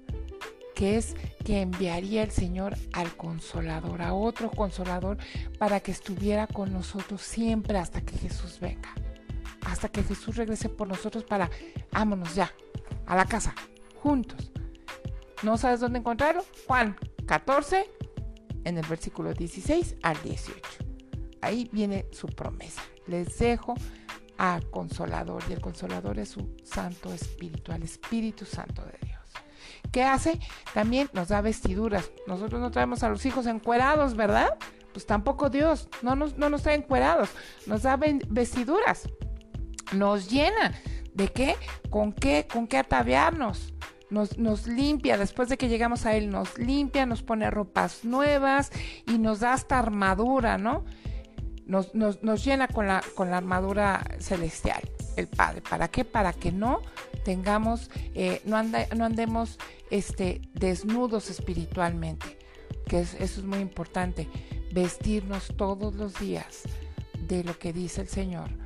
que 0.75 0.97
es 0.97 1.15
que 1.43 1.61
enviaría 1.61 2.23
el 2.23 2.31
Señor 2.31 2.77
al 2.93 3.15
consolador, 3.15 4.01
a 4.01 4.13
otro 4.13 4.49
consolador, 4.49 5.17
para 5.57 5.79
que 5.79 5.91
estuviera 5.91 6.47
con 6.47 6.71
nosotros 6.71 7.21
siempre 7.21 7.77
hasta 7.77 8.01
que 8.01 8.17
Jesús 8.17 8.59
venga 8.59 8.93
hasta 9.65 9.89
que 9.89 10.03
Jesús 10.03 10.35
regrese 10.35 10.69
por 10.69 10.87
nosotros 10.87 11.23
para, 11.23 11.49
vámonos 11.91 12.35
ya, 12.35 12.51
a 13.05 13.15
la 13.15 13.25
casa, 13.25 13.53
juntos. 14.01 14.51
¿No 15.41 15.57
sabes 15.57 15.79
dónde 15.79 15.99
encontrarlo? 15.99 16.45
Juan 16.67 16.95
14, 17.25 17.89
en 18.63 18.77
el 18.77 18.85
versículo 18.85 19.33
16 19.33 19.95
al 20.03 20.21
18. 20.23 20.61
Ahí 21.41 21.69
viene 21.71 22.05
su 22.11 22.27
promesa. 22.27 22.81
Les 23.07 23.37
dejo 23.37 23.75
a 24.37 24.59
Consolador 24.71 25.43
y 25.49 25.53
el 25.53 25.61
Consolador 25.61 26.19
es 26.19 26.29
su 26.29 26.55
Santo 26.63 27.13
Espíritu, 27.13 27.71
al 27.71 27.83
Espíritu 27.83 28.45
Santo 28.45 28.83
de 28.83 28.97
Dios. 29.07 29.21
¿Qué 29.91 30.03
hace? 30.03 30.39
También 30.73 31.09
nos 31.13 31.27
da 31.29 31.41
vestiduras. 31.41 32.11
Nosotros 32.27 32.59
no 32.61 32.71
traemos 32.71 33.03
a 33.03 33.09
los 33.09 33.25
hijos 33.25 33.45
encuerados, 33.45 34.15
¿verdad? 34.15 34.57
Pues 34.91 35.05
tampoco 35.05 35.49
Dios 35.49 35.89
no 36.01 36.15
nos, 36.15 36.37
no 36.37 36.49
nos 36.49 36.63
trae 36.63 36.75
encuerados, 36.75 37.29
nos 37.67 37.83
da 37.83 37.97
vestiduras 37.97 39.07
nos 39.93 40.29
llena. 40.29 40.73
¿De 41.13 41.27
qué? 41.27 41.55
¿Con 41.89 42.11
qué? 42.11 42.47
¿Con 42.51 42.67
qué 42.67 42.77
ataviarnos? 42.77 43.73
Nos, 44.09 44.37
nos, 44.37 44.67
limpia, 44.67 45.17
después 45.17 45.49
de 45.49 45.57
que 45.57 45.69
llegamos 45.69 46.05
a 46.05 46.15
Él, 46.15 46.29
nos 46.29 46.57
limpia, 46.59 47.05
nos 47.05 47.23
pone 47.23 47.49
ropas 47.49 48.03
nuevas 48.05 48.71
y 49.07 49.17
nos 49.17 49.39
da 49.39 49.53
hasta 49.53 49.79
armadura, 49.79 50.57
¿no? 50.57 50.85
Nos, 51.65 51.95
nos, 51.95 52.23
nos 52.23 52.43
llena 52.43 52.67
con 52.67 52.87
la, 52.87 53.03
con 53.15 53.31
la 53.31 53.37
armadura 53.37 54.03
celestial, 54.19 54.81
el 55.15 55.27
Padre. 55.27 55.61
¿Para 55.61 55.87
qué? 55.87 56.03
Para 56.03 56.33
que 56.33 56.51
no 56.51 56.81
tengamos, 57.23 57.89
eh, 58.15 58.41
no, 58.45 58.61
no 58.63 59.05
andemos 59.05 59.57
este, 59.89 60.41
desnudos 60.53 61.29
espiritualmente, 61.29 62.37
que 62.87 62.99
eso 62.99 63.17
es 63.19 63.43
muy 63.43 63.59
importante, 63.59 64.29
vestirnos 64.73 65.53
todos 65.55 65.95
los 65.95 66.19
días 66.19 66.63
de 67.27 67.43
lo 67.43 67.57
que 67.57 67.71
dice 67.71 68.01
el 68.01 68.09
Señor 68.09 68.62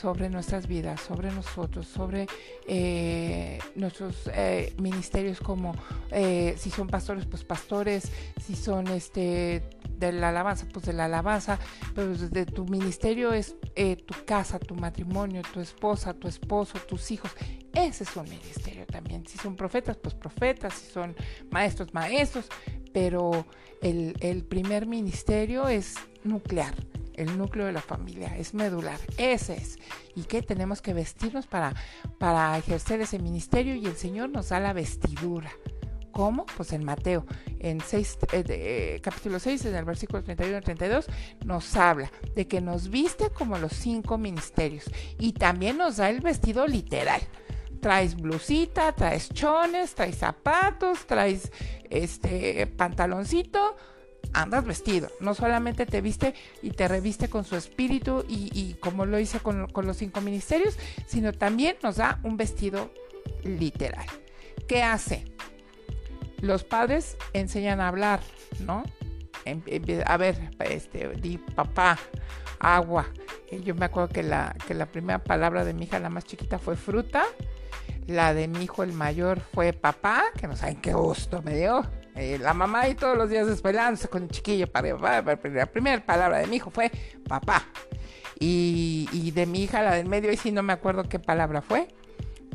sobre 0.00 0.30
nuestras 0.30 0.66
vidas, 0.66 1.00
sobre 1.00 1.30
nosotros, 1.30 1.86
sobre 1.86 2.26
eh, 2.66 3.58
nuestros 3.74 4.30
eh, 4.32 4.74
ministerios 4.80 5.40
como 5.40 5.74
eh, 6.10 6.54
si 6.56 6.70
son 6.70 6.88
pastores, 6.88 7.26
pues 7.26 7.44
pastores, 7.44 8.10
si 8.42 8.56
son 8.56 8.88
este 8.88 9.62
de 9.98 10.12
la 10.12 10.30
alabanza, 10.30 10.66
pues 10.72 10.86
de 10.86 10.94
la 10.94 11.04
alabanza, 11.04 11.58
pero 11.94 12.16
de 12.16 12.46
tu 12.46 12.64
ministerio 12.64 13.34
es 13.34 13.54
tu 14.06 14.14
casa, 14.24 14.58
tu 14.58 14.74
matrimonio, 14.74 15.42
tu 15.52 15.60
esposa, 15.60 16.14
tu 16.14 16.26
esposo, 16.28 16.78
tus 16.88 17.10
hijos. 17.10 17.30
Ese 17.74 18.04
es 18.04 18.16
un 18.16 18.24
ministerio 18.24 18.86
también. 18.86 19.26
Si 19.26 19.36
son 19.36 19.54
profetas, 19.56 19.98
pues 19.98 20.14
profetas, 20.14 20.74
si 20.74 20.90
son 20.90 21.14
maestros, 21.50 21.92
maestros, 21.92 22.46
pero 22.94 23.46
el, 23.82 24.16
el 24.20 24.44
primer 24.44 24.86
ministerio 24.86 25.68
es 25.68 25.94
nuclear 26.24 26.74
el 27.20 27.36
núcleo 27.36 27.66
de 27.66 27.72
la 27.72 27.82
familia, 27.82 28.36
es 28.36 28.54
medular, 28.54 28.98
ese 29.18 29.54
es. 29.54 29.78
Y 30.16 30.22
que 30.24 30.42
tenemos 30.42 30.80
que 30.80 30.94
vestirnos 30.94 31.46
para, 31.46 31.74
para 32.18 32.56
ejercer 32.56 33.00
ese 33.00 33.18
ministerio 33.18 33.74
y 33.74 33.86
el 33.86 33.96
Señor 33.96 34.30
nos 34.30 34.48
da 34.48 34.60
la 34.60 34.72
vestidura. 34.72 35.50
¿Cómo? 36.12 36.44
Pues 36.56 36.72
en 36.72 36.84
Mateo, 36.84 37.24
en 37.60 37.80
6, 37.80 38.18
eh, 38.32 38.44
eh, 38.48 39.00
capítulo 39.02 39.38
6, 39.38 39.66
en 39.66 39.76
el 39.76 39.84
versículo 39.84 40.22
31 40.22 40.56
al 40.56 40.64
32, 40.64 41.06
nos 41.44 41.76
habla 41.76 42.10
de 42.34 42.48
que 42.48 42.60
nos 42.60 42.90
viste 42.90 43.30
como 43.30 43.58
los 43.58 43.72
cinco 43.72 44.18
ministerios 44.18 44.84
y 45.18 45.32
también 45.32 45.78
nos 45.78 45.98
da 45.98 46.10
el 46.10 46.20
vestido 46.20 46.66
literal. 46.66 47.20
Traes 47.80 48.16
blusita, 48.16 48.92
traes 48.92 49.30
chones, 49.30 49.94
traes 49.94 50.16
zapatos, 50.16 51.06
traes 51.06 51.50
este 51.88 52.66
pantaloncito, 52.66 53.76
andas 54.32 54.64
vestido, 54.64 55.08
no 55.20 55.34
solamente 55.34 55.86
te 55.86 56.00
viste 56.00 56.34
y 56.62 56.70
te 56.70 56.88
reviste 56.88 57.28
con 57.28 57.44
su 57.44 57.56
espíritu 57.56 58.24
y, 58.28 58.74
como 58.80 59.06
lo 59.06 59.18
hice 59.18 59.40
con, 59.40 59.68
los 59.74 59.96
cinco 59.96 60.20
ministerios, 60.20 60.78
sino 61.06 61.32
también 61.32 61.76
nos 61.82 61.96
da 61.96 62.20
un 62.22 62.36
vestido 62.36 62.92
literal. 63.42 64.06
¿Qué 64.68 64.82
hace? 64.82 65.24
Los 66.40 66.64
padres 66.64 67.16
enseñan 67.32 67.80
a 67.80 67.88
hablar, 67.88 68.20
¿no? 68.60 68.82
a 70.06 70.16
ver, 70.16 70.50
este, 70.60 71.08
di 71.16 71.38
papá, 71.38 71.98
agua. 72.58 73.06
yo 73.64 73.74
me 73.74 73.86
acuerdo 73.86 74.10
que 74.10 74.22
la, 74.22 74.54
que 74.66 74.74
la 74.74 74.86
primera 74.86 75.18
palabra 75.18 75.64
de 75.64 75.74
mi 75.74 75.84
hija, 75.84 75.98
la 75.98 76.10
más 76.10 76.24
chiquita, 76.24 76.58
fue 76.58 76.76
fruta. 76.76 77.24
La 78.06 78.34
de 78.34 78.48
mi 78.48 78.64
hijo, 78.64 78.82
el 78.82 78.92
mayor, 78.92 79.40
fue 79.40 79.72
papá, 79.72 80.24
que 80.36 80.46
no 80.46 80.56
saben 80.56 80.76
qué 80.76 80.92
gusto 80.92 81.42
me 81.42 81.56
dio 81.56 81.99
eh, 82.16 82.38
la 82.38 82.54
mamá 82.54 82.88
y 82.88 82.94
todos 82.94 83.16
los 83.16 83.30
días 83.30 83.48
esperándose 83.48 84.08
con 84.08 84.24
el 84.24 84.28
chiquillo 84.28 84.66
para, 84.66 85.20
la 85.22 85.66
primera 85.66 86.04
palabra 86.04 86.38
de 86.38 86.46
mi 86.46 86.56
hijo 86.56 86.70
fue 86.70 86.90
papá. 87.28 87.64
Y, 88.42 89.30
de 89.34 89.44
mi 89.44 89.64
hija, 89.64 89.82
la 89.82 89.94
del 89.94 90.08
medio, 90.08 90.32
y 90.32 90.36
sí 90.36 90.50
no 90.50 90.62
me 90.62 90.72
acuerdo 90.72 91.08
qué 91.08 91.18
palabra 91.18 91.60
fue, 91.60 91.88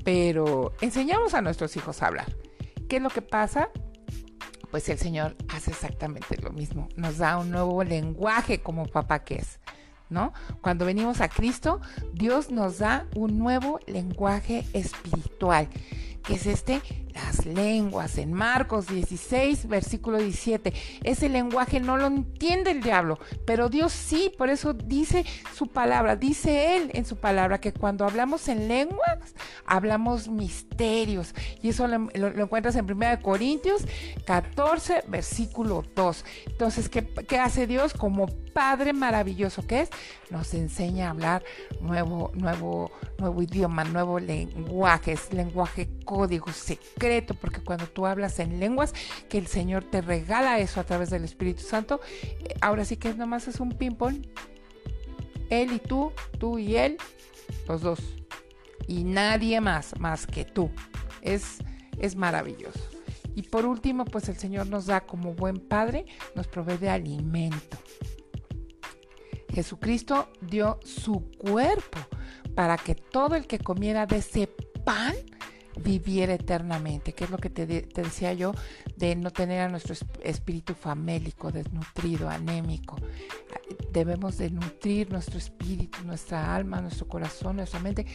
pero 0.03 0.73
enseñamos 0.81 1.35
a 1.35 1.41
nuestros 1.41 1.75
hijos 1.77 2.01
a 2.01 2.07
hablar. 2.07 2.25
¿Qué 2.89 2.97
es 2.97 3.01
lo 3.03 3.09
que 3.09 3.21
pasa? 3.21 3.69
Pues 4.71 4.89
el 4.89 4.97
Señor 4.97 5.35
hace 5.49 5.69
exactamente 5.71 6.37
lo 6.41 6.51
mismo, 6.51 6.89
nos 6.95 7.19
da 7.19 7.37
un 7.37 7.51
nuevo 7.51 7.83
lenguaje 7.83 8.61
como 8.61 8.87
papá 8.87 9.23
que 9.23 9.35
es. 9.35 9.59
¿No? 10.07 10.33
Cuando 10.61 10.85
venimos 10.85 11.19
a 11.19 11.29
Cristo, 11.29 11.81
Dios 12.13 12.51
nos 12.51 12.77
da 12.77 13.07
un 13.15 13.39
nuevo 13.39 13.79
lenguaje 13.87 14.63
espiritual, 14.73 15.67
que 16.23 16.35
es 16.35 16.45
este 16.45 16.81
las 17.15 17.45
lenguas 17.45 18.17
en 18.17 18.33
Marcos 18.33 18.87
16, 18.87 19.67
versículo 19.67 20.17
17. 20.17 20.73
Ese 21.03 21.29
lenguaje 21.29 21.79
no 21.79 21.95
lo 21.95 22.07
entiende 22.07 22.71
el 22.71 22.81
diablo, 22.81 23.19
pero 23.45 23.69
Dios 23.69 23.93
sí, 23.93 24.31
por 24.37 24.49
eso 24.49 24.73
dice 24.73 25.25
su 25.55 25.67
palabra, 25.67 26.17
dice 26.17 26.75
Él 26.75 26.91
en 26.93 27.05
su 27.05 27.15
palabra 27.15 27.59
que 27.59 27.71
cuando 27.71 28.05
hablamos 28.05 28.49
en 28.49 28.67
lenguas, 28.67 29.33
hablamos 29.65 30.27
misterios. 30.27 31.33
Y 31.61 31.69
eso 31.69 31.87
lo, 31.87 32.09
encuentras 32.13 32.75
en 32.75 32.91
1 32.91 33.21
Corintios 33.21 33.85
14, 34.25 35.05
versículo 35.07 35.83
2. 35.95 36.25
Entonces, 36.47 36.89
¿qué, 36.89 37.07
¿qué 37.07 37.39
hace 37.39 37.65
Dios 37.65 37.93
como 37.93 38.27
Padre 38.53 38.93
maravilloso 38.93 39.65
que 39.65 39.81
es? 39.81 39.89
Nos 40.29 40.53
enseña 40.53 41.07
a 41.07 41.11
hablar 41.11 41.43
nuevo, 41.79 42.31
nuevo, 42.33 42.91
nuevo 43.19 43.41
idioma, 43.41 43.83
nuevo 43.85 44.19
lenguaje, 44.19 45.13
es 45.13 45.31
lenguaje 45.31 45.89
código 46.03 46.51
secreto, 46.51 47.04
porque 47.39 47.61
cuando 47.61 47.87
tú 47.87 48.05
hablas 48.05 48.39
en 48.39 48.59
lenguas, 48.59 48.93
que 49.29 49.37
el 49.37 49.47
Señor 49.47 49.83
te 49.83 50.01
regala 50.01 50.59
eso 50.59 50.79
a 50.79 50.83
través 50.83 51.09
del 51.09 51.23
Espíritu 51.23 51.61
Santo, 51.61 52.01
eh, 52.43 52.55
ahora 52.61 52.85
sí 52.85 52.97
que 52.97 53.13
nomás 53.13 53.47
es 53.47 53.59
un 53.59 53.69
ping-pong. 53.69 54.25
Él 55.49 55.73
y 55.73 55.79
tú, 55.79 56.11
tú 56.39 56.57
y 56.57 56.75
él, 56.75 56.97
los 57.67 57.81
dos. 57.81 57.99
Y 58.87 59.03
nadie 59.03 59.61
más, 59.61 59.99
más 59.99 60.27
que 60.27 60.45
tú. 60.45 60.71
Es, 61.21 61.59
es 61.99 62.15
maravilloso. 62.15 62.79
Y 63.35 63.43
por 63.43 63.65
último, 63.65 64.05
pues 64.05 64.29
el 64.29 64.37
Señor 64.37 64.67
nos 64.67 64.85
da 64.85 65.01
como 65.01 65.33
buen 65.33 65.59
Padre, 65.59 66.05
nos 66.35 66.47
provee 66.47 66.77
de 66.77 66.89
alimento. 66.89 67.77
Jesucristo 69.53 70.29
dio 70.41 70.79
su 70.83 71.29
cuerpo 71.37 71.99
para 72.55 72.77
que 72.77 72.95
todo 72.95 73.35
el 73.35 73.47
que 73.47 73.59
comiera 73.59 74.05
de 74.05 74.17
ese 74.17 74.47
pan 74.83 75.15
viviera 75.77 76.33
eternamente, 76.33 77.13
que 77.13 77.25
es 77.25 77.29
lo 77.29 77.37
que 77.37 77.49
te, 77.49 77.65
decía 77.65 78.33
yo 78.33 78.53
de 78.95 79.15
no 79.15 79.31
tener 79.31 79.61
a 79.61 79.69
nuestro 79.69 79.95
espíritu 80.23 80.73
famélico, 80.73 81.51
desnutrido, 81.51 82.29
anémico. 82.29 82.97
Debemos 83.91 84.37
de 84.37 84.51
nutrir 84.51 85.09
nuestro 85.11 85.37
espíritu, 85.37 85.99
nuestra 86.05 86.53
alma, 86.55 86.81
nuestro 86.81 87.07
corazón, 87.07 87.57
nuestra 87.57 87.79
mente 87.79 88.05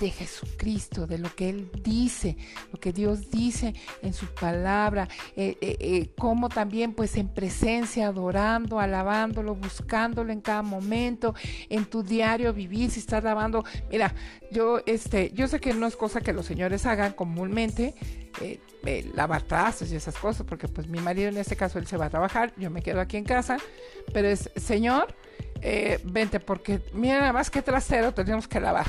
de 0.00 0.10
Jesucristo, 0.10 1.06
de 1.06 1.18
lo 1.18 1.34
que 1.34 1.48
Él 1.48 1.70
dice, 1.82 2.36
lo 2.72 2.78
que 2.78 2.92
Dios 2.92 3.30
dice 3.30 3.74
en 4.02 4.12
su 4.12 4.26
palabra, 4.26 5.08
eh, 5.36 5.56
eh, 5.60 5.76
eh, 5.80 6.10
como 6.16 6.48
también 6.48 6.94
pues 6.94 7.16
en 7.16 7.28
presencia, 7.28 8.08
adorando, 8.08 8.78
alabándolo, 8.78 9.54
buscándolo 9.54 10.32
en 10.32 10.40
cada 10.40 10.62
momento, 10.62 11.34
en 11.68 11.84
tu 11.86 12.02
diario 12.02 12.52
vivir, 12.52 12.90
si 12.90 13.00
estás 13.00 13.24
lavando, 13.24 13.64
mira, 13.90 14.14
yo, 14.50 14.80
este, 14.86 15.30
yo 15.32 15.48
sé 15.48 15.60
que 15.60 15.72
no 15.74 15.86
es 15.86 15.96
cosa 15.96 16.20
que 16.20 16.32
los 16.32 16.46
señores 16.46 16.86
hagan 16.86 17.01
comúnmente, 17.10 17.94
eh, 18.40 18.60
eh, 18.84 19.10
lavar 19.14 19.42
trastos 19.42 19.92
y 19.92 19.96
esas 19.96 20.16
cosas, 20.16 20.46
porque 20.46 20.66
pues 20.66 20.88
mi 20.88 21.00
marido 21.00 21.28
en 21.28 21.36
este 21.36 21.54
caso 21.54 21.78
él 21.78 21.86
se 21.86 21.96
va 21.96 22.06
a 22.06 22.10
trabajar, 22.10 22.52
yo 22.56 22.70
me 22.70 22.82
quedo 22.82 23.00
aquí 23.00 23.16
en 23.16 23.24
casa, 23.24 23.58
pero 24.12 24.28
es, 24.28 24.50
señor, 24.56 25.14
eh, 25.60 26.00
vente, 26.04 26.40
porque 26.40 26.80
mira 26.94 27.20
nada 27.20 27.32
más 27.32 27.50
que 27.50 27.62
trasero 27.62 28.12
tenemos 28.14 28.48
que 28.48 28.58
lavar, 28.58 28.86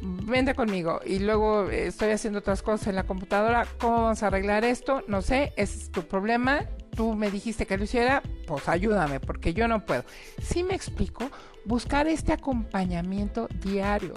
vente 0.00 0.54
conmigo 0.54 1.00
y 1.04 1.18
luego 1.18 1.68
estoy 1.70 2.10
haciendo 2.10 2.40
otras 2.40 2.62
cosas 2.62 2.88
en 2.88 2.96
la 2.96 3.04
computadora, 3.04 3.66
¿cómo 3.78 4.02
vamos 4.02 4.22
a 4.22 4.26
arreglar 4.26 4.64
esto? 4.64 5.02
No 5.08 5.22
sé, 5.22 5.52
es 5.56 5.90
tu 5.90 6.02
problema, 6.02 6.66
tú 6.94 7.14
me 7.14 7.30
dijiste 7.30 7.66
que 7.66 7.78
lo 7.78 7.84
hiciera, 7.84 8.22
pues 8.46 8.68
ayúdame, 8.68 9.18
porque 9.18 9.54
yo 9.54 9.66
no 9.66 9.84
puedo. 9.84 10.04
Si 10.42 10.62
me 10.62 10.74
explico, 10.74 11.30
buscar 11.64 12.06
este 12.06 12.32
acompañamiento 12.32 13.48
diario 13.62 14.14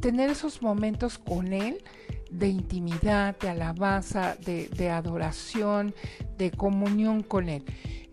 tener 0.00 0.30
esos 0.30 0.62
momentos 0.62 1.18
con 1.18 1.52
Él 1.52 1.82
de 2.30 2.48
intimidad, 2.48 3.38
de 3.38 3.48
alabanza, 3.48 4.36
de, 4.36 4.90
adoración, 4.90 5.94
de 6.36 6.50
comunión 6.50 7.22
con 7.22 7.48
Él. 7.48 7.64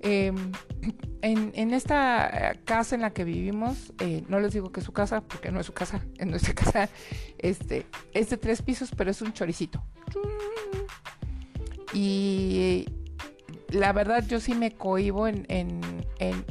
Em, 0.02 0.52
en, 1.22 1.74
esta 1.74 2.56
casa 2.66 2.96
en 2.96 3.02
la 3.02 3.12
que 3.12 3.24
vivimos, 3.24 3.94
no 4.28 4.40
les 4.40 4.54
digo 4.54 4.72
que 4.72 4.82
es 4.82 4.86
su 4.86 4.94
casa, 4.94 5.22
porque 5.22 5.52
no 5.52 5.60
es 5.60 5.66
su 5.66 5.74
casa, 5.74 6.06
en 6.18 6.30
nuestra 6.30 6.54
casa 6.54 6.90
este, 7.38 7.86
es 8.14 8.30
de 8.30 8.38
tres 8.38 8.62
pisos, 8.62 8.92
pero 8.96 9.12
es 9.12 9.22
un 9.22 9.34
choricito. 9.34 9.84
Y 11.94 12.86
la 13.70 13.94
verdad 13.94 14.26
yo 14.28 14.40
sí 14.40 14.54
me 14.54 14.72
cohibo 14.72 15.28
en, 15.28 15.46
en, 15.50 15.82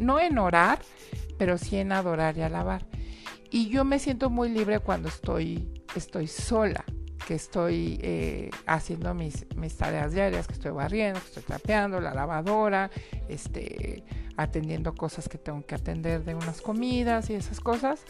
no 0.00 0.20
en 0.20 0.38
orar, 0.38 0.80
pero 1.38 1.58
sí 1.58 1.76
en 1.76 1.92
adorar 1.92 2.36
y 2.36 2.42
alabar. 2.42 2.86
Y 3.52 3.68
yo 3.68 3.84
me 3.84 3.98
siento 3.98 4.30
muy 4.30 4.48
libre 4.48 4.80
cuando 4.80 5.10
estoy, 5.10 5.68
estoy 5.94 6.26
sola, 6.26 6.86
que 7.28 7.34
estoy 7.34 8.00
eh, 8.02 8.50
haciendo 8.64 9.12
mis, 9.12 9.44
tareas 9.76 10.14
diarias, 10.14 10.46
que 10.46 10.54
estoy 10.54 10.70
barriendo, 10.70 11.20
que 11.20 11.26
estoy 11.26 11.42
trapeando, 11.42 12.00
la 12.00 12.14
lavadora, 12.14 12.90
este, 13.28 14.04
atendiendo 14.38 14.94
cosas 14.94 15.28
que 15.28 15.36
tengo 15.36 15.66
que 15.66 15.74
atender 15.74 16.24
de 16.24 16.34
unas 16.34 16.62
comidas 16.62 17.28
y 17.28 17.34
esas 17.34 17.60
cosas. 17.60 18.04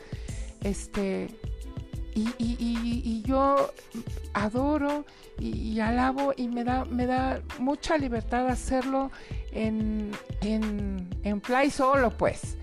Este, 0.63 1.27
y, 2.15 2.29
y, 2.39 3.23
yo 3.27 3.73
adoro 4.35 5.05
y, 5.41 5.81
alabo 5.81 6.35
y 6.37 6.47
me 6.47 6.63
da, 6.63 6.85
me 6.85 7.07
da 7.07 7.43
mucha 7.59 7.99
libertad 7.99 8.47
hacerlo 8.47 9.11
en, 9.51 10.13
en, 10.43 11.09
en 11.25 11.43
solo, 11.73 12.17
pues 12.17 12.59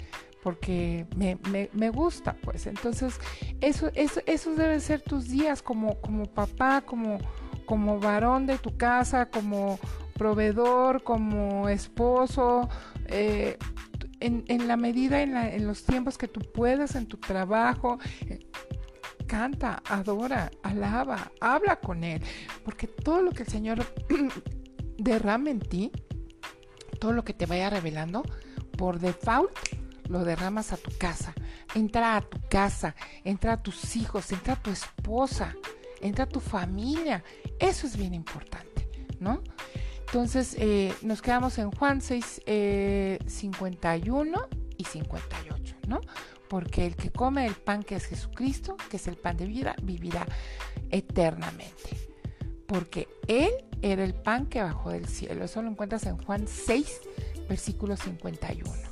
porque 0.49 1.05
me, 1.15 1.37
me, 1.73 1.89
gusta, 1.91 2.35
pues. 2.41 2.65
Entonces, 2.65 3.19
eso, 3.61 3.91
eso, 3.93 4.19
eso 4.25 4.55
deben 4.55 4.81
ser 4.81 4.99
tus 4.99 5.27
días 5.27 5.61
como, 5.61 6.01
como 6.01 6.25
papá, 6.25 6.81
como, 6.81 7.19
como 7.67 7.99
varón 7.99 8.47
de 8.47 8.57
tu 8.57 8.75
casa, 8.75 9.27
como 9.27 9.77
proveedor, 10.15 11.03
como 11.03 11.69
esposo, 11.69 12.67
eh, 13.05 13.59
en, 14.19 14.43
en, 14.47 14.67
la 14.67 14.75
medida, 14.75 15.21
en, 15.21 15.67
los 15.67 15.83
tiempos 15.83 16.17
que 16.17 16.27
tú 16.27 16.41
puedas, 16.51 16.95
en 16.95 17.05
tu 17.05 17.17
trabajo. 17.17 17.99
Canta, 19.27 19.83
adora, 19.87 20.49
alaba, 20.63 21.31
habla 21.39 21.75
con 21.75 22.03
Él, 22.03 22.23
porque 22.65 22.87
todo 22.87 23.21
lo 23.21 23.33
que 23.33 23.43
el 23.43 23.49
Señor 23.49 23.85
derrame 24.97 25.51
en 25.51 25.59
ti, 25.59 25.91
todo 26.99 27.13
lo 27.13 27.23
que 27.23 27.35
te 27.35 27.45
vaya 27.45 27.69
revelando, 27.69 28.23
por 28.75 28.97
default 28.97 29.51
lo 30.09 30.25
derramas 30.25 30.73
a 30.73 30.77
tu 30.77 30.91
casa. 30.97 31.33
Entra 31.73 32.17
a 32.17 32.21
tu 32.21 32.39
casa, 32.49 32.95
entra 33.23 33.53
a 33.53 33.63
tus 33.63 33.95
hijos, 33.95 34.31
entra 34.31 34.53
a 34.53 34.61
tu 34.61 34.71
esposa, 34.71 35.55
entra 36.01 36.25
a 36.25 36.27
tu 36.27 36.41
familia. 36.41 37.23
Eso 37.59 37.87
es 37.87 37.95
bien 37.95 38.13
importante, 38.13 38.89
¿no? 39.19 39.41
Entonces 40.07 40.55
eh, 40.57 40.93
nos 41.03 41.21
quedamos 41.21 41.57
en 41.59 41.71
Juan 41.71 42.01
6, 42.01 42.41
51 43.27 44.39
eh, 44.41 44.57
y 44.77 44.83
58, 44.83 45.75
¿no? 45.87 46.01
Porque 46.49 46.87
el 46.87 46.95
que 46.95 47.11
come 47.11 47.45
el 47.45 47.53
pan 47.53 47.83
que 47.83 47.95
es 47.95 48.05
Jesucristo, 48.05 48.75
que 48.89 48.97
es 48.97 49.07
el 49.07 49.17
pan 49.17 49.37
de 49.37 49.45
vida, 49.45 49.75
vivirá 49.83 50.25
eternamente. 50.89 52.09
Porque 52.65 53.07
Él 53.27 53.51
era 53.83 54.03
el 54.03 54.15
pan 54.15 54.47
que 54.47 54.63
bajó 54.63 54.89
del 54.89 55.07
cielo. 55.07 55.45
Eso 55.45 55.61
lo 55.61 55.69
encuentras 55.69 56.07
en 56.07 56.17
Juan 56.17 56.47
6, 56.47 57.01
versículo 57.47 57.95
51. 57.95 58.89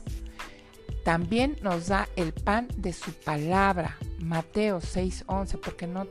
También 1.07 1.55
nos 1.61 1.87
da 1.87 2.09
el 2.17 2.33
pan 2.33 2.67
de 2.75 2.91
su 2.91 3.13
palabra, 3.13 3.95
Mateo 4.19 4.81
6:11, 4.81 5.57
porque 5.57 5.87
no, 5.87 6.05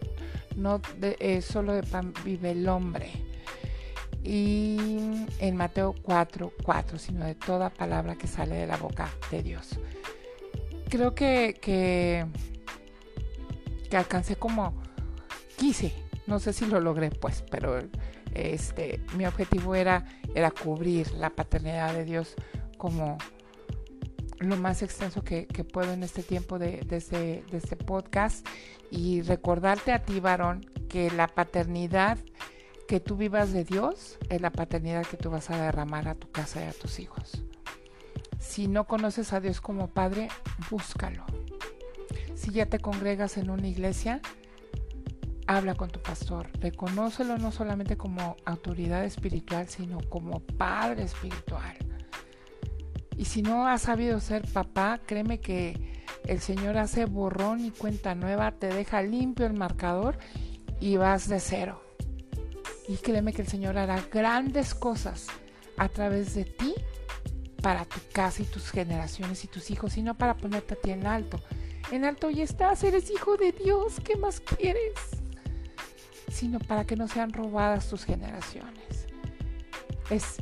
no 0.57 0.81
solo 1.43 1.75
de 1.75 1.83
pan 1.83 2.15
vive 2.25 2.53
el 2.53 2.67
hombre. 2.67 3.13
Y 4.25 4.79
en 5.39 5.55
Mateo 5.55 5.95
4:4, 6.03 6.97
sino 6.97 7.27
de 7.27 7.35
toda 7.35 7.69
palabra 7.69 8.17
que 8.17 8.27
sale 8.27 8.55
de 8.55 8.67
la 8.67 8.79
boca 8.79 9.11
de 9.31 9.43
Dios. 9.43 9.79
Creo 10.89 11.15
que, 11.15 11.59
que, 11.61 12.25
que 13.91 13.97
alcancé 13.99 14.37
como 14.37 14.73
quise, 15.59 15.93
no 16.27 16.39
sé 16.39 16.55
si 16.55 16.65
lo 16.65 16.81
logré 16.81 17.11
pues, 17.11 17.45
pero 17.51 17.81
este, 18.33 19.03
mi 19.15 19.27
objetivo 19.27 19.75
era, 19.75 20.07
era 20.35 20.51
cubrir 20.51 21.13
la 21.13 21.29
paternidad 21.29 21.93
de 21.93 22.07
Dios 22.07 22.35
como 22.79 23.19
lo 24.39 24.57
más 24.57 24.83
extenso 24.83 25.23
que, 25.23 25.47
puedo 25.73 25.93
en 25.93 26.03
este 26.03 26.23
tiempo 26.23 26.59
de, 26.59 26.87
este, 26.91 27.45
de, 27.51 27.57
este, 27.57 27.77
podcast 27.77 28.47
y 28.91 29.23
recordarte 29.23 29.93
a 29.93 30.05
ti, 30.05 30.21
varón, 30.21 30.67
que 30.89 31.11
la 31.11 31.27
paternidad 31.29 32.19
que 32.87 33.01
tú 33.01 33.17
vivas 33.17 33.53
de 33.53 33.65
Dios 33.65 34.19
es 34.29 34.41
la 34.41 34.51
paternidad 34.51 35.07
que 35.07 35.17
tú 35.17 35.31
vas 35.31 35.51
a 35.51 35.61
derramar 35.61 36.09
a 36.09 36.15
tu 36.15 36.31
casa 36.31 36.65
y 36.65 36.69
a 36.69 36.73
tus 36.73 37.01
hijos. 37.01 37.43
Si 38.39 38.69
no 38.69 38.87
conoces 38.87 39.33
a 39.33 39.41
Dios 39.41 39.61
como 39.61 39.89
Padre, 39.89 40.29
búscalo. 40.71 41.25
Si 42.35 42.53
ya 42.53 42.67
te 42.67 42.79
congregas 42.79 43.39
en 43.39 43.51
una 43.51 43.67
iglesia, 43.67 44.21
habla 45.47 45.75
con 45.75 45.91
tu 45.91 46.01
pastor. 46.01 46.49
Reconócelo 46.61 47.39
no 47.39 47.51
solamente 47.51 47.97
como 47.97 48.37
autoridad 48.45 49.05
espiritual, 49.05 49.69
sino 49.69 49.99
como 50.09 50.41
Padre 50.41 51.05
espiritual. 51.05 51.77
Y 53.17 53.25
si 53.25 53.43
no 53.43 53.67
has 53.67 53.83
sabido 53.83 54.21
ser 54.21 54.47
papá, 54.53 55.01
créeme 55.07 55.41
que 55.41 55.97
el 56.27 56.41
Señor 56.41 56.77
hace 56.77 57.07
borrón 57.07 57.65
y 57.65 57.71
cuenta 57.71 58.15
nueva, 58.15 58.53
te 58.53 58.69
deja 58.69 59.03
limpio 59.03 59.47
el 59.47 59.55
marcador 59.55 60.19
y 60.81 60.97
vas 60.97 61.29
de 61.29 61.41
cero. 61.41 61.83
Y 62.89 62.97
créeme 62.97 63.33
que 63.33 63.43
el 63.43 63.49
Señor 63.49 63.79
hará 63.79 64.01
grandes 64.13 64.75
cosas 64.75 65.27
a 65.77 65.89
través 65.89 66.35
de 66.35 66.45
ti 66.45 66.75
para 67.63 67.85
tu 67.85 68.01
casa 68.13 68.43
y 68.43 68.45
tus 68.45 68.71
generaciones 68.71 69.45
y 69.45 69.49
tus 69.49 69.71
hijos, 69.71 69.97
y 69.97 70.03
no 70.03 70.15
para 70.15 70.37
ponerte 70.37 70.75
a 70.75 70.77
ti 70.77 70.91
en 70.91 71.07
alto. 71.07 71.41
En 71.91 72.05
alto 72.05 72.31
y 72.31 72.43
estás, 72.43 72.85
eres 72.85 73.11
hijo 73.11 73.37
de 73.37 73.53
Dios, 73.53 74.01
¿qué 74.05 74.17
más 74.17 74.41
quieres? 74.41 74.93
Sino 76.31 76.59
para 76.59 76.85
que 76.85 76.97
no 76.97 77.09
sean 77.09 77.33
robadas 77.33 77.89
tus 77.89 78.05
generaciones. 78.05 79.07
Es 80.11 80.37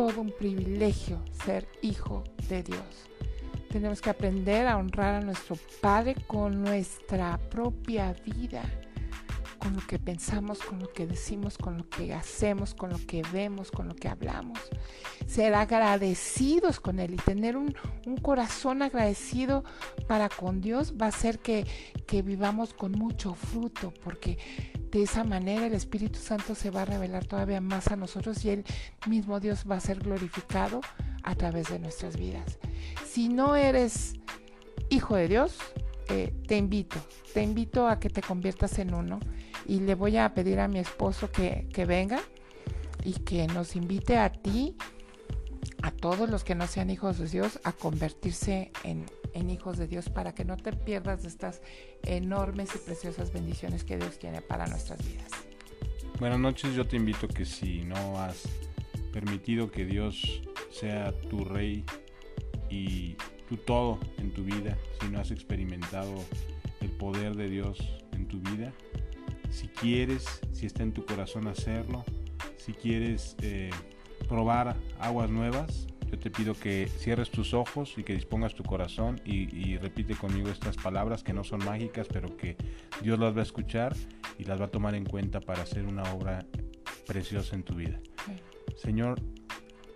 todo 0.00 0.22
un 0.22 0.30
privilegio 0.30 1.18
ser 1.44 1.68
hijo 1.82 2.24
de 2.48 2.62
Dios. 2.62 2.80
Tenemos 3.70 4.00
que 4.00 4.08
aprender 4.08 4.66
a 4.66 4.78
honrar 4.78 5.16
a 5.16 5.20
nuestro 5.20 5.56
Padre 5.82 6.16
con 6.26 6.62
nuestra 6.62 7.36
propia 7.50 8.14
vida 8.24 8.62
con 9.60 9.74
lo 9.74 9.86
que 9.86 9.98
pensamos, 9.98 10.60
con 10.60 10.80
lo 10.80 10.92
que 10.92 11.06
decimos, 11.06 11.58
con 11.58 11.78
lo 11.78 11.88
que 11.88 12.14
hacemos, 12.14 12.74
con 12.74 12.90
lo 12.90 12.98
que 13.06 13.22
vemos, 13.32 13.70
con 13.70 13.88
lo 13.88 13.94
que 13.94 14.08
hablamos. 14.08 14.58
Ser 15.26 15.54
agradecidos 15.54 16.80
con 16.80 16.98
Él 16.98 17.14
y 17.14 17.16
tener 17.16 17.56
un, 17.56 17.76
corazón 18.22 18.82
agradecido 18.82 19.64
para 20.08 20.28
con 20.28 20.60
Dios 20.60 20.94
va 21.00 21.06
a 21.06 21.10
hacer 21.10 21.38
que, 21.38 21.66
que 22.06 22.22
vivamos 22.22 22.74
con 22.74 22.92
mucho 22.92 23.34
fruto, 23.34 23.94
porque 24.02 24.38
de 24.90 25.02
esa 25.02 25.22
manera 25.22 25.66
el 25.66 25.74
Espíritu 25.74 26.18
Santo 26.18 26.54
se 26.54 26.70
va 26.70 26.82
a 26.82 26.84
revelar 26.86 27.26
todavía 27.26 27.60
más 27.60 27.88
a 27.88 27.96
nosotros 27.96 28.44
y 28.44 28.50
el 28.50 28.64
mismo 29.06 29.38
Dios 29.38 29.64
va 29.70 29.76
a 29.76 29.80
ser 29.80 30.00
glorificado 30.00 30.80
a 31.22 31.34
través 31.34 31.68
de 31.68 31.78
nuestras 31.78 32.16
vidas. 32.16 32.58
Si 33.06 33.28
no 33.28 33.54
eres 33.54 34.14
hijo 34.88 35.16
de 35.16 35.28
Dios, 35.28 35.58
eh, 36.10 36.32
te 36.48 36.56
invito, 36.56 36.96
te 37.32 37.40
invito 37.40 37.86
a 37.86 38.00
que 38.00 38.10
te 38.10 38.20
conviertas 38.20 38.80
en 38.80 38.94
uno 38.94 39.20
y 39.64 39.78
le 39.78 39.94
voy 39.94 40.16
a 40.16 40.34
pedir 40.34 40.58
a 40.58 40.66
mi 40.66 40.80
esposo 40.80 41.30
que, 41.30 41.68
venga 41.86 42.20
y 43.04 43.12
que 43.12 43.46
nos 43.46 43.76
invite 43.76 44.16
a 44.16 44.32
ti, 44.32 44.76
a 45.82 45.92
todos 45.92 46.28
los 46.28 46.42
que 46.42 46.56
no 46.56 46.66
sean 46.66 46.90
hijos 46.90 47.18
de 47.18 47.28
Dios, 47.28 47.60
a 47.62 47.72
convertirse 47.72 48.72
en, 48.82 49.06
hijos 49.48 49.78
de 49.78 49.86
Dios 49.86 50.08
para 50.08 50.34
que 50.34 50.44
no 50.44 50.56
te 50.56 50.72
pierdas 50.72 51.22
de 51.22 51.28
estas 51.28 51.62
enormes 52.02 52.70
y 52.74 52.78
preciosas 52.78 53.32
bendiciones 53.32 53.84
que 53.84 53.96
Dios 53.96 54.18
tiene 54.18 54.42
para 54.42 54.66
nuestras 54.66 54.98
vidas. 55.06 55.30
Buenas 56.18 56.40
noches, 56.40 56.74
yo 56.74 56.88
te 56.88 56.96
invito 56.96 57.28
que 57.28 57.44
si 57.44 57.82
no 57.82 58.18
has 58.20 58.48
permitido 59.12 59.70
que 59.70 59.84
Dios 59.84 60.42
sea 60.72 61.12
tu 61.28 61.44
rey 61.44 61.84
y 62.68 63.16
tu 63.50 63.56
todo 63.56 63.98
en 64.18 64.30
tu 64.30 64.44
vida, 64.44 64.78
si 65.00 65.08
no 65.08 65.18
has 65.18 65.32
experimentado 65.32 66.14
el 66.80 66.90
poder 66.90 67.34
de 67.34 67.50
Dios 67.50 67.78
en 68.12 68.28
tu 68.28 68.38
vida, 68.38 68.72
si 69.50 69.66
quieres, 69.66 70.40
si 70.52 70.66
está 70.66 70.84
en 70.84 70.92
tu 70.92 71.04
corazón 71.04 71.48
hacerlo, 71.48 72.04
si 72.56 72.72
quieres 72.72 73.34
eh, 73.42 73.70
probar 74.28 74.76
aguas 75.00 75.30
nuevas, 75.30 75.88
yo 76.08 76.16
te 76.16 76.30
pido 76.30 76.54
que 76.54 76.86
cierres 76.86 77.32
tus 77.32 77.52
ojos 77.52 77.94
y 77.96 78.04
que 78.04 78.14
dispongas 78.14 78.54
tu 78.54 78.62
corazón 78.62 79.20
y, 79.24 79.76
repite 79.78 80.14
conmigo 80.14 80.48
estas 80.48 80.76
palabras 80.76 81.24
que 81.24 81.32
no 81.32 81.42
son 81.42 81.64
mágicas, 81.64 82.06
pero 82.06 82.36
que 82.36 82.56
Dios 83.02 83.18
las 83.18 83.34
va 83.34 83.40
a 83.40 83.42
escuchar 83.42 83.96
y 84.38 84.44
las 84.44 84.60
va 84.60 84.66
a 84.66 84.70
tomar 84.70 84.94
en 84.94 85.04
cuenta 85.04 85.40
para 85.40 85.62
hacer 85.62 85.86
una 85.86 86.04
obra 86.14 86.46
preciosa 87.04 87.56
en 87.56 87.64
tu 87.64 87.74
vida. 87.74 87.98
Señor, 88.76 89.20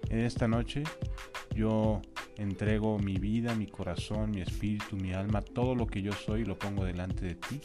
en 0.08 0.20
esta 0.20 0.48
noche 0.48 0.82
yo 1.54 2.02
entrego 2.36 2.98
mi 2.98 3.16
vida, 3.18 3.54
mi 3.54 3.66
corazón, 3.66 4.30
mi 4.32 4.40
espíritu, 4.40 4.96
mi 4.96 5.12
alma, 5.12 5.42
todo 5.42 5.74
lo 5.74 5.86
que 5.86 6.02
yo 6.02 6.12
soy 6.12 6.44
lo 6.44 6.58
pongo 6.58 6.84
delante 6.84 7.24
de 7.26 7.34
ti 7.34 7.60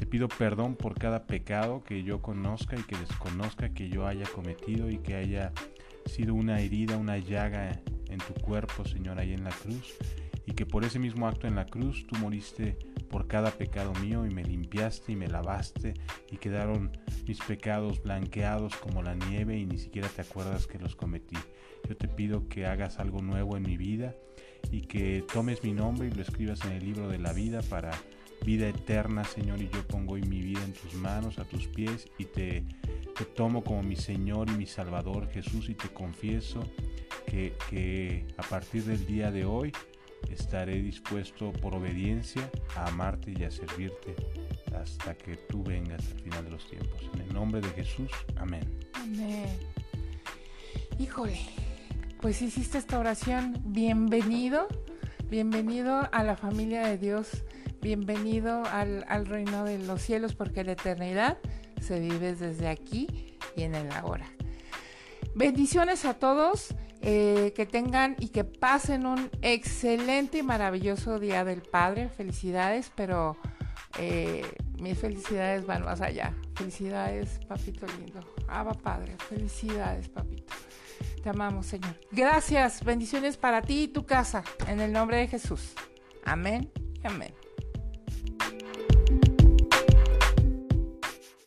te 0.00 0.06
pido 0.06 0.28
perdón 0.28 0.76
por 0.76 0.98
cada 0.98 1.26
pecado 1.26 1.84
que 1.84 2.02
yo 2.02 2.22
conozca 2.22 2.74
y 2.74 2.82
que 2.84 2.96
desconozca 2.96 3.74
que 3.74 3.90
yo 3.90 4.06
haya 4.06 4.24
cometido 4.34 4.88
y 4.88 4.96
que 4.96 5.14
haya 5.14 5.52
sido 6.06 6.32
una 6.32 6.58
herida, 6.62 6.96
una 6.96 7.18
llaga 7.18 7.82
en 8.08 8.18
tu 8.18 8.32
cuerpo, 8.32 8.86
Señor, 8.86 9.18
ahí 9.18 9.34
en 9.34 9.44
la 9.44 9.50
cruz. 9.50 9.98
Y 10.46 10.52
que 10.52 10.64
por 10.64 10.84
ese 10.84 10.98
mismo 10.98 11.28
acto 11.28 11.46
en 11.46 11.54
la 11.54 11.66
cruz 11.66 12.06
tú 12.06 12.16
moriste 12.18 12.78
por 13.10 13.26
cada 13.26 13.50
pecado 13.50 13.92
mío 14.00 14.24
y 14.24 14.30
me 14.30 14.42
limpiaste 14.42 15.12
y 15.12 15.16
me 15.16 15.28
lavaste 15.28 15.92
y 16.30 16.38
quedaron 16.38 16.96
mis 17.28 17.38
pecados 17.40 18.02
blanqueados 18.02 18.76
como 18.76 19.02
la 19.02 19.14
nieve 19.14 19.58
y 19.58 19.66
ni 19.66 19.76
siquiera 19.76 20.08
te 20.08 20.22
acuerdas 20.22 20.66
que 20.66 20.78
los 20.78 20.96
cometí. 20.96 21.36
Yo 21.88 21.96
te 21.96 22.08
pido 22.08 22.48
que 22.48 22.66
hagas 22.66 22.98
algo 22.98 23.20
nuevo 23.22 23.56
en 23.56 23.62
mi 23.62 23.76
vida 23.76 24.14
y 24.70 24.82
que 24.82 25.24
tomes 25.32 25.62
mi 25.64 25.72
nombre 25.72 26.08
y 26.08 26.10
lo 26.10 26.22
escribas 26.22 26.64
en 26.64 26.72
el 26.72 26.84
libro 26.84 27.08
de 27.08 27.18
la 27.18 27.32
vida 27.32 27.62
para 27.62 27.90
vida 28.44 28.68
eterna, 28.68 29.24
Señor, 29.24 29.60
y 29.60 29.68
yo 29.68 29.86
pongo 29.86 30.14
hoy 30.14 30.22
mi 30.22 30.40
vida 30.40 30.64
en 30.64 30.72
tus 30.72 30.94
manos, 30.94 31.38
a 31.38 31.44
tus 31.44 31.66
pies, 31.66 32.08
y 32.18 32.24
te, 32.24 32.64
tomo 33.34 33.62
como 33.62 33.82
mi 33.82 33.96
Señor 33.96 34.48
y 34.48 34.52
mi 34.52 34.66
Salvador 34.66 35.28
Jesús, 35.30 35.68
y 35.68 35.74
te 35.74 35.88
confieso 35.88 36.62
que, 37.26 37.54
que 37.68 38.26
a 38.38 38.42
partir 38.42 38.84
del 38.84 39.04
día 39.06 39.30
de 39.30 39.44
hoy 39.44 39.72
estaré 40.30 40.80
dispuesto 40.80 41.52
por 41.52 41.74
obediencia 41.74 42.50
a 42.76 42.86
amarte 42.86 43.32
y 43.36 43.44
a 43.44 43.50
servirte 43.50 44.14
hasta 44.74 45.14
que 45.14 45.36
tú 45.36 45.62
vengas 45.62 46.06
al 46.12 46.20
final 46.20 46.44
de 46.44 46.50
los 46.50 46.68
tiempos. 46.68 47.10
En 47.14 47.20
el 47.20 47.32
nombre 47.32 47.60
de 47.60 47.68
Jesús, 47.70 48.10
amén. 48.36 48.62
Amén. 48.94 49.48
Híjole, 50.98 51.38
pues 52.20 52.42
hiciste 52.42 52.78
esta 52.78 52.98
oración. 52.98 53.60
Bienvenido, 53.64 54.68
bienvenido 55.28 56.08
a 56.12 56.22
la 56.22 56.36
familia 56.36 56.86
de 56.86 56.98
Dios 56.98 57.44
Bienvenido 57.82 58.62
al, 58.66 59.24
reino 59.24 59.64
de 59.64 59.78
los 59.78 60.02
cielos 60.02 60.34
porque 60.34 60.64
la 60.64 60.72
eternidad 60.72 61.38
se 61.80 61.98
vive 61.98 62.34
desde 62.34 62.68
aquí 62.68 63.38
y 63.56 63.62
en 63.62 63.74
el 63.74 63.90
ahora. 63.92 64.26
Bendiciones 65.34 66.04
a 66.04 66.12
todos, 66.14 66.74
eh, 67.00 67.54
que 67.56 67.64
tengan 67.64 68.16
y 68.18 68.28
que 68.28 68.44
pasen 68.44 69.06
un 69.06 69.30
excelente 69.40 70.38
y 70.38 70.42
maravilloso 70.42 71.18
Día 71.18 71.42
del 71.42 71.62
Padre. 71.62 72.10
Felicidades, 72.10 72.92
pero 72.94 73.38
eh, 73.98 74.44
mis 74.78 74.98
felicidades 74.98 75.64
van 75.64 75.82
más 75.82 76.02
allá. 76.02 76.34
Felicidades, 76.56 77.40
papito 77.48 77.86
lindo. 77.98 78.20
Aba 78.46 78.74
Padre, 78.74 79.16
felicidades, 79.26 80.10
papito. 80.10 80.52
Te 81.22 81.28
amamos, 81.28 81.66
Señor. 81.66 81.98
Gracias, 82.10 82.84
bendiciones 82.84 83.36
para 83.36 83.62
ti 83.62 83.82
y 83.82 83.88
tu 83.88 84.06
casa, 84.06 84.42
en 84.66 84.80
el 84.80 84.92
nombre 84.92 85.18
de 85.18 85.28
Jesús. 85.28 85.74
Amén 86.24 86.70
y 87.02 87.06
amén. 87.06 87.39